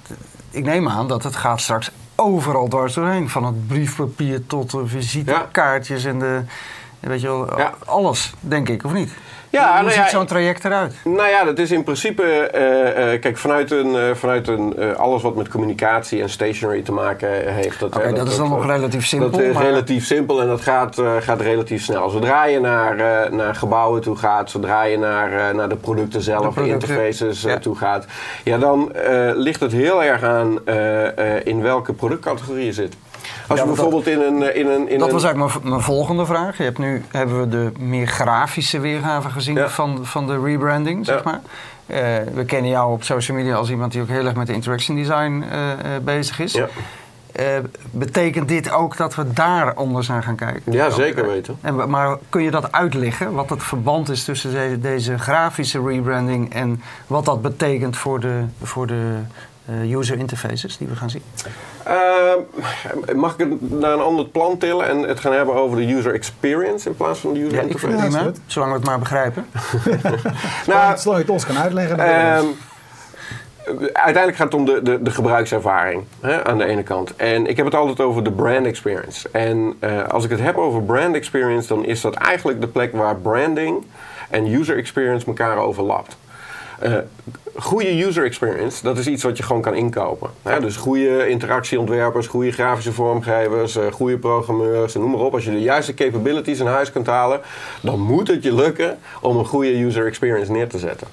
ik 0.51 0.65
neem 0.65 0.89
aan 0.89 1.09
dat 1.09 1.23
het 1.23 1.37
gaat 1.37 1.61
straks 1.61 1.91
overal 2.15 2.69
dwars 2.69 2.95
doorheen. 2.95 3.29
Van 3.29 3.45
het 3.45 3.67
briefpapier 3.67 4.47
tot 4.47 4.71
de 4.71 4.87
visitekaartjes 4.87 6.03
ja. 6.03 6.09
en 6.09 6.19
de, 6.19 6.43
weet 7.01 7.21
je 7.21 7.27
wel, 7.27 7.59
ja. 7.59 7.75
alles, 7.85 8.35
denk 8.41 8.69
ik, 8.69 8.85
of 8.85 8.93
niet? 8.93 9.13
Ja, 9.55 9.73
Hoe 9.73 9.81
nou 9.81 9.91
ziet 9.91 10.05
ja, 10.05 10.09
zo'n 10.09 10.27
traject 10.27 10.65
eruit? 10.65 10.95
Nou 11.05 11.29
ja, 11.29 11.45
dat 11.45 11.59
is 11.59 11.71
in 11.71 11.85
principe, 11.85 12.23
eh, 12.23 13.13
eh, 13.13 13.21
kijk, 13.21 13.39
vanuit, 13.39 13.71
een, 13.71 13.97
eh, 13.97 14.15
vanuit 14.15 14.49
een, 14.49 14.97
alles 14.97 15.23
wat 15.23 15.37
met 15.37 15.49
communicatie 15.49 16.23
en 16.23 16.29
stationery 16.29 16.83
te 16.83 16.93
maken 16.93 17.53
heeft. 17.55 17.81
Dat, 17.81 17.97
Oké, 17.97 18.07
hè, 18.07 18.13
dat 18.13 18.29
is 18.29 18.37
dan 18.37 18.49
nog 18.49 18.67
relatief 18.67 19.07
simpel, 19.07 19.31
Dat 19.31 19.41
is 19.41 19.55
maar- 19.55 19.63
relatief 19.63 20.05
simpel 20.05 20.41
en 20.41 20.47
dat 20.47 20.61
gaat, 20.61 21.03
gaat 21.21 21.41
relatief 21.41 21.83
snel. 21.83 22.09
Zodra 22.09 22.45
je 22.45 22.61
naar, 22.61 22.97
naar 23.33 23.55
gebouwen 23.55 24.01
toe 24.01 24.17
gaat, 24.17 24.51
zodra 24.51 24.83
je 24.83 24.99
naar, 24.99 25.55
naar 25.55 25.69
de 25.69 25.77
producten 25.77 26.23
zelf, 26.23 26.47
de, 26.47 26.53
producten, 26.53 26.89
interfaces 26.89 27.43
ja. 27.43 27.59
toe 27.59 27.77
gaat, 27.77 28.07
ja, 28.45 28.59
dan 28.59 28.93
ligt 29.35 29.61
het 29.61 29.73
heel 29.73 30.05
erg 30.05 30.23
aan 30.23 30.59
in 31.45 31.63
welke 31.63 31.93
productcategorie 31.93 32.65
je 32.65 32.73
zit. 32.73 32.97
Als 33.49 33.59
Ja, 33.59 33.65
je 33.65 33.75
want 33.75 33.81
dat- 33.81 33.91
bijvoorbeeld 33.91 34.29
in 34.31 34.43
een, 34.43 34.55
in 34.57 34.67
een, 34.67 34.89
in 34.89 34.99
Dat 34.99 35.07
een 35.09 35.15
was 35.15 35.25
eigenlijk 35.25 35.55
mijn, 35.55 35.69
mijn 35.69 35.83
volgende 35.85 36.27
vraag. 36.27 36.57
Je 36.57 36.63
hebt 36.63 36.79
nu 36.79 37.03
hebben 37.11 37.41
we 37.41 37.49
de 37.49 37.73
meer 37.79 38.07
grafische 38.07 38.81
weergave 38.81 39.31
gezien 39.31 39.55
Ja. 39.55 39.69
van, 39.69 39.99
van 40.07 40.27
de 40.27 40.41
rebranding, 40.41 41.07
zeg 41.07 41.25
maar. 41.25 41.41
Eh, 41.87 42.01
we 42.35 42.45
kennen 42.45 42.71
jou 42.71 42.93
op 42.93 43.03
social 43.05 43.37
media 43.37 43.55
als 43.55 43.71
iemand 43.71 43.93
die 43.93 44.03
ook 44.03 44.09
heel 44.09 44.25
erg 44.27 44.35
met 44.35 44.49
interaction 44.49 44.97
design 44.97 45.45
eh, 45.51 45.71
eh, 45.73 45.79
bezig 46.03 46.39
is. 46.41 46.53
Ja. 46.53 46.69
Eh, 47.33 47.47
betekent 47.91 48.49
dit 48.49 48.71
ook 48.71 48.97
dat 48.97 49.15
we 49.15 49.33
daar 49.33 49.75
anders 49.75 50.11
aan 50.11 50.23
gaan 50.23 50.37
kijken? 50.37 50.73
Ja, 50.73 50.91
zeker 50.91 51.27
weten. 51.27 51.57
En, 51.61 51.91
maar 51.91 52.17
kun 52.29 52.43
je 52.43 52.51
dat 52.51 52.73
uitleggen, 52.73 53.33
wat 53.33 53.51
het 53.51 53.63
verband 53.63 54.09
is 54.11 54.25
tussen 54.25 54.53
deze, 54.53 54.81
deze 54.81 55.19
grafische 55.19 55.83
rebranding 55.87 56.53
en 56.55 56.83
wat 57.07 57.25
dat 57.25 57.43
betekent 57.43 57.97
voor 57.97 58.21
de, 58.21 58.41
voor 58.63 58.87
de 58.87 58.95
eh, 58.95 59.37
user 59.91 60.19
interfaces 60.19 60.77
die 60.77 60.89
we 60.89 60.97
gaan 60.97 61.11
zien? 61.11 61.23
Ehm, 61.85 63.19
mag 63.19 63.33
ik 63.33 63.39
het 63.39 63.71
naar 63.81 63.93
een 63.93 64.01
ander 64.01 64.27
plan 64.27 64.59
tillen 64.59 64.89
en 64.89 64.99
het 65.03 65.21
gaan 65.21 65.33
hebben 65.33 65.55
over 65.55 65.77
de 65.77 65.93
user 65.95 66.15
experience 66.15 66.89
in 66.89 66.97
plaats 66.97 67.19
van 67.21 67.33
de 67.33 67.41
user 67.41 67.53
Ja, 67.55 67.61
ik 67.61 67.67
interface? 67.67 67.93
vind 67.93 68.03
het 68.03 68.13
Ja, 68.13 68.19
is 68.19 68.25
prima, 68.25 68.31
goed. 68.45 68.53
zolang 68.53 68.73
we 68.73 68.79
het 68.79 68.87
maar 68.87 68.99
begrijpen. 68.99 69.47
Nou, 70.67 70.99
Zolang 70.99 71.03
je 71.05 71.13
het 71.13 71.29
ons 71.31 71.47
kan 71.47 71.59
uitleggen. 71.59 71.99
Ehm, 71.99 72.45
uiteindelijk 73.93 74.37
gaat 74.37 74.47
het 74.53 74.55
om 74.55 74.65
de, 74.65 74.83
de, 74.83 75.03
de 75.03 75.11
gebruikservaring 75.11 76.05
hè, 76.21 76.45
aan 76.45 76.59
de 76.59 76.65
ene 76.65 76.83
kant. 76.83 77.17
En 77.17 77.47
ik 77.47 77.57
heb 77.57 77.67
het 77.67 77.75
altijd 77.75 78.01
over 78.01 78.25
de 78.25 78.33
brand 78.33 78.67
experience. 78.67 79.29
En 79.33 79.75
eh, 79.79 80.03
als 80.09 80.25
ik 80.25 80.31
het 80.31 80.41
heb 80.41 80.57
over 80.57 80.83
brand 80.83 81.15
experience, 81.15 81.69
dan 81.69 81.85
is 81.85 82.01
dat 82.01 82.15
eigenlijk 82.15 82.61
de 82.61 82.67
plek 82.67 82.93
waar 82.93 83.17
branding 83.17 83.85
en 84.31 84.47
user 84.53 84.77
experience 84.77 85.27
elkaar 85.27 85.57
overlapt. 85.57 86.17
Eh, 86.79 86.93
goede 87.57 88.05
user 88.05 88.25
experience, 88.25 88.83
dat 88.83 88.99
is 88.99 89.07
iets 89.07 89.23
wat 89.23 89.37
je 89.37 89.43
gewoon 89.43 89.63
kan 89.63 89.75
inkopen. 89.75 90.31
Hè? 90.43 90.61
Dus 90.61 90.77
goede 90.77 91.29
interactieontwerpers, 91.29 92.27
goede 92.27 92.53
grafische 92.53 92.93
vormgevers, 92.93 93.77
eh, 93.77 93.93
goede 93.93 94.19
programmeurs, 94.19 94.95
noem 94.95 95.11
maar 95.11 95.21
op. 95.21 95.35
Als 95.35 95.45
je 95.45 95.51
de 95.51 95.61
juiste 95.61 95.95
capabilities 95.95 96.59
in 96.59 96.67
huis 96.67 96.93
kunt 96.93 97.07
halen, 97.07 97.41
dan 97.83 98.01
moet 98.01 98.29
het 98.29 98.43
je 98.43 98.55
lukken 98.55 98.99
om 99.21 99.37
een 99.37 99.47
goede 99.47 99.83
user 99.83 100.07
experience 100.07 100.53
neer 100.53 100.69
te 100.69 100.79
zetten. 100.79 101.07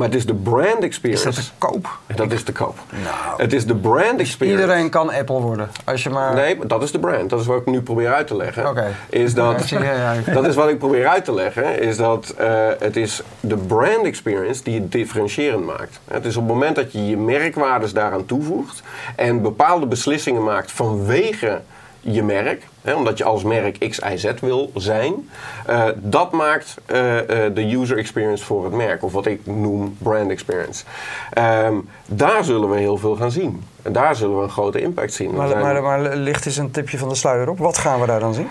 Maar 0.00 0.08
het 0.08 0.18
is 0.18 0.26
de 0.26 0.34
brand 0.34 0.78
Is 0.78 0.84
experience. 0.84 1.24
dat 1.24 1.34
te 1.34 1.42
koop? 1.58 1.98
Dat 2.14 2.32
is 2.32 2.42
te 2.42 2.52
koop. 2.52 2.78
Nou. 2.90 3.42
Het 3.42 3.52
is 3.52 3.66
de 3.66 3.74
brand 3.74 4.20
experience. 4.20 4.60
Iedereen 4.60 4.90
kan 4.90 5.10
Apple 5.12 5.40
worden. 5.40 5.70
Als 5.84 6.02
je 6.02 6.10
maar... 6.10 6.34
Nee, 6.34 6.58
dat 6.66 6.82
is 6.82 6.92
de 6.92 6.98
brand. 6.98 7.30
Dat 7.30 7.40
is 7.40 7.46
wat 7.46 7.60
ik 7.60 7.66
nu 7.66 7.82
probeer 7.82 8.12
uit 8.12 8.26
te 8.26 8.36
leggen. 8.36 8.68
Oké. 8.68 8.86
Is 9.08 9.34
dat, 9.34 9.68
dat 10.34 10.46
is 10.46 10.54
wat 10.54 10.68
ik 10.68 10.78
probeer 10.78 11.08
uit 11.08 11.24
te 11.24 11.34
leggen. 11.34 11.80
Is 11.80 11.96
dat 11.96 12.34
eh, 12.38 12.68
het 12.78 12.96
is 12.96 13.22
de 13.40 13.56
brand 13.56 14.04
experience 14.04 14.62
die 14.62 14.80
het 14.80 14.92
differentiërend 14.92 15.64
maakt. 15.64 16.00
Het 16.04 16.24
is 16.24 16.36
op 16.36 16.42
het 16.42 16.52
moment 16.52 16.76
dat 16.76 16.92
je 16.92 17.06
je 17.06 17.16
merkwaardes 17.16 17.92
daaraan 17.92 18.26
toevoegt. 18.26 18.82
En 19.16 19.42
bepaalde 19.42 19.86
beslissingen 19.86 20.44
maakt 20.44 20.72
vanwege 20.72 21.60
je 22.00 22.22
merk. 22.22 22.66
Omdat 22.96 23.18
je 23.18 23.24
als 23.24 23.42
merk 23.42 23.78
X, 23.88 23.98
Y, 23.98 24.16
Z 24.16 24.30
wil 24.40 24.70
zijn. 24.74 25.28
eh, 25.66 25.84
dat 25.96 26.32
maakt 26.32 26.76
eh, 26.86 27.18
eh, 27.46 27.54
de 27.54 27.74
user 27.76 27.98
experience 27.98 28.44
voor 28.44 28.64
het 28.64 28.72
merk. 28.72 29.02
Of 29.04 29.12
wat 29.12 29.26
ik 29.26 29.40
noem 29.46 29.96
brand 29.98 30.30
experience. 30.30 30.84
Ehm, 31.32 31.74
daar 32.06 32.44
zullen 32.44 32.70
we 32.70 32.78
heel 32.78 32.96
veel 32.96 33.16
gaan 33.16 33.30
zien. 33.30 33.62
En 33.82 33.92
daar 33.92 34.16
zullen 34.16 34.36
we 34.36 34.42
een 34.42 34.50
grote 34.50 34.80
impact 34.80 35.12
zien. 35.12 35.34
Maar, 35.34 35.48
zijn- 35.48 35.60
maar, 35.62 35.82
maar 35.82 36.00
licht 36.16 36.46
eens 36.46 36.56
een 36.56 36.70
tipje 36.70 36.98
van 36.98 37.08
de 37.08 37.14
sluier 37.14 37.48
op. 37.48 37.58
Wat 37.58 37.78
gaan 37.78 38.00
we 38.00 38.06
daar 38.06 38.20
dan 38.20 38.34
zien? 38.34 38.48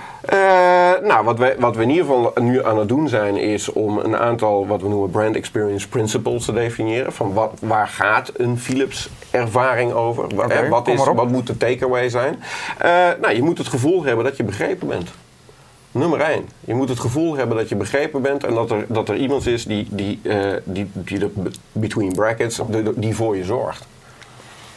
nou, 1.08 1.24
wat 1.24 1.38
we, 1.38 1.56
wat 1.60 1.76
we 1.76 1.82
in 1.84 1.90
ieder 1.90 2.06
geval 2.06 2.32
nu 2.42 2.66
aan 2.66 2.78
het 2.80 2.88
doen 2.88 3.08
zijn, 3.08 3.38
is 3.38 3.72
om 3.74 3.98
een 3.98 4.18
aantal 4.18 4.68
wat 4.68 4.82
we 4.82 4.88
noemen 4.88 5.10
brand 5.10 5.36
experience 5.36 5.88
principles 5.90 6.46
te 6.46 6.54
definiëren. 6.54 7.12
Van 7.14 7.34
wat, 7.34 7.52
waar 7.62 7.88
gaat 7.88 8.32
een 8.38 8.60
Philips 8.60 9.10
ervaring 9.32 9.92
over? 9.94 10.24
Hè, 10.48 10.70
wat, 10.70 10.88
is, 10.88 11.04
wat 11.16 11.30
moet 11.30 11.48
de 11.48 11.58
takeaway 11.58 12.10
zijn? 12.10 12.40
Nou, 13.22 13.34
je 13.36 13.44
moet 13.44 13.58
het 13.58 13.68
gevoel 13.68 14.04
hebben 14.04 14.19
dat 14.24 14.38
je 14.38 14.44
begrepen 14.44 14.88
bent. 14.88 15.10
Nummer 15.92 16.20
één. 16.22 16.50
Je 16.60 16.74
moet 16.74 16.90
het 16.90 17.00
gevoel 17.00 17.36
hebben 17.36 17.58
dat 17.58 17.70
je 17.70 17.76
begrepen 17.76 18.22
bent 18.22 18.44
en 18.44 18.54
dat 18.54 18.72
er, 18.72 18.86
dat 18.88 19.10
er 19.10 19.16
iemand 19.16 19.48
is 19.48 19.66
die, 19.66 19.88
die, 19.92 20.20
eh, 20.24 20.54
die, 20.64 20.90
die 20.94 21.20
de, 21.20 21.30
between 21.72 22.14
brackets, 22.14 22.60
de- 22.70 22.94
die 22.96 23.16
voor 23.16 23.38
je 23.38 23.44
zorgt. 23.44 23.86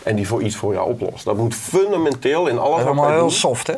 En 0.03 0.17
die 0.17 0.27
voor 0.27 0.43
iets 0.43 0.57
voor 0.57 0.73
jou 0.73 0.89
oplost. 0.91 1.25
Dat 1.25 1.37
moet 1.37 1.55
fundamenteel 1.55 2.47
in 2.47 2.59
alles 2.59 2.71
Dat 2.71 2.79
is 2.81 2.85
allemaal 2.87 3.05
wij 3.05 3.13
heel 3.15 3.23
doen. 3.23 3.31
soft, 3.31 3.67
hè? 3.67 3.75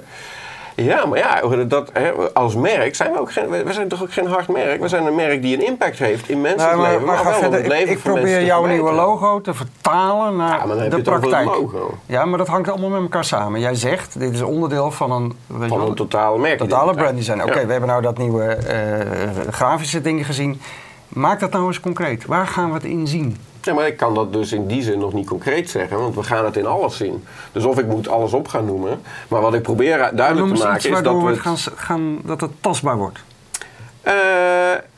Ja, 0.77 1.07
maar 1.07 1.19
ja, 1.19 1.65
dat, 1.65 1.91
hè, 1.93 2.11
als 2.33 2.55
merk 2.55 2.95
zijn 2.95 3.13
we 3.13 3.19
ook 3.21 3.33
geen, 3.33 3.49
we 3.65 3.73
zijn 3.73 3.89
toch 3.89 4.03
ook 4.03 4.13
geen 4.13 4.27
hard 4.27 4.49
merk. 4.49 4.81
We 4.81 4.89
zijn 4.89 5.07
een 5.07 5.15
merk 5.15 5.43
die 5.43 5.57
een 5.57 5.67
impact 5.67 5.99
heeft 5.99 6.29
in 6.29 6.41
mensen 6.41 6.67
Nou, 6.69 6.81
maar, 6.81 6.91
leven, 6.91 7.07
maar 7.07 7.15
maar, 7.15 7.25
wel 7.25 7.33
verder. 7.41 7.59
het 7.59 7.69
leven 7.69 7.89
Ik, 7.91 7.97
ik 7.97 7.99
van 7.99 8.13
mensen 8.13 8.31
probeer 8.31 8.47
jouw 8.47 8.65
nieuwe 8.67 8.93
logo 8.93 9.41
te 9.41 9.55
vertalen 9.55 10.37
naar 10.37 10.59
Ja, 10.59 10.65
maar 10.65 10.67
dan 10.67 10.79
heb 10.79 10.91
de 10.91 10.97
je 11.03 11.11
het 11.11 11.21
praktijk. 11.21 11.47
logo. 11.47 11.95
Ja, 12.07 12.25
maar 12.25 12.39
dat 12.39 12.49
hangt 12.49 12.69
allemaal 12.71 12.89
met 12.91 13.01
elkaar 13.01 13.25
samen. 13.25 13.61
Jij 13.61 13.75
zegt, 13.75 14.19
dit 14.19 14.33
is 14.35 14.43
onderdeel 14.43 14.91
van 14.91 15.11
een, 15.13 15.33
weet 15.47 15.69
Van 15.69 15.81
een 15.81 15.95
totale 15.95 16.39
merk. 16.39 16.59
totale 16.59 16.95
brand 16.95 17.17
design. 17.17 17.41
Oké, 17.43 17.59
Ja. 17.61 17.67
we 17.67 17.71
hebben 17.73 17.89
nou 17.91 18.03
dat 18.03 18.19
nieuwe 18.19 18.45
eh, 18.45 19.53
grafische 19.53 20.01
ding 20.01 20.27
gezien. 20.27 20.61
Maak 21.09 21.41
dat 21.41 21.51
nou 21.53 21.67
eens 21.67 21.81
concreet. 21.81 22.27
Waar 22.27 22.47
gaan 22.47 22.69
we 22.69 22.75
het 22.75 22.85
in 22.85 23.07
zien? 23.07 23.37
Ja, 23.65 23.75
maar 23.75 23.87
ik 23.87 23.97
kan 23.97 24.15
dat 24.15 24.33
dus 24.33 24.53
in 24.53 24.67
die 24.67 24.83
zin 24.83 24.99
nog 24.99 25.13
niet 25.13 25.27
concreet 25.27 25.71
zeggen, 25.71 25.99
want 25.99 26.15
we 26.15 26.23
gaan 26.23 26.45
het 26.45 26.57
in 26.57 26.67
alles 26.67 26.97
zien. 26.97 27.25
Dus 27.53 27.65
of 27.65 27.79
ik 27.79 27.87
moet 27.87 28.09
alles 28.09 28.33
op 28.33 28.49
gaan 28.49 28.65
noemen, 28.65 29.03
maar 29.29 29.41
wat 29.41 29.55
ik 29.55 29.63
probeer 29.63 30.11
duidelijk 30.15 30.55
te 30.55 30.63
maken 30.63 30.91
is 30.91 31.03
dat 31.03 31.23
we 31.23 31.29
het... 31.29 31.39
gaan, 31.39 31.57
gaan, 31.75 32.19
dat 32.25 32.41
het 32.41 32.51
tastbaar 32.61 32.97
wordt. 32.97 33.19
Eh, 34.01 34.15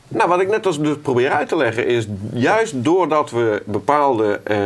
nou, 0.08 0.28
wat 0.28 0.40
ik 0.40 0.48
net 0.48 0.66
als 0.66 0.80
dus 0.80 0.96
probeer 1.02 1.30
uit 1.30 1.48
te 1.48 1.56
leggen 1.56 1.86
is, 1.86 2.06
juist 2.32 2.84
doordat 2.84 3.30
we 3.30 3.62
bepaalde 3.64 4.40
eh 4.44 4.64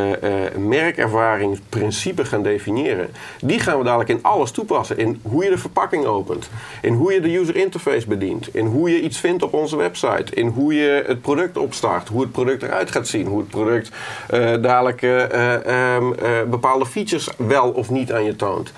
merkervaringsprincipes 0.57 2.29
gaan 2.29 2.42
definiëren, 2.42 3.09
die 3.40 3.61
gaan 3.61 3.79
we 3.79 3.85
dadelijk 3.85 4.11
in 4.11 4.22
alles 4.22 4.50
toepassen. 4.50 4.98
In 4.98 5.20
hoe 5.22 5.44
je 5.44 5.50
de 5.50 5.59
verpakking 5.59 6.05
opent, 6.05 6.50
in 6.83 6.94
hoe 6.94 7.12
je 7.12 7.20
de 7.20 7.37
user 7.37 7.57
interface 7.57 8.07
bedient, 8.07 8.55
in 8.55 8.66
hoe 8.66 8.90
je 8.90 9.00
iets 9.00 9.18
vindt 9.18 9.42
op 9.42 9.53
onze 9.53 9.76
website, 9.76 10.35
in 10.35 10.46
hoe 10.46 10.74
je 10.74 11.05
het 11.07 11.20
product 11.20 11.57
opstart, 11.57 12.09
hoe 12.09 12.20
het 12.20 12.33
product 12.33 12.62
eruit 12.62 12.90
gaat 12.90 13.09
zien, 13.09 13.26
hoe 13.26 13.38
het 13.38 13.48
product 13.48 13.90
eh, 14.29 14.62
dadelijk 14.62 15.03
eh, 15.03 15.24
eh, 15.24 15.94
ehm, 15.94 16.12
eh, 16.12 16.31
bepaalde 16.50 16.87
features 16.87 17.29
wel 17.37 17.70
of 17.70 17.90
niet 17.90 18.12
aan 18.12 18.24
je 18.24 18.37
toont. 18.37 18.72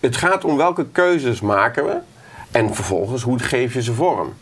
Het 0.00 0.16
gaat 0.16 0.44
om 0.44 0.56
welke 0.56 0.86
keuzes 0.92 1.40
maken 1.40 1.84
we. 1.84 1.96
En 2.50 2.74
vervolgens, 2.74 3.22
hoe 3.22 3.38
geef 3.38 3.74
je 3.74 3.82
ze 3.82 3.92
vorm? 3.92 4.32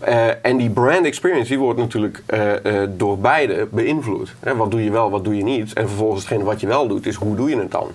Eh, 0.00 0.26
en 0.42 0.56
die 0.56 0.70
brand 0.70 1.06
experience 1.06 1.48
die 1.48 1.58
wordt 1.58 1.78
natuurlijk 1.78 2.22
eh, 2.26 2.82
eh, 2.82 2.90
door 2.96 3.18
beide 3.18 3.68
beïnvloed. 3.70 4.34
Hè, 4.40 4.56
wat 4.56 4.70
doe 4.70 4.84
je 4.84 4.90
wel, 4.90 5.10
wat 5.10 5.24
doe 5.24 5.36
je 5.36 5.42
niet? 5.44 5.72
En 5.72 5.88
vervolgens 5.88 6.20
hetgene 6.22 6.44
wat 6.44 6.60
je 6.60 6.66
wel 6.66 6.88
doet, 6.88 7.06
is 7.06 7.14
hoe 7.14 7.36
doe 7.36 7.50
je 7.50 7.56
het 7.58 7.70
dan? 7.70 7.86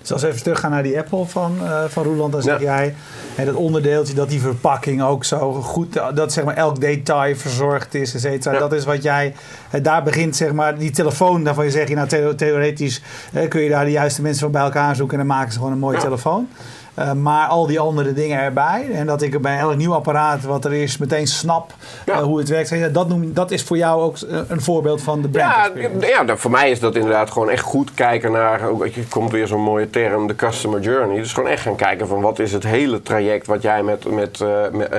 Dus 0.00 0.12
als 0.12 0.22
we 0.22 0.28
even 0.28 0.42
teruggaan 0.42 0.70
naar 0.70 0.82
die 0.82 0.98
Apple 0.98 1.24
van, 1.26 1.56
eh 1.62 1.84
van 1.88 2.04
Roeland, 2.04 2.32
dan 2.32 2.42
zeg 2.42 2.60
Ja. 2.60 2.64
jij 2.64 2.94
hè, 3.34 3.44
dat 3.44 3.54
onderdeeltje, 3.54 4.14
dat 4.14 4.28
die 4.28 4.40
verpakking 4.40 5.02
ook 5.02 5.24
zo 5.24 5.52
goed, 5.52 6.00
dat 6.14 6.32
zeg 6.32 6.44
maar 6.44 6.56
elk 6.56 6.80
detail 6.80 7.36
verzorgd 7.36 7.94
is, 7.94 8.14
et 8.14 8.20
cetera. 8.20 8.52
Ja. 8.54 8.58
Dat 8.60 8.72
is 8.72 8.84
wat 8.84 9.02
jij, 9.02 9.34
daar 9.82 10.02
begint 10.02 10.36
zeg 10.36 10.52
maar, 10.52 10.78
die 10.78 10.90
telefoon, 10.90 11.44
daarvan 11.44 11.64
je 11.64 11.70
zeg 11.70 11.88
je 11.88 11.94
nou 11.94 12.08
theo- 12.08 12.34
theoretisch 12.34 13.02
kun 13.48 13.60
je 13.60 13.68
daar 13.68 13.84
de 13.84 13.90
juiste 13.90 14.22
mensen 14.22 14.40
van 14.42 14.50
bij 14.52 14.62
elkaar 14.62 14.96
zoeken 14.96 15.18
en 15.20 15.26
dan 15.26 15.36
maken 15.36 15.52
ze 15.52 15.58
gewoon 15.58 15.72
een 15.72 15.78
mooie 15.78 15.96
Ja. 15.96 16.02
telefoon. 16.02 16.48
Eh, 16.98 17.12
maar 17.12 17.46
al 17.46 17.66
die 17.66 17.80
andere 17.80 18.12
dingen 18.12 18.38
erbij. 18.40 18.88
En 18.92 19.06
dat 19.06 19.22
ik 19.22 19.42
bij 19.42 19.58
elk 19.58 19.76
nieuw 19.76 19.94
apparaat 19.94 20.42
wat 20.42 20.64
er 20.64 20.72
is 20.72 20.96
meteen 20.96 21.26
snap 21.26 21.72
Ja. 22.06 22.12
eh, 22.12 22.22
hoe 22.22 22.38
het 22.38 22.48
werkt. 22.48 22.68
Je, 22.68 22.90
Dat, 22.90 23.08
noem, 23.08 23.32
dat 23.34 23.50
is 23.50 23.62
voor 23.62 23.76
jou 23.76 24.02
ook 24.02 24.16
eh, 24.18 24.38
een 24.48 24.60
voorbeeld 24.60 25.02
van 25.02 25.22
de 25.22 25.28
brand 25.28 25.52
ja, 25.54 25.62
experience. 25.64 26.06
ja 26.06 26.22
nou, 26.22 26.38
voor 26.38 26.50
mij 26.50 26.70
is 26.70 26.80
dat 26.80 26.94
inderdaad 26.94 27.30
gewoon 27.30 27.50
echt 27.50 27.62
goed 27.62 27.94
kijken 27.94 28.32
naar, 28.32 28.68
ook, 28.68 28.84
er 28.84 28.92
komt 29.08 29.30
weer 29.30 29.46
zo'n 29.46 29.60
mooie 29.60 29.90
term, 29.90 30.26
de 30.26 30.34
customer 30.36 30.80
journey. 30.80 31.16
Dus 31.16 31.32
gewoon 31.32 31.50
echt 31.50 31.62
gaan 31.62 31.76
kijken 31.76 32.06
van 32.08 32.20
wat 32.20 32.38
is 32.38 32.52
het 32.52 32.64
hele 32.64 33.02
traject 33.02 33.46
wat 33.46 33.62
jij 33.62 33.82
met, 33.82 34.10
met, 34.10 34.44
met, 34.72 34.90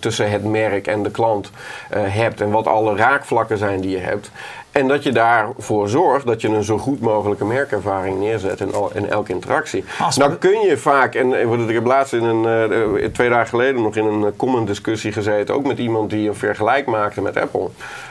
tussen 0.00 0.30
het 0.30 0.44
merk 0.44 0.86
en 0.86 1.02
de 1.02 1.10
klant 1.10 1.50
hebt. 1.94 2.40
En 2.40 2.50
wat 2.50 2.66
alle 2.66 2.96
raakvlakken 2.96 3.58
zijn 3.58 3.80
die 3.80 3.90
je 3.90 3.98
hebt. 3.98 4.30
En 4.72 4.88
dat 4.88 5.02
je 5.02 5.12
daarvoor 5.12 5.88
zorgt 5.88 6.26
dat 6.26 6.40
je 6.40 6.48
een 6.48 6.64
zo 6.64 6.78
goed 6.78 7.00
mogelijke 7.00 7.44
merkervaring 7.44 8.18
neerzet 8.18 8.60
in, 8.60 8.74
al, 8.74 8.90
in 8.94 9.08
elke 9.08 9.32
interactie. 9.32 9.84
Als- 10.00 10.16
nou 10.16 10.34
kun 10.34 10.60
je 10.60 10.76
vaak, 10.76 11.14
en 11.14 11.34
eh, 11.40 11.68
ik 11.68 11.74
heb 11.74 11.86
laatst 11.86 12.12
in 12.12 12.24
een, 12.24 12.70
eh, 12.70 13.04
twee 13.04 13.28
dagen 13.28 13.48
geleden 13.48 13.82
nog 13.82 13.96
in 13.96 14.04
een 14.04 14.36
comment 14.36 14.66
discussie 14.66 15.12
gezeten, 15.12 15.54
ook 15.54 15.66
met 15.66 15.78
iemand 15.78 16.10
die 16.10 16.28
een 16.28 16.34
vergelijk 16.34 16.86
maakte 16.86 17.20
met 17.20 17.36
Apple. 17.36 17.68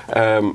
Ehm, 0.09 0.45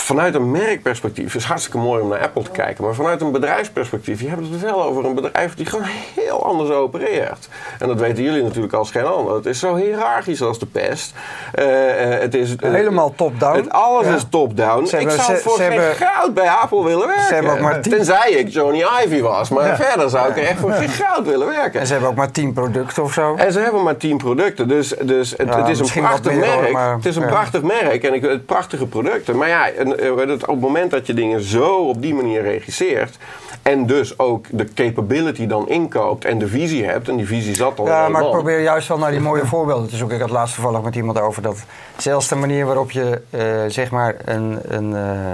vanuit 0.00 0.34
een 0.34 0.50
merkperspectief 0.50 1.34
is 1.34 1.44
hartstikke 1.44 1.78
mooi 1.78 2.02
om 2.02 2.08
naar 2.08 2.18
Apple 2.20 2.42
te 2.42 2.50
kijken. 2.50 2.84
Maar 2.84 2.94
vanuit 2.94 3.20
een 3.20 3.32
bedrijfsperspectief, 3.32 4.20
je 4.20 4.28
hebt 4.28 4.40
het 4.50 4.60
wel 4.60 4.82
over 4.82 5.04
een 5.04 5.14
bedrijf 5.14 5.54
die 5.54 5.66
gewoon 5.66 5.84
heel 6.14 6.44
anders 6.46 6.70
opereert. 6.70 7.48
En 7.78 7.88
dat 7.88 8.00
weten 8.00 8.22
jullie 8.22 8.42
natuurlijk 8.42 8.72
als 8.72 8.90
geen 8.90 9.04
ander. 9.06 9.34
Het 9.34 9.46
is 9.46 9.58
zo 9.58 9.74
hiërarchisch 9.76 10.42
als 10.42 10.58
de 10.58 10.66
pest. 10.66 11.12
Eh, 11.54 12.12
eh, 12.14 12.20
het 12.20 12.34
is, 12.34 12.56
eh, 12.56 12.70
Helemaal 12.70 13.12
top-down. 13.16 13.56
het, 13.56 13.70
alles 13.70 14.06
Ja. 14.06 14.14
is 14.14 14.24
top-down. 14.30 14.84
Ik 14.84 14.90
hebben- 14.90 15.10
zou 15.12 15.36
ze- 15.36 15.42
voor 15.42 15.56
ze 15.56 15.62
geen 15.62 15.72
hebben- 15.72 15.94
goud 16.06 16.34
bij 16.34 16.48
Apple 16.48 16.84
willen 16.84 17.06
werken. 17.06 17.24
Ze 17.26 17.34
hebben 17.34 17.52
ook 17.52 17.60
maar 17.60 17.80
tien- 17.80 17.92
Tenzij 17.92 18.30
ik 18.30 18.48
Johnny 18.48 18.84
Ivy 19.04 19.20
was. 19.20 19.48
Maar 19.48 19.66
Ja. 19.66 19.76
verder 19.76 20.10
zou 20.10 20.30
ik 20.30 20.36
er 20.36 20.42
echt 20.46 20.60
voor 20.60 20.72
geen 20.72 20.88
goud 20.88 21.26
willen 21.26 21.46
werken. 21.46 21.80
En 21.80 21.86
ze 21.86 21.92
hebben 21.92 22.10
ook 22.10 22.16
maar 22.16 22.30
10 22.30 22.52
producten 22.52 23.02
of 23.02 23.12
zo. 23.12 23.34
En 23.36 23.52
ze 23.52 23.60
hebben 23.60 23.82
maar 23.82 23.96
tien 23.96 24.16
producten. 24.16 24.68
Dus, 24.68 24.94
dus 25.02 25.30
het, 25.36 25.48
Ja, 25.48 25.56
het 25.58 25.68
is 25.68 25.78
een 25.94 26.00
prachtig 26.02 26.32
hoor, 26.32 26.40
merk. 26.40 26.72
maar- 26.72 26.94
het 26.94 27.06
is 27.06 27.16
een 27.16 27.26
prachtig 27.26 27.62
merk 27.62 28.04
en 28.04 28.14
ik, 28.14 28.22
het 28.22 28.46
prachtige 28.46 28.86
producten. 28.86 29.36
Maar 29.36 29.48
ja, 29.48 29.66
en, 29.96 30.18
eh, 30.18 30.32
op 30.32 30.46
het 30.46 30.60
moment 30.60 30.90
dat 30.90 31.06
je 31.06 31.14
dingen 31.14 31.40
zo 31.40 31.76
op 31.76 32.02
die 32.02 32.14
manier 32.14 32.42
regisseert. 32.42 33.18
En 33.62 33.86
dus 33.86 34.18
ook 34.18 34.46
de 34.50 34.72
capability 34.74 35.46
dan 35.46 35.68
inkoopt 35.68 36.24
en 36.24 36.38
de 36.38 36.48
visie 36.48 36.84
hebt. 36.84 37.08
En 37.08 37.16
die 37.16 37.26
visie 37.26 37.54
zat 37.54 37.78
al 37.78 37.86
Ja, 37.86 38.08
maar 38.08 38.22
ik 38.22 38.30
probeer 38.30 38.60
juist 38.62 38.88
wel 38.88 38.98
naar 38.98 39.10
die 39.10 39.20
mooie 39.20 39.46
voorbeelden 39.54 39.88
te 39.88 39.96
zoeken. 39.96 40.16
Ik 40.16 40.22
had 40.22 40.30
laatst 40.30 40.54
toevallig 40.54 40.82
met 40.82 40.94
iemand 40.94 41.20
over 41.20 41.42
dat 41.42 41.64
zelfs 41.96 42.28
de 42.28 42.34
manier 42.34 42.66
waarop 42.66 42.90
je 42.90 43.20
eh, 43.30 43.40
zeg 43.68 43.90
maar 43.90 44.16
een, 44.24 44.58
een, 44.62 44.94
eh, 44.96 45.32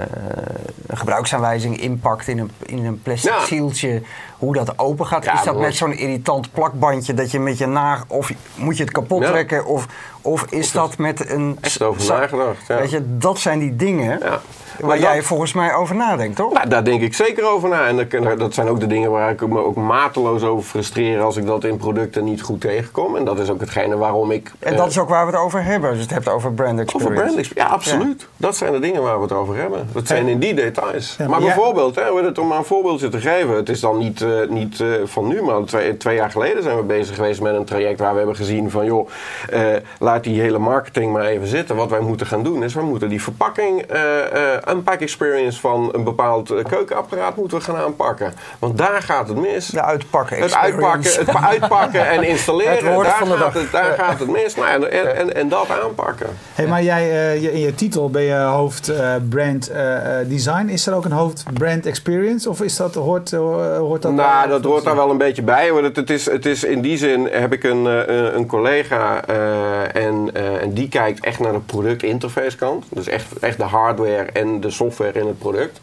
een 0.87 0.97
gebruiksaanwijzing 0.97 1.81
inpakt 1.81 2.27
in 2.27 2.39
een, 2.39 2.51
in 2.65 2.85
een 2.85 3.01
plastic 3.01 3.31
Ja. 3.31 3.45
zieltje, 3.45 4.01
hoe 4.37 4.53
dat 4.53 4.79
open 4.79 5.05
gaat. 5.05 5.23
Ja, 5.25 5.33
is 5.33 5.43
dat 5.43 5.59
met 5.59 5.75
zo'n 5.75 5.93
irritant 5.97 6.51
plakbandje 6.51 7.13
dat 7.13 7.31
je 7.31 7.39
met 7.39 7.57
je 7.57 7.65
naag 7.67 8.03
of 8.07 8.31
moet 8.55 8.77
je 8.77 8.83
het 8.83 8.91
kapot 8.91 9.21
Ja. 9.21 9.29
trekken 9.29 9.65
of, 9.65 9.85
of 10.21 10.45
is 10.49 10.71
dat 10.71 10.97
met 10.97 11.29
een. 11.29 11.57
Echt 11.61 11.81
over 11.81 12.07
nagedacht, 12.13 12.67
ja. 12.67 12.77
Weet 12.77 12.91
je, 12.91 13.17
dat 13.17 13.39
zijn 13.39 13.59
die 13.59 13.75
dingen 13.75 14.19
Ja. 14.19 14.41
Waar 14.79 14.87
Maar 14.87 14.99
jij 14.99 15.15
dat- 15.15 15.25
volgens 15.25 15.53
mij 15.53 15.73
over 15.73 15.95
nadenkt, 15.95 16.35
toch? 16.35 16.53
Nou, 16.53 16.69
daar 16.69 16.83
denk 16.83 17.01
ik 17.01 17.13
zeker 17.13 17.49
over 17.49 17.69
na. 17.69 17.87
En 17.87 17.95
dat, 17.95 18.39
dat 18.39 18.53
zijn 18.53 18.67
ook 18.67 18.79
de 18.79 18.87
dingen 18.87 19.11
waar 19.11 19.31
ik 19.31 19.47
me 19.47 19.63
ook 19.63 19.75
mateloos 19.75 20.43
over 20.43 20.63
frustreer 20.63 21.21
als 21.21 21.37
ik 21.37 21.45
dat 21.45 21.63
in 21.63 21.77
producten 21.77 22.23
niet 22.23 22.41
goed 22.41 22.61
tegenkom. 22.61 23.15
En 23.15 23.25
dat 23.25 23.39
is 23.39 23.49
ook 23.49 23.59
hetgene 23.59 23.97
waarom 23.97 24.31
ik. 24.31 24.51
En 24.59 24.71
eh, 24.71 24.77
dat 24.77 24.87
is 24.87 24.99
ook 24.99 25.09
waar 25.09 25.25
we 25.25 25.31
het 25.31 25.41
over 25.41 25.63
hebben. 25.63 25.89
Als 25.89 25.97
je 25.97 26.03
het 26.03 26.13
hebt 26.13 26.29
over 26.29 26.53
brand 26.53 26.79
experience. 26.79 27.11
Over 27.11 27.23
brand 27.23 27.37
experience. 27.39 27.69
Ja, 27.69 27.75
absoluut. 27.75 28.27
Dat 28.37 28.57
zijn 28.57 28.71
de 28.71 28.79
dingen 28.79 29.01
waar 29.01 29.15
we 29.15 29.21
het 29.23 29.31
over 29.31 29.55
hebben. 29.57 29.87
Dat 29.91 30.07
zijn 30.07 30.27
in 30.27 30.39
die 30.39 30.53
details. 30.53 31.15
Ja, 31.17 31.27
maar 31.27 31.39
bijvoorbeeld, 31.39 31.95
hè, 31.95 32.23
het, 32.25 32.37
om 32.39 32.47
maar 32.47 32.57
een 32.57 32.65
voorbeeldje 32.65 33.09
te 33.09 33.19
geven. 33.19 33.55
Het 33.55 33.69
is 33.69 33.79
dan 33.79 33.97
niet, 33.97 34.21
eh, 34.21 34.29
niet 34.49 34.79
eh, 34.79 34.87
van 35.05 35.27
nu, 35.27 35.41
maar 35.41 35.63
twee, 35.63 35.97
twee 35.97 36.15
jaar 36.15 36.31
geleden 36.31 36.63
zijn 36.63 36.77
we 36.77 36.83
bezig 36.83 37.15
geweest 37.15 37.41
met 37.41 37.55
een 37.55 37.65
traject 37.65 37.99
waar 37.99 38.11
we 38.11 38.17
hebben 38.17 38.35
gezien 38.35 38.71
van 38.71 38.85
joh, 38.85 39.09
eh, 39.49 39.61
laat 39.99 40.23
die 40.23 40.41
hele 40.41 40.57
marketing 40.57 41.11
maar 41.11 41.25
even 41.25 41.47
zitten. 41.47 41.75
Wat 41.75 41.89
wij 41.89 41.99
moeten 41.99 42.27
gaan 42.27 42.43
doen 42.43 42.63
is, 42.63 42.73
we 42.73 42.81
moeten 42.81 43.09
die 43.09 43.21
verpakking, 43.21 43.81
eh 43.81 44.53
eh 44.53 44.61
unpack 44.69 44.99
experience 44.99 45.59
van 45.59 45.89
een 45.91 46.03
bepaald 46.03 46.51
eh, 46.51 46.63
keukenapparaat 46.63 47.35
moeten 47.35 47.57
we 47.57 47.63
gaan 47.63 47.75
aanpakken. 47.75 48.33
Want 48.59 48.77
daar 48.77 49.01
gaat 49.01 49.27
het 49.27 49.37
mis. 49.37 49.67
De 49.67 49.81
uitpakken 49.81 50.37
Het 50.37 50.55
uitpakken, 50.55 51.11
het 51.25 51.35
uitpakken 51.35 52.07
en 52.09 52.23
installeren, 52.33 52.73
Het 52.73 52.93
woord 52.93 53.07
daar, 53.07 53.17
van 53.17 53.27
de 53.27 53.33
gaat 53.33 53.53
dag. 53.53 53.61
het, 53.61 53.71
daar 53.71 53.93
gaat 53.97 54.19
het 54.19 54.29
mis. 54.29 54.55
Nou, 54.55 54.67
en, 54.67 54.91
en, 54.91 55.15
en, 55.15 55.35
en 55.35 55.49
dat 55.49 55.67
aanpakken. 55.83 56.27
Hey, 56.53 56.67
maar 56.67 56.83
jij, 56.83 57.11
eh, 57.11 57.41
je, 57.41 57.53
in 57.53 57.59
je 57.59 57.75
titel 57.75 58.09
ben 58.09 58.23
je 58.23 58.35
hoofd 58.35 58.89
eh, 58.89 59.15
brand 59.29 59.69
eh, 59.69 60.19
eh, 60.19 60.29
design. 60.29 60.67
Is 60.67 60.87
er 60.87 60.93
ook 60.93 61.05
een 61.05 61.11
hoofd 61.11 61.43
brand 61.53 61.85
experience? 61.85 62.49
Of 62.49 62.61
is 62.61 62.75
dat, 62.75 62.95
hoort, 62.95 63.31
hoort 63.31 64.01
dat... 64.01 64.11
Nou, 64.11 64.49
dat 64.49 64.63
hoort 64.63 64.83
daar 64.83 64.95
wel 64.95 65.09
een 65.09 65.17
beetje 65.17 65.41
bij. 65.41 65.69
hoor. 65.69 65.83
Het, 65.83 65.95
het, 65.95 66.09
is, 66.09 66.25
het 66.25 66.45
is 66.45 66.63
in 66.63 66.81
die 66.81 66.97
zin 66.97 67.29
heb 67.31 67.53
ik 67.53 67.63
een, 67.63 67.87
eh, 67.87 68.33
een 68.33 68.45
collega 68.45 69.25
eh, 69.25 69.95
en, 69.95 70.29
eh, 70.33 70.61
en 70.61 70.73
die 70.73 70.89
kijkt 70.89 71.25
echt 71.25 71.39
naar 71.39 71.51
de 71.51 71.59
productinterface 71.59 72.57
kant. 72.57 72.85
Dus 72.89 73.07
echt, 73.07 73.39
echt 73.39 73.57
de 73.57 73.63
hardware 73.63 74.25
en 74.33 74.54
de 74.59 74.69
software 74.69 75.19
in 75.19 75.27
het 75.27 75.39
product. 75.39 75.79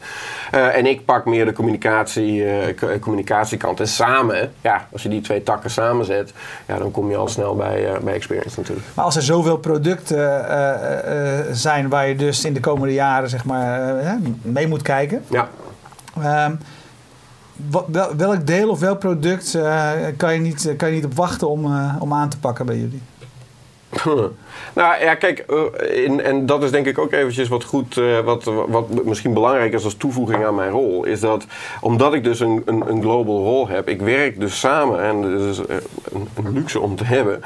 Eh, 0.50 0.76
en 0.76 0.86
ik 0.86 1.04
pak 1.04 1.24
meer 1.24 1.44
de 1.44 1.52
communicatie, 1.52 2.44
co- 2.74 2.98
communicatiekant. 2.98 3.80
En 3.80 3.88
samen, 3.88 4.52
ja, 4.60 4.86
als 4.92 5.02
je 5.02 5.08
die 5.08 5.20
twee 5.20 5.42
takken 5.42 5.70
samenzet, 5.70 6.32
ja, 6.68 6.78
dan 6.78 6.90
kom 6.90 7.10
je 7.10 7.16
al 7.16 7.28
snel 7.28 7.56
bij, 7.56 7.92
eh, 7.94 7.98
bij 8.00 8.14
experience 8.14 8.60
natuurlijk. 8.60 8.86
Maar 8.94 9.04
als 9.04 9.16
er 9.16 9.22
zoveel 9.22 9.56
producten 9.56 10.44
zijn 11.56 11.88
waar 11.88 12.08
je 12.08 12.16
dus 12.16 12.44
in 12.44 12.52
de 12.54 12.60
komende 12.60 12.94
jaren 12.94 13.28
zeg 13.28 13.44
maar, 13.44 14.02
mee 14.42 14.68
moet 14.68 14.82
kijken. 14.82 15.24
Ja. 15.30 15.48
Ehm, 16.22 16.54
wel- 17.90 18.16
welk 18.16 18.46
deel 18.46 18.68
of 18.70 18.80
welk 18.80 18.98
product 18.98 19.58
kan, 20.16 20.34
je 20.34 20.40
niet, 20.40 20.74
kan 20.76 20.88
je 20.88 20.94
niet 20.94 21.04
op 21.04 21.14
wachten 21.14 21.48
om, 21.48 21.64
om 21.98 22.12
aan 22.12 22.28
te 22.28 22.38
pakken 22.38 22.66
bij 22.66 22.76
jullie? 22.76 23.02
Nou 24.72 25.04
ja, 25.04 25.14
kijk, 25.14 25.38
eh, 25.38 26.04
in, 26.04 26.20
en 26.20 26.46
dat 26.46 26.62
is 26.62 26.70
denk 26.70 26.86
ik 26.86 26.98
ook 26.98 27.12
eventjes 27.12 27.48
wat 27.48 27.64
goed, 27.64 27.96
eh, 27.96 28.18
wat, 28.20 28.44
wat 28.44 29.04
misschien 29.04 29.34
belangrijk 29.34 29.72
is 29.72 29.84
als 29.84 29.94
toevoeging 29.94 30.44
aan 30.44 30.54
mijn 30.54 30.70
rol, 30.70 31.04
is 31.04 31.20
dat 31.20 31.46
omdat 31.80 32.14
ik 32.14 32.24
dus 32.24 32.40
een, 32.40 32.62
een, 32.64 32.82
een 32.88 33.02
global 33.02 33.42
rol 33.44 33.68
heb, 33.68 33.88
ik 33.88 34.00
werk 34.00 34.40
dus 34.40 34.58
samen, 34.58 35.02
en 35.02 35.22
dat 35.22 35.40
is 35.40 35.66
eh, 35.66 35.76
een, 36.12 36.52
luxe 36.52 36.80
om 36.80 36.96
te 36.96 37.04
hebben, 37.04 37.40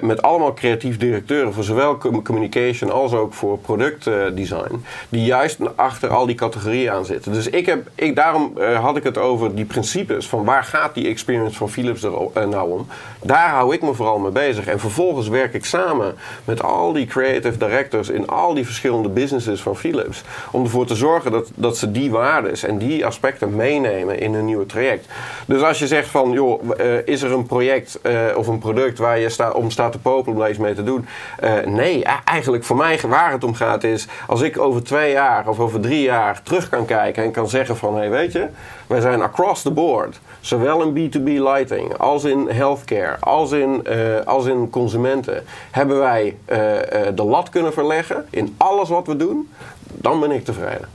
met 0.00 0.22
allemaal 0.22 0.54
creatief 0.54 0.96
directeuren 0.96 1.54
voor 1.54 1.64
zowel 1.64 1.98
com- 1.98 2.22
communication 2.22 2.90
als 2.90 3.12
ook 3.12 3.34
voor 3.34 3.58
productdesign, 3.58 4.84
die 5.08 5.24
juist 5.24 5.58
achter 5.74 6.08
al 6.08 6.26
die 6.26 6.36
categorieën 6.36 6.90
aan 6.90 7.04
zitten. 7.04 7.32
Dus 7.32 7.48
ik 7.48 7.66
heb, 7.66 7.88
ik, 7.94 8.16
daarom 8.16 8.58
had 8.80 8.96
ik 8.96 9.02
het 9.02 9.18
over 9.18 9.54
die 9.54 9.64
principes 9.64 10.26
van 10.26 10.44
waar 10.44 10.64
gaat 10.64 10.94
die 10.94 11.08
experience 11.08 11.56
van 11.56 11.70
Philips 11.70 12.02
er 12.02 12.48
nou 12.48 12.70
om. 12.70 12.86
Daar 13.22 13.48
hou 13.48 13.74
ik 13.74 13.82
me 13.82 13.94
vooral 13.94 14.18
mee 14.18 14.30
bezig. 14.30 14.66
En 14.66 14.80
vervolgens 14.80 15.28
werk 15.28 15.54
ik 15.54 15.64
samen 15.64 16.14
met 16.44 16.62
al 16.62 16.92
die 16.92 17.06
creative 17.06 17.58
directors 17.58 18.08
in 18.08 18.26
al 18.26 18.54
die 18.54 18.64
verschillende 18.64 19.08
businesses 19.08 19.62
van 19.62 19.76
Philips. 19.76 20.22
Om 20.50 20.64
ervoor 20.64 20.86
te 20.86 20.94
zorgen 20.94 21.32
dat, 21.32 21.50
dat 21.54 21.76
ze 21.76 21.92
die 21.92 22.10
waardes 22.10 22.62
en 22.62 22.78
die 22.78 23.06
aspecten 23.06 23.56
meenemen 23.56 24.18
in 24.18 24.34
hun 24.34 24.44
nieuwe 24.44 24.66
traject. 24.66 25.06
Dus 25.46 25.62
als 25.62 25.78
je 25.78 25.86
zegt 25.86 26.08
van, 26.08 26.30
joh, 26.30 26.80
eh, 26.80 27.06
is 27.06 27.22
er 27.22 27.32
een 27.32 27.46
project 27.46 28.00
eh, 28.00 28.20
of 28.36 28.46
een 28.46 28.58
product 28.58 28.98
waar 28.98 29.18
je 29.18 29.28
sta, 29.28 29.50
om 29.50 29.70
staat 29.70 29.92
te 29.92 29.98
popelen 29.98 30.34
om 30.34 30.40
daar 30.40 30.50
iets 30.50 30.58
mee 30.58 30.74
te 30.74 30.84
doen? 30.84 31.06
Eh, 31.38 31.52
nee, 31.64 31.98
e- 31.98 32.20
eigenlijk 32.24 32.64
voor 32.64 32.76
mij 32.76 33.00
waar 33.08 33.32
het 33.32 33.44
om 33.44 33.54
gaat 33.54 33.84
is, 33.84 34.06
als 34.26 34.40
ik 34.40 34.58
over 34.58 34.82
twee 34.84 35.12
jaar 35.12 35.48
of 35.48 35.58
over 35.58 35.80
drie 35.80 36.02
jaar 36.02 36.42
terug 36.42 36.68
kan 36.68 36.84
kijken 36.84 37.22
en 37.22 37.30
kan 37.30 37.48
zeggen 37.48 37.76
van, 37.76 37.94
hé 37.94 38.00
hey, 38.00 38.10
weet 38.10 38.32
je, 38.32 38.46
wij 38.86 39.00
zijn 39.00 39.22
across 39.22 39.62
the 39.62 39.70
board. 39.70 40.20
Zowel 40.42 40.82
in 40.82 41.10
B2B 41.10 41.24
lighting, 41.24 41.96
als 41.98 42.24
in 42.24 42.48
healthcare, 42.48 43.16
als 43.20 43.52
in, 43.52 43.84
eh, 43.84 43.98
als 44.24 44.46
in 44.46 44.70
consumenten. 44.70 45.42
Hebben 45.70 45.98
wij 45.98 46.36
eh, 46.44 47.06
eh, 47.06 47.16
de 47.16 47.24
lat 47.24 47.48
kunnen 47.48 47.72
verleggen 47.72 48.24
in 48.30 48.54
alles 48.56 48.88
wat 48.88 49.06
we 49.06 49.16
doen? 49.16 49.48
Dan 49.82 50.20
ben 50.20 50.30
ik 50.30 50.44
tevreden. 50.44 50.88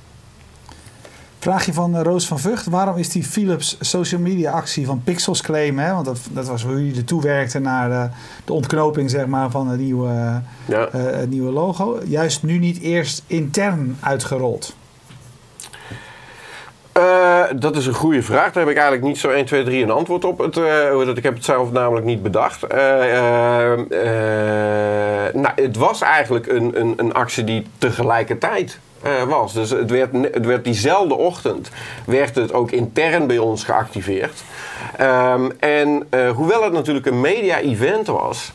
Vraagje 1.39 1.74
van 1.74 2.02
Roos 2.02 2.28
van 2.28 2.39
Vught. 2.39 2.66
Waarom 2.66 2.98
is 2.98 3.10
die 3.10 3.24
Philips 3.24 3.78
social 3.80 4.22
media 4.22 4.52
actie 4.52 4.86
van 4.86 5.02
Pixels 5.04 5.41
claim, 5.41 5.80
hè, 5.80 5.93
want 5.93 6.06
dat, 6.06 6.20
dat 6.32 6.48
was 6.48 6.64
hoe 6.64 6.74
jullie 6.74 6.95
ertoe 6.95 7.22
werkten 7.22 7.62
naar 7.62 7.89
de, 7.89 8.16
de 8.45 8.54
ontknoping 8.54 9.10
zeg 9.10 9.26
maar, 9.26 9.50
van 9.52 9.68
het 9.68 9.80
nieuwe, 9.80 10.41
Ja. 10.66 10.89
het 10.91 11.30
nieuwe 11.30 11.52
logo, 11.52 12.00
juist 12.06 12.43
nu 12.43 12.58
niet 12.58 12.80
eerst 12.80 13.24
intern 13.28 13.98
uitgerold? 14.00 14.76
Dat 17.56 17.76
is 17.76 17.86
een 17.86 17.93
goede 17.93 18.24
vraag. 18.24 18.52
Daar 18.52 18.64
heb 18.64 18.72
ik 18.72 18.78
eigenlijk 18.78 19.08
niet 19.08 19.18
zo 19.18 19.30
1, 19.30 19.45
2, 19.45 19.64
3 19.64 19.84
een 19.84 19.91
antwoord 19.91 20.26
op. 20.26 20.38
Het, 20.38 20.58
eh, 20.58 21.08
ik 21.16 21.24
heb 21.24 21.34
het 21.34 21.45
zelf 21.45 21.72
namelijk 21.72 22.06
niet 22.06 22.24
bedacht. 22.24 22.64
Eh, 22.64 23.72
eh, 23.72 23.80
nou, 25.34 25.52
het 25.56 25.76
was 25.76 26.02
eigenlijk 26.02 26.48
een, 26.48 26.80
een, 26.80 26.93
een 26.98 27.14
actie 27.14 27.43
die 27.43 27.66
tegelijkertijd 27.78 28.80
was. 29.28 29.54
Dus 29.54 29.70
het 29.70 29.91
werd, 29.91 30.10
het 30.34 30.45
werd 30.45 30.64
diezelfde 30.64 31.16
ochtend 31.16 31.70
werd 32.06 32.36
het 32.36 32.54
ook 32.54 32.72
intern 32.72 33.28
bij 33.28 33.38
ons 33.38 33.64
geactiveerd. 33.64 34.43
Ehm, 34.98 35.50
en 35.60 36.08
hoewel 36.36 36.64
het 36.64 36.74
natuurlijk 36.74 37.06
een 37.06 37.22
media-event 37.22 38.08
was 38.08 38.52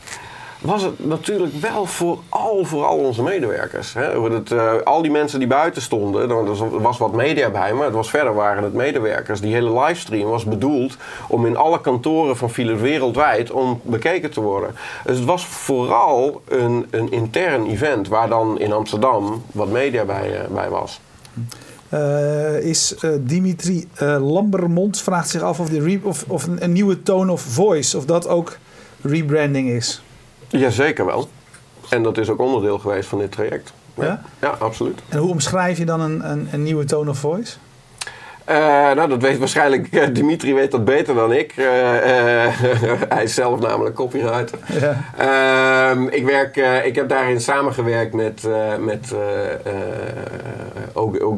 was 0.63 0.81
het 0.81 1.05
natuurlijk 1.05 1.53
wel 1.53 1.85
vooral 1.85 2.65
voor 2.65 2.85
al 2.85 2.97
onze 2.97 3.23
medewerkers. 3.23 3.93
Hè. 3.93 4.21
Het, 4.21 4.51
eh, 4.51 4.73
al 4.83 5.01
die 5.01 5.11
mensen 5.11 5.39
die 5.39 5.47
buiten 5.47 5.81
stonden, 5.81 6.29
er 6.29 6.45
was, 6.45 6.59
er 6.59 6.81
was 6.81 6.97
wat 6.97 7.13
media 7.13 7.49
bij, 7.49 7.73
maar 7.73 7.85
het 7.85 7.93
was 7.93 8.09
verder 8.09 8.33
waren 8.33 8.63
het 8.63 8.73
medewerkers. 8.73 9.41
Die 9.41 9.53
hele 9.53 9.79
livestream 9.79 10.29
was 10.29 10.45
bedoeld 10.45 10.97
om 11.27 11.45
in 11.45 11.57
alle 11.57 11.81
kantoren 11.81 12.37
van 12.37 12.49
Philips 12.49 12.81
wereldwijd 12.81 13.51
om 13.51 13.81
bekeken 13.83 14.31
te 14.31 14.41
worden. 14.41 14.75
Dus 15.05 15.17
het 15.17 15.25
was 15.25 15.45
vooral 15.45 16.41
een, 16.47 16.87
een 16.89 17.11
intern 17.11 17.65
event 17.65 18.07
waar 18.07 18.29
dan 18.29 18.59
in 18.59 18.73
Amsterdam 18.73 19.43
wat 19.51 19.69
media 19.69 20.05
bij, 20.05 20.41
eh, 20.41 20.47
bij 20.47 20.69
was. 20.69 21.01
Eh, 21.89 22.59
is 22.59 22.95
Dimitri 23.19 23.87
eh, 23.93 24.31
Lambermond 24.33 25.01
vraagt 25.01 25.29
zich 25.29 25.41
af 25.41 25.59
of, 25.59 25.69
of, 26.03 26.25
of 26.27 26.43
een, 26.43 26.63
een 26.63 26.71
nieuwe 26.71 27.03
tone 27.03 27.31
of 27.31 27.41
voice, 27.41 27.97
of 27.97 28.05
dat 28.05 28.27
ook 28.27 28.57
rebranding 29.01 29.69
is. 29.69 30.01
Jazeker 30.59 31.05
wel. 31.05 31.29
En 31.89 32.03
dat 32.03 32.17
is 32.17 32.29
ook 32.29 32.39
onderdeel 32.39 32.79
geweest 32.79 33.09
van 33.09 33.19
dit 33.19 33.31
traject. 33.31 33.73
Ja? 33.93 34.21
ja 34.41 34.49
absoluut. 34.49 35.01
En 35.09 35.17
hoe 35.17 35.29
omschrijf 35.29 35.77
je 35.77 35.85
dan 35.85 36.01
een, 36.01 36.29
een, 36.29 36.47
een 36.51 36.63
nieuwe 36.63 36.85
tone 36.85 37.09
of 37.09 37.17
voice? 37.17 37.55
Uh, 38.49 38.55
nou, 38.91 39.09
dat 39.09 39.21
weet 39.21 39.37
waarschijnlijk 39.37 39.87
uh, 39.91 40.03
Dimitri 40.11 40.53
weet 40.53 40.71
dat 40.71 40.85
beter 40.85 41.15
dan 41.15 41.33
ik. 41.33 41.57
Uh, 41.57 41.65
hij 43.15 43.23
is 43.23 43.33
zelf 43.33 43.59
namelijk 43.59 43.95
copywriter. 43.95 44.59
Ja. 44.79 44.95
Ehm, 45.17 46.07
ik, 46.07 46.25
werk, 46.25 46.55
ik 46.85 46.95
heb 46.95 47.09
daarin 47.09 47.41
samengewerkt 47.41 48.13
met, 48.13 48.47
met 48.79 49.15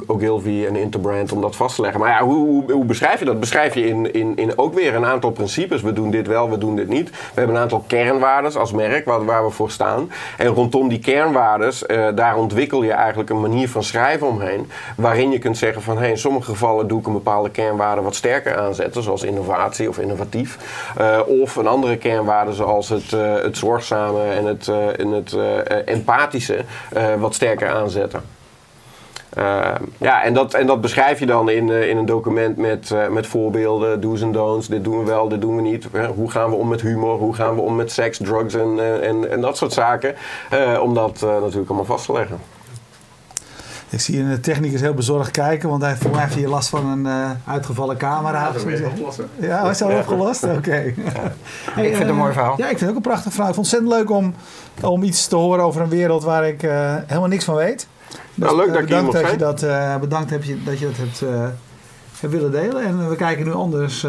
Ogilvy 0.08 0.66
en 0.68 0.76
Interbrand 0.76 1.32
om 1.32 1.42
dat 1.42 1.56
vast 1.56 1.76
te 1.76 1.82
leggen. 1.82 2.00
Maar 2.00 2.10
ja, 2.10 2.24
hoe, 2.24 2.48
hoe, 2.48 2.72
hoe, 2.72 2.86
beschrijf 2.86 3.20
je 3.20 3.26
dat? 3.26 3.40
Beschrijf 3.40 3.74
je 3.74 3.88
in, 3.88 4.14
in, 4.14 4.36
in 4.36 4.58
ook 4.58 4.74
weer 4.74 4.96
een 4.96 5.06
aantal 5.06 5.32
principes. 5.32 5.82
We 5.82 5.94
doen 5.94 6.12
dit 6.12 6.28
wel, 6.28 6.50
we 6.50 6.58
doen 6.58 6.76
dit 6.76 6.88
niet. 6.88 7.10
We 7.10 7.16
hebben 7.34 7.56
een 7.56 7.62
aantal 7.62 7.84
kernwaarden 7.88 8.60
als 8.60 8.72
merk 8.72 9.06
waar, 9.06 9.26
waar 9.26 9.46
we 9.46 9.52
voor 9.52 9.72
staan. 9.72 10.12
En 10.38 10.48
rondom 10.48 10.88
die 10.90 11.00
kernwaarden, 11.00 11.74
daar 12.16 12.38
ontwikkel 12.38 12.84
je 12.84 12.92
eigenlijk 12.92 13.30
een 13.30 13.42
manier 13.42 13.70
van 13.70 13.84
schrijven 13.84 14.28
omheen. 14.28 14.70
Waarin 14.98 15.32
je 15.32 15.40
kunt 15.40 15.58
zeggen 15.58 15.82
van 15.82 15.98
hey, 15.98 16.10
in 16.10 16.18
sommige 16.18 16.52
gevallen 16.52 16.88
ik 17.00 17.08
een 17.08 17.14
bepaalde 17.14 17.50
kernwaarde 17.50 18.02
wat 18.02 18.16
sterker 18.16 18.58
aanzetten, 18.58 19.04
zoals 19.04 19.24
innovatie 19.24 19.90
of 19.90 20.00
innovatief. 20.00 20.58
Uh, 21.00 21.20
of 21.26 21.56
een 21.56 21.68
andere 21.68 21.98
kernwaarde 21.98 22.54
zoals 22.54 22.90
het, 22.90 23.12
uh, 23.12 23.34
het 23.42 23.58
zorgzame 23.58 24.24
en 24.24 24.46
het, 24.46 24.68
en 24.98 25.12
het 25.12 25.36
empathische 25.86 26.64
wat 27.20 27.34
sterker 27.34 27.70
aanzetten. 27.70 28.22
ja, 29.98 30.24
en 30.24 30.34
dat, 30.34 30.54
en 30.54 30.68
dat 30.68 30.82
beschrijf 30.82 31.20
je 31.20 31.26
dan 31.26 31.50
in, 31.50 31.70
in 31.70 31.98
een 31.98 32.06
document 32.06 32.58
met, 32.58 32.96
met 33.10 33.28
voorbeelden, 33.28 34.02
do's 34.02 34.22
en 34.22 34.32
don'ts. 34.32 34.68
Dit 34.68 34.84
doen 34.84 35.00
we 35.00 35.06
wel, 35.06 35.28
dit 35.28 35.42
doen 35.42 35.56
we 35.56 35.62
niet. 35.62 35.88
hoe 36.16 36.32
gaan 36.32 36.50
we 36.50 36.56
om 36.56 36.68
met 36.68 36.82
humor? 36.82 37.18
Hoe 37.18 37.34
gaan 37.34 37.56
we 37.56 37.62
om 37.62 37.76
met 37.76 37.92
seks, 37.92 38.18
drugs 38.18 38.54
en, 38.54 39.02
en, 39.02 39.32
en 39.32 39.42
dat 39.42 39.58
soort 39.58 39.74
zaken? 39.74 40.16
om 40.82 40.94
dat 40.94 41.22
natuurlijk 41.22 41.70
allemaal 41.70 41.86
vast 41.86 42.06
te 42.06 42.14
leggen. 42.14 42.55
Ik 43.90 44.00
zie 44.02 44.20
een 44.20 44.42
technicus 44.42 44.82
heel 44.82 44.94
bezorgd 44.94 45.32
kijken, 45.32 45.70
want 45.70 45.82
hij 45.82 45.92
heeft, 45.92 46.18
heeft 46.18 46.34
hier 46.34 46.48
last 46.48 46.70
van 46.70 46.86
een 46.86 47.06
uh, 47.06 47.30
uitgevallen 47.46 47.98
camera. 47.98 48.40
Ja, 48.40 48.52
dat 48.52 48.66
is 48.66 48.82
opgelost. 48.82 49.20
Ja, 49.40 49.64
was 49.64 49.82
al 49.82 49.92
opgelost? 49.92 50.44
Oké. 50.44 50.56
Okay. 50.56 50.94
Ja. 50.98 51.34
Hey, 51.72 51.84
ik 51.84 51.90
vind 51.90 51.98
het 51.98 52.08
een 52.08 52.16
mooi 52.16 52.34
verhaal. 52.34 52.54
Ja, 52.58 52.64
ik 52.64 52.68
vind 52.68 52.80
het 52.80 52.90
ook 52.90 52.96
een 52.96 53.02
prachtig 53.02 53.32
verhaal. 53.32 53.50
Ik 53.50 53.56
vond 53.56 53.72
het 53.72 53.80
ontzettend 53.82 54.10
leuk 54.10 54.18
om, 54.18 54.34
om 54.94 55.04
iets 55.04 55.28
te 55.28 55.36
horen 55.36 55.64
over 55.64 55.82
een 55.82 55.90
wereld 55.90 56.24
waar 56.24 56.48
ik 56.48 56.64
uh, 56.64 56.96
helemaal 57.06 57.30
niks 57.30 57.44
van 57.46 57.56
weet. 57.56 57.88
Dus, 58.10 58.18
nou, 58.34 58.56
leuk 58.56 58.74
dat, 58.74 58.82
bedankt 58.82 59.14
dat 59.14 59.32
je 59.32 59.38
dat 59.38 59.64
uh, 59.64 59.98
Bedankt 59.98 60.30
heb 60.30 60.44
je, 60.44 60.64
dat 60.64 60.80
je 60.80 60.86
dat 60.86 60.98
hebt, 60.98 61.20
hebt 62.20 62.34
willen 62.34 62.52
delen. 62.52 62.84
En 62.84 63.10
we 63.10 63.16
kijken 63.16 63.46
nu 63.46 63.54
anders 63.54 64.08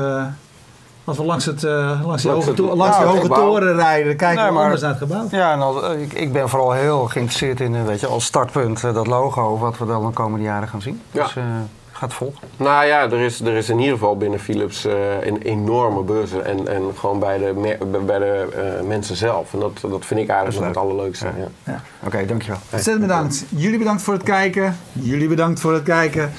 als 1.06 1.16
we 1.16 1.24
langs, 1.24 1.44
het, 1.44 1.62
uh, 1.62 2.00
langs, 2.04 2.22
die 2.22 2.30
hoge, 2.30 2.54
to 2.54 2.76
langs 2.76 2.96
die 2.98 3.06
hoge 3.06 3.28
toren 3.28 3.74
rijden, 3.74 4.16
kijken 4.16 4.44
nee, 4.44 4.52
we 4.52 4.58
anders 4.58 4.80
naar 4.80 4.90
het 4.90 4.98
gebouw. 4.98 5.26
Ja, 5.30 5.52
en 5.52 5.60
als, 5.60 5.92
ik, 5.96 6.12
ik, 6.12 6.32
ben 6.32 6.48
vooral 6.48 6.72
heel 6.72 7.06
geïnteresseerd 7.06 7.60
in, 7.60 7.84
weet 7.84 8.00
je, 8.00 8.06
als 8.06 8.24
startpunt, 8.24 8.82
uh, 8.82 8.94
dat 8.94 9.06
logo, 9.06 9.58
wat 9.58 9.78
we 9.78 9.86
dan 9.86 10.06
de 10.06 10.12
komende 10.12 10.44
jaren 10.44 10.68
gaan 10.68 10.82
zien. 10.82 11.00
Ja. 11.10 11.22
Dus 11.22 11.34
uh, 11.34 11.44
gaat 11.92 12.14
vol. 12.14 12.34
Nou 12.56 12.86
ja, 12.86 13.02
er 13.02 13.20
is, 13.20 13.40
er 13.40 13.54
is 13.54 13.68
in 13.68 13.78
ieder 13.78 13.92
geval 13.92 14.16
binnen 14.16 14.40
Philips 14.40 14.84
een 15.20 15.42
enorme 15.42 16.02
beurs 16.02 16.32
en, 16.32 16.68
en 16.68 16.82
gewoon 16.96 17.18
bij 17.18 17.38
de, 17.38 17.76
bij 18.06 18.18
de 18.18 18.82
mensen 18.86 19.16
zelf. 19.16 19.52
En 19.52 19.58
dat, 19.58 19.78
dat 19.80 20.06
vind 20.06 20.20
ik 20.20 20.28
eigenlijk 20.28 20.58
nog 20.58 20.68
het 20.68 20.76
allerleukste. 20.76 21.26
Ja. 21.26 21.48
Ja. 21.64 21.80
Oké, 21.98 22.06
okay, 22.06 22.26
dankjewel. 22.26 22.58
Ontzettend 22.70 23.06
bedankt. 23.06 23.44
Jullie 23.48 23.78
bedankt 23.78 24.02
voor 24.02 24.14
het 24.14 24.22
kijken. 24.22 24.76
Jullie 24.92 25.28
bedankt 25.28 25.60
voor 25.60 25.72
het 25.72 25.82
kijken 25.82 26.32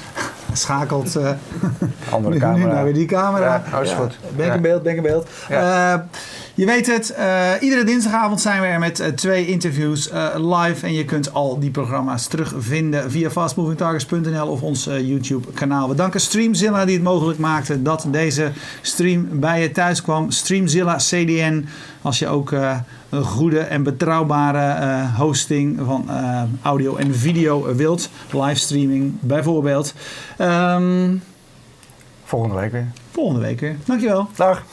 schakelt 0.54 1.16
uh, 1.16 1.30
Andere 2.10 2.34
nu, 2.34 2.40
camera. 2.40 2.66
nu 2.66 2.74
naar 2.74 2.84
weer 2.84 2.94
die 2.94 3.06
camera. 3.06 3.64
Ja, 3.72 3.80
is 3.80 3.92
goed. 3.92 4.18
Ben 4.36 4.48
ik 4.48 4.54
in 4.54 4.62
beeld, 4.62 4.84
ben 4.84 4.92
ik 4.92 4.98
in 4.98 5.04
beeld. 5.04 5.30
Uh, 5.52 5.94
je 6.54 6.66
weet 6.66 6.88
het, 6.88 7.16
uh, 7.18 7.52
iedere 7.60 7.84
dinsdagavond 7.84 8.42
zijn 8.42 8.62
we 8.62 8.68
er 8.68 8.80
met 8.80 9.00
uh, 9.00 9.08
twee 9.08 9.48
interviews 9.48 10.12
uh, 10.12 10.28
live. 10.36 10.86
En 10.86 10.94
je 10.94 11.06
kunt 11.06 11.34
al 11.34 11.60
die 11.60 11.72
programma's 11.72 12.28
terugvinden 12.28 13.12
via 13.12 13.30
fastmovingtargets.nl 13.30 14.48
of 14.48 14.62
ons 14.62 14.84
YouTube 14.84 15.52
kanaal. 15.52 15.90
We 15.90 15.96
danken 15.96 16.22
Streamzilla 16.22 16.86
die 16.86 16.96
het 16.96 17.04
mogelijk 17.04 17.40
maakte 17.40 17.82
dat 17.82 18.06
deze 18.08 18.52
stream 18.82 19.28
bij 19.32 19.62
je 19.62 19.72
thuis 19.72 20.02
kwam. 20.02 20.32
Streamzilla 20.32 20.96
CDN. 20.96 21.68
Als 22.02 22.20
je 22.20 22.28
ook 22.28 22.54
een 23.10 23.24
goede 23.24 23.60
en 23.60 23.84
betrouwbare 23.84 25.08
hosting 25.18 25.80
van 25.86 26.10
audio 26.62 26.96
en 26.96 27.16
video 27.16 27.76
wilt. 27.76 28.10
Livestreaming 28.32 29.14
bijvoorbeeld. 29.20 29.94
Um, 30.42 31.24
volgende 32.24 32.56
week 32.56 32.72
weer. 32.72 32.88
Volgende 33.12 33.42
week 33.42 33.60
weer. 33.60 33.76
Dankjewel. 33.86 34.28
Dag. 34.36 34.64